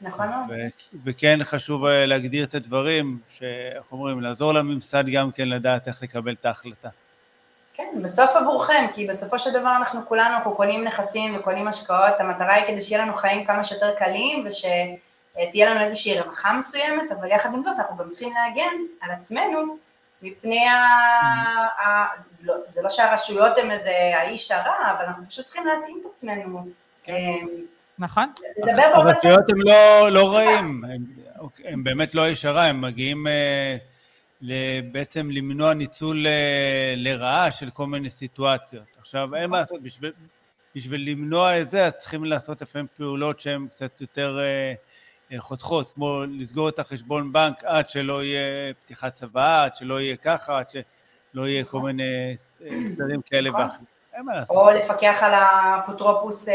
נכון 0.00 0.28
מאוד. 0.28 0.58
וכן 1.04 1.38
חשוב 1.42 1.84
אה, 1.84 2.06
להגדיר 2.06 2.44
את 2.44 2.54
הדברים, 2.54 3.18
שאיך 3.28 3.92
אומרים, 3.92 4.20
לעזור 4.20 4.54
לממסד 4.54 5.04
גם 5.12 5.32
כן 5.32 5.48
לדעת 5.48 5.88
איך 5.88 6.02
לקבל 6.02 6.32
את 6.32 6.46
ההחלטה. 6.46 6.88
כן, 7.72 8.02
בסוף 8.02 8.30
עבורכם, 8.36 8.86
כי 8.92 9.06
בסופו 9.06 9.38
של 9.38 9.50
דבר 9.50 9.76
אנחנו 9.76 10.00
כולנו, 10.08 10.34
אנחנו 10.34 10.54
קונים 10.54 10.84
נכסים 10.84 11.36
וקונים 11.36 11.68
השקעות, 11.68 12.20
המטרה 12.20 12.54
היא 12.54 12.64
כדי 12.66 12.80
שיהיה 12.80 13.04
לנו 13.04 13.14
חיים 13.14 13.44
כמה 13.44 13.64
שיותר 13.64 13.94
קלים 13.98 14.46
ושתהיה 14.46 15.70
לנו 15.70 15.80
איזושהי 15.80 16.20
רווחה 16.20 16.52
מסוימת, 16.52 17.12
אבל 17.12 17.28
יחד 17.30 17.54
עם 17.54 17.62
זאת 17.62 17.78
אנחנו 17.78 17.96
גם 17.96 18.08
צריכים 18.08 18.32
להגן 18.32 18.76
על 19.00 19.10
עצמנו 19.10 19.76
מפני 20.22 20.68
ה... 20.68 20.74
Mm-hmm. 20.74 21.82
ה... 21.82 22.06
לא, 22.42 22.54
זה 22.66 22.82
לא 22.82 22.88
שהרשויות 22.88 23.58
הן 23.58 23.70
איזה 23.70 23.92
האיש 24.14 24.50
הרע, 24.50 24.92
אבל 24.96 25.04
אנחנו 25.04 25.28
פשוט 25.28 25.44
צריכים 25.44 25.66
להתאים 25.66 26.00
את 26.00 26.06
עצמנו. 26.12 26.66
כן. 27.02 27.46
נכון. 28.00 28.32
הרשויות 28.94 29.50
הם 29.50 29.60
לא, 29.60 30.08
לא 30.12 30.34
רעים, 30.34 30.84
הם, 30.84 31.04
הם 31.64 31.84
באמת 31.84 32.14
לא 32.14 32.26
איש 32.26 32.44
הרע, 32.44 32.62
הם 32.62 32.80
מגיעים 32.80 33.26
אה, 33.26 33.76
בעצם 34.92 35.30
למנוע 35.30 35.74
ניצול 35.74 36.26
אה, 36.26 36.94
לרעה 36.96 37.52
של 37.52 37.70
כל 37.70 37.86
מיני 37.86 38.10
סיטואציות. 38.10 38.86
עכשיו, 38.98 39.34
אין 39.34 39.50
מה 39.50 39.60
לעשות, 39.60 39.82
בשביל, 39.82 40.12
בשביל 40.74 41.10
למנוע 41.10 41.60
את 41.60 41.70
זה, 41.70 41.86
אז 41.86 41.92
צריכים 41.94 42.24
לעשות 42.24 42.62
לפעמים 42.62 42.86
פעולות 42.96 43.40
שהן 43.40 43.66
קצת 43.70 44.00
יותר 44.00 44.38
אה, 44.40 44.74
חותכות, 45.38 45.88
כמו 45.94 46.22
לסגור 46.38 46.68
את 46.68 46.78
החשבון 46.78 47.32
בנק 47.32 47.64
עד 47.64 47.88
שלא 47.88 48.24
יהיה 48.24 48.74
פתיחת 48.74 49.14
צבא, 49.14 49.64
עד 49.64 49.76
שלא 49.76 50.00
יהיה 50.00 50.16
ככה, 50.16 50.58
עד 50.58 50.70
שלא 50.70 51.48
יהיה 51.48 51.64
כל 51.64 51.80
מיני 51.80 52.34
סדרים 52.94 53.20
כאלה 53.22 53.50
נכון. 53.50 53.62
ואחרים. 53.62 53.84
אין 54.14 54.24
מה 54.24 54.34
לעשות. 54.34 54.56
או 54.56 54.70
לפקח 54.70 55.18
על 55.20 55.32
האפוטרופוס, 55.34 56.48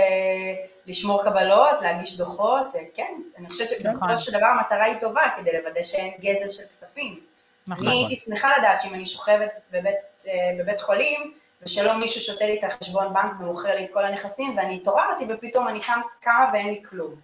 לשמור 0.87 1.23
קבלות, 1.23 1.81
להגיש 1.81 2.17
דוחות, 2.17 2.67
כן. 2.93 3.13
אני 3.37 3.49
חושבת 3.49 3.69
שבסופו 3.69 4.05
נכון. 4.05 4.17
של 4.17 4.31
דבר 4.31 4.45
המטרה 4.45 4.83
היא 4.83 4.99
טובה 4.99 5.21
כדי 5.37 5.51
לוודא 5.61 5.83
שאין 5.83 6.13
גזל 6.19 6.49
של 6.49 6.63
כספים. 6.67 7.19
נכון. 7.67 7.87
אני 7.87 7.95
הייתי 7.95 8.15
שמחה 8.15 8.57
לדעת 8.57 8.81
שאם 8.81 8.93
אני 8.93 9.05
שוכבת 9.05 9.51
בבית, 9.71 10.25
בבית 10.59 10.81
חולים, 10.81 11.33
ושלא 11.61 11.97
מישהו 11.97 12.21
שותה 12.21 12.45
לי 12.45 12.59
את 12.59 12.63
החשבון 12.63 13.13
בנק 13.13 13.31
ומוכר 13.39 13.75
לי 13.75 13.85
את 13.85 13.89
כל 13.93 14.05
הנכסים, 14.05 14.57
ואני 14.57 14.75
התעוררתי 14.75 15.25
ופתאום 15.29 15.67
אני 15.67 15.79
קמה 16.19 16.49
ואין 16.53 16.67
לי 16.67 16.83
כלום. 16.89 17.15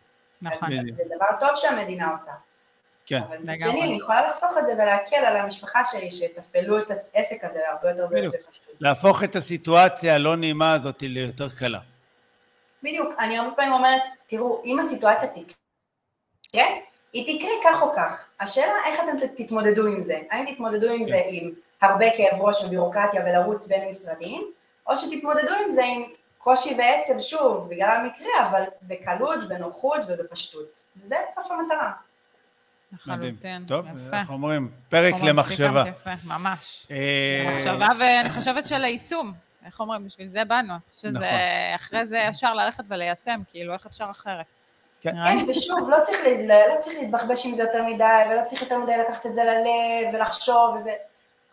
נכון. 0.41 0.69
אז 0.73 0.95
זה 0.95 1.03
דבר 1.15 1.25
טוב 1.39 1.49
שהמדינה 1.55 2.09
עושה. 2.09 2.31
כן. 3.05 3.21
אבל 3.27 3.37
מצד 3.37 3.53
שני, 3.59 3.83
אני 3.83 3.95
יכולה 3.95 4.21
לחסוך 4.25 4.57
את 4.59 4.65
זה 4.65 4.73
ולהקל 4.73 5.15
על 5.15 5.37
המשפחה 5.37 5.81
שלי, 5.91 6.11
שיתפעלו 6.11 6.79
את 6.79 6.91
העסק 6.91 7.43
הזה 7.43 7.59
הרבה 7.71 7.89
יותר 7.89 8.07
בפשטות. 8.07 8.75
להפוך 8.79 9.23
את 9.23 9.35
הסיטואציה 9.35 10.15
הלא 10.15 10.35
נעימה 10.35 10.73
הזאת 10.73 11.01
ליותר 11.01 11.49
קלה. 11.49 11.79
בדיוק, 12.83 13.13
אני 13.19 13.37
הרבה 13.37 13.55
פעמים 13.55 13.73
אומרת, 13.73 14.01
תראו, 14.27 14.61
אם 14.65 14.79
הסיטואציה 14.79 15.29
תקרה, 15.29 15.55
כן? 16.53 16.77
היא 17.13 17.39
תקרה 17.39 17.51
כך 17.63 17.81
או 17.81 17.91
כך. 17.95 18.25
השאלה 18.39 18.73
איך 18.85 18.99
אתם 19.03 19.27
תתמודדו 19.35 19.87
עם 19.87 20.03
זה. 20.03 20.19
האם 20.31 20.45
תתמודדו 20.53 20.89
עם 20.91 21.03
זה 21.03 21.11
כן. 21.11 21.29
עם 21.29 21.51
הרבה 21.81 22.05
כאב 22.17 22.41
ראש 22.41 22.63
ובירוקרטיה 22.63 23.21
ולרוץ 23.25 23.67
בין 23.67 23.89
משרדים, 23.89 24.51
או 24.87 24.97
שתתמודדו 24.97 25.53
עם 25.65 25.71
זה 25.71 25.83
עם 25.85 26.03
קושי 26.37 26.75
ועצב, 26.77 27.19
שוב, 27.19 27.69
בגלל 27.69 27.89
המקרה, 27.89 28.49
אבל 28.49 28.63
בקלות 28.81 29.39
ונוחות 29.49 29.99
ובפשטות. 30.07 30.85
וזה 30.97 31.15
בסוף 31.27 31.51
המטרה. 31.51 31.91
לחלוטין, 32.93 33.65
טוב, 33.67 33.85
יפה. 33.85 34.19
איך 34.19 34.29
אומרים? 34.29 34.71
פרק 34.89 35.13
למחשבה. 35.23 35.83
יפה, 35.87 36.09
ממש. 36.25 36.87
אה, 36.91 37.51
מחשבה, 37.51 37.87
ואני 37.99 38.29
חושבת 38.29 38.67
של 38.67 38.83
היישום. 38.83 39.33
איך 39.65 39.79
אומרים? 39.79 40.05
בשביל 40.05 40.27
זה 40.27 40.43
באנו. 40.45 40.73
שזה, 40.91 41.09
נכון. 41.09 41.29
אחרי 41.75 42.05
זה 42.05 42.17
ישר 42.17 42.53
ללכת 42.53 42.83
וליישם, 42.87 43.41
כאילו, 43.49 43.73
איך 43.73 43.85
אפשר 43.85 44.07
אחרת. 44.11 44.45
כן, 45.01 45.11
כן 45.11 45.49
ושוב, 45.49 45.89
לא 45.89 45.97
צריך, 46.01 46.19
לא 46.69 46.79
צריך 46.79 46.95
להתבחבש 46.99 47.45
עם 47.45 47.53
זה 47.53 47.63
יותר 47.63 47.83
מדי, 47.83 48.23
ולא 48.29 48.41
צריך 48.45 48.61
יותר 48.61 48.77
מדי 48.77 48.97
לקחת 48.97 49.25
את 49.25 49.33
זה 49.33 49.43
ללב 49.43 50.13
ולחשוב, 50.13 50.75
וזה 50.75 50.93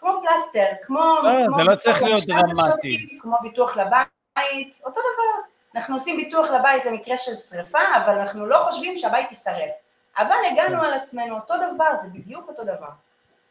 כמו 0.00 0.10
פלסטר, 0.22 0.66
כמו... 0.82 1.00
לא, 1.22 1.46
כמו 1.46 1.56
זה 1.56 1.64
לא 1.64 1.74
צריך 1.74 2.02
להיות 2.02 2.24
דרמטי. 2.26 3.18
כמו 3.20 3.36
ביטוח 3.42 3.76
לבית, 3.76 4.80
אותו 4.84 5.00
דבר. 5.00 5.42
אנחנו 5.74 5.94
עושים 5.94 6.16
ביטוח 6.16 6.50
לבית 6.50 6.84
למקרה 6.84 7.16
של 7.16 7.34
שריפה, 7.34 7.78
אבל 7.96 8.18
אנחנו 8.18 8.46
לא 8.46 8.66
חושבים 8.70 8.96
שהבית 8.96 9.30
יישרף. 9.30 9.70
אבל 10.18 10.36
הגענו 10.52 10.80
כן. 10.80 10.84
על 10.84 10.94
עצמנו 10.94 11.34
אותו 11.34 11.54
דבר, 11.56 11.96
זה 12.02 12.08
בדיוק 12.08 12.48
אותו 12.48 12.64
דבר. 12.64 12.90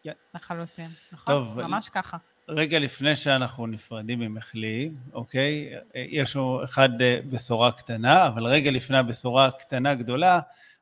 כן. 0.04 0.12
לחלוטין, 0.36 0.90
נכון, 1.12 1.54
ממש 1.56 1.90
ככה. 1.90 2.18
רגע 2.50 2.80
לפני 2.80 3.16
שאנחנו 3.16 3.68
נפרדים 3.68 4.20
ממך 4.20 4.56
לי, 4.56 4.92
אוקיי? 5.14 5.74
יש 5.96 6.36
לנו 6.36 6.64
אחד 6.64 7.02
אה, 7.02 7.20
בשורה 7.30 7.72
קטנה, 7.72 8.28
אבל 8.28 8.46
רגע 8.46 8.72
לפני 8.72 8.98
הבשורה 8.98 9.52
קטנה 9.52 9.96
גדולה, 9.96 10.40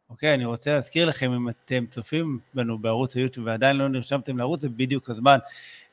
אוקיי, 0.09 0.33
אני 0.33 0.45
רוצה 0.45 0.75
להזכיר 0.75 1.05
לכם, 1.05 1.31
אם 1.31 1.49
אתם 1.49 1.85
צופים 1.89 2.39
בנו 2.53 2.77
בערוץ 2.77 3.15
היוטיוב 3.15 3.47
ועדיין 3.47 3.77
לא 3.77 3.87
נרשמתם 3.87 4.37
לערוץ, 4.37 4.61
זה 4.61 4.69
בדיוק 4.69 5.09
הזמן 5.09 5.37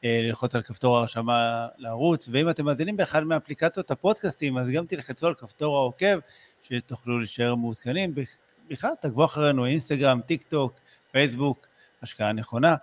אה, 0.05 0.21
ללחוץ 0.23 0.55
על 0.55 0.63
כפתור 0.63 0.97
ההרשמה 0.97 1.69
לערוץ, 1.79 2.29
ואם 2.33 2.51
אתם 2.51 2.65
מאזינים 2.65 2.97
באחד 2.97 3.25
מאפליקציות 3.25 3.91
הפודקאסטים, 3.91 4.59
אז 4.59 4.71
גם 4.71 4.87
תלחצו 4.87 5.27
על 5.27 5.35
כפתור 5.35 5.77
העוקב, 5.77 6.19
שתוכלו 6.63 7.19
להישאר 7.19 7.55
מעודכנים. 7.55 8.15
בכלל, 8.69 8.91
תעקבו 9.01 9.25
אחרינו, 9.25 9.67
אינסטגרם, 9.67 10.21
טיק 10.27 10.43
טוק, 10.43 10.81
פייסבוק, 11.13 11.67
השקעה 12.03 12.33
נכונה. 12.33 12.77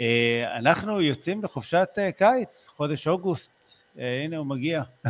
אה, 0.00 0.56
אנחנו 0.56 1.00
יוצאים 1.00 1.44
לחופשת 1.44 1.88
אה, 1.98 2.12
קיץ, 2.12 2.66
חודש 2.68 3.08
אוגוסט, 3.08 3.78
אה, 3.98 4.22
הנה 4.24 4.36
הוא 4.36 4.46
מגיע. 4.46 4.82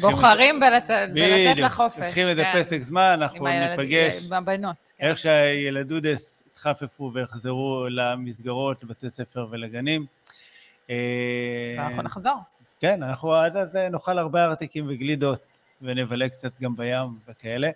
בוחרים 0.00 0.60
בלצאת 0.60 1.58
לחופש. 1.58 2.00
לוקחים 2.00 2.26
איזה 2.28 2.42
כן. 2.42 2.62
פסק 2.62 2.82
זמן, 2.82 3.18
אנחנו 3.22 3.46
ניפגש. 3.46 4.26
עם 4.26 4.32
הבנות. 4.32 4.76
כן. 4.98 5.06
איך 5.06 5.18
שהילדודס 5.18 6.42
יתחפפו 6.50 7.10
ויחזרו 7.14 7.86
למסגרות, 7.90 8.84
לבתי 8.84 9.10
ספר 9.10 9.46
ולגנים. 9.50 10.06
ואנחנו 10.88 12.02
נחזור. 12.02 12.38
כן, 12.80 13.02
אנחנו 13.02 13.34
עד 13.34 13.56
אז 13.56 13.76
נאכל 13.76 14.18
הרבה 14.18 14.44
ארטיקים 14.44 14.86
וגלידות, 14.88 15.42
ונבלה 15.82 16.28
קצת 16.28 16.60
גם 16.60 16.76
בים 16.76 17.18
וכאלה. 17.28 17.70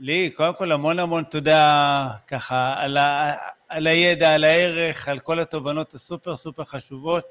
לי, 0.00 0.30
קודם 0.30 0.54
כל 0.54 0.72
המון 0.72 0.98
המון 0.98 1.24
תודה 1.24 2.08
ככה 2.26 2.74
על, 2.76 2.96
ה, 2.96 3.32
על 3.68 3.86
הידע, 3.86 4.34
על 4.34 4.44
הערך, 4.44 5.08
על 5.08 5.18
כל 5.18 5.40
התובנות 5.40 5.94
הסופר 5.94 6.36
סופר 6.36 6.64
חשובות, 6.64 7.24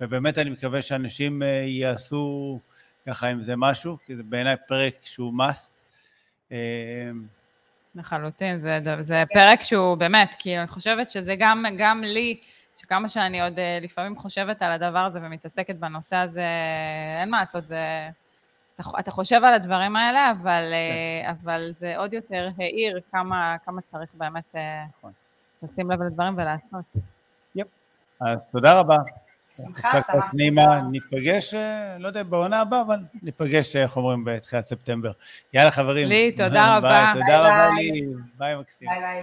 ובאמת 0.00 0.38
אני 0.38 0.50
מקווה 0.50 0.82
שאנשים 0.82 1.42
אה, 1.42 1.48
יעשו 1.66 2.58
ככה 3.06 3.28
עם 3.28 3.42
זה 3.42 3.56
משהו, 3.56 3.98
כי 4.06 4.16
זה 4.16 4.22
בעיניי 4.22 4.56
פרק 4.68 4.94
שהוא 5.04 5.32
must. 5.38 5.72
אה, 6.52 6.56
לחלוטין, 7.94 8.58
זה, 8.58 8.78
זה 8.98 9.22
פרק 9.34 9.62
שהוא 9.62 9.94
באמת, 9.94 10.34
כאילו, 10.38 10.60
אני 10.60 10.68
חושבת 10.68 11.10
שזה 11.10 11.34
גם, 11.38 11.64
גם 11.78 12.04
לי, 12.04 12.40
שכמה 12.76 13.08
שאני 13.08 13.42
עוד 13.42 13.58
אה, 13.58 13.78
לפעמים 13.82 14.16
חושבת 14.16 14.62
על 14.62 14.72
הדבר 14.72 14.98
הזה 14.98 15.18
ומתעסקת 15.22 15.74
בנושא 15.74 16.16
הזה, 16.16 16.46
אין 17.20 17.30
מה 17.30 17.40
לעשות, 17.40 17.66
זה... 17.66 18.08
אתה, 18.90 18.98
אתה 18.98 19.10
חושב 19.10 19.40
על 19.44 19.54
הדברים 19.54 19.96
האלה, 19.96 20.30
אבל, 20.30 20.62
כן. 20.70 21.26
אה, 21.26 21.30
אבל 21.42 21.68
זה 21.72 21.96
עוד 21.98 22.12
יותר 22.12 22.48
העיר 22.58 23.00
כמה, 23.12 23.56
כמה 23.66 23.80
צריך 23.92 24.10
באמת 24.14 24.44
אה, 24.56 24.84
נכון. 24.98 25.12
לשים 25.62 25.90
לב 25.90 26.02
לדברים 26.02 26.34
ולעשות. 26.38 26.84
yep. 27.54 27.66
אז 28.20 28.46
תודה 28.52 28.80
רבה. 28.80 28.96
שמחה, 29.56 29.92
שמחה. 29.92 30.28
נעימה, 30.34 30.80
ניפגש, 30.90 31.54
אה, 31.54 31.96
לא 31.98 32.08
יודע, 32.08 32.22
בעונה 32.22 32.60
הבאה, 32.60 32.80
אבל 32.80 32.98
ניפגש, 33.22 33.76
איך 33.76 33.96
אומרים, 33.96 34.24
בתחילת 34.24 34.66
ספטמבר. 34.66 35.10
יאללה, 35.52 35.70
חברים. 35.70 36.08
לי, 36.08 36.32
תודה 36.32 36.64
רבה. 36.76 37.12
תודה 37.14 37.38
רבה 37.40 37.70
לי. 37.76 38.06
ביי, 38.38 38.56
מקסים. 38.56 38.88
ביי 38.88 39.00
ביי. 39.00 39.22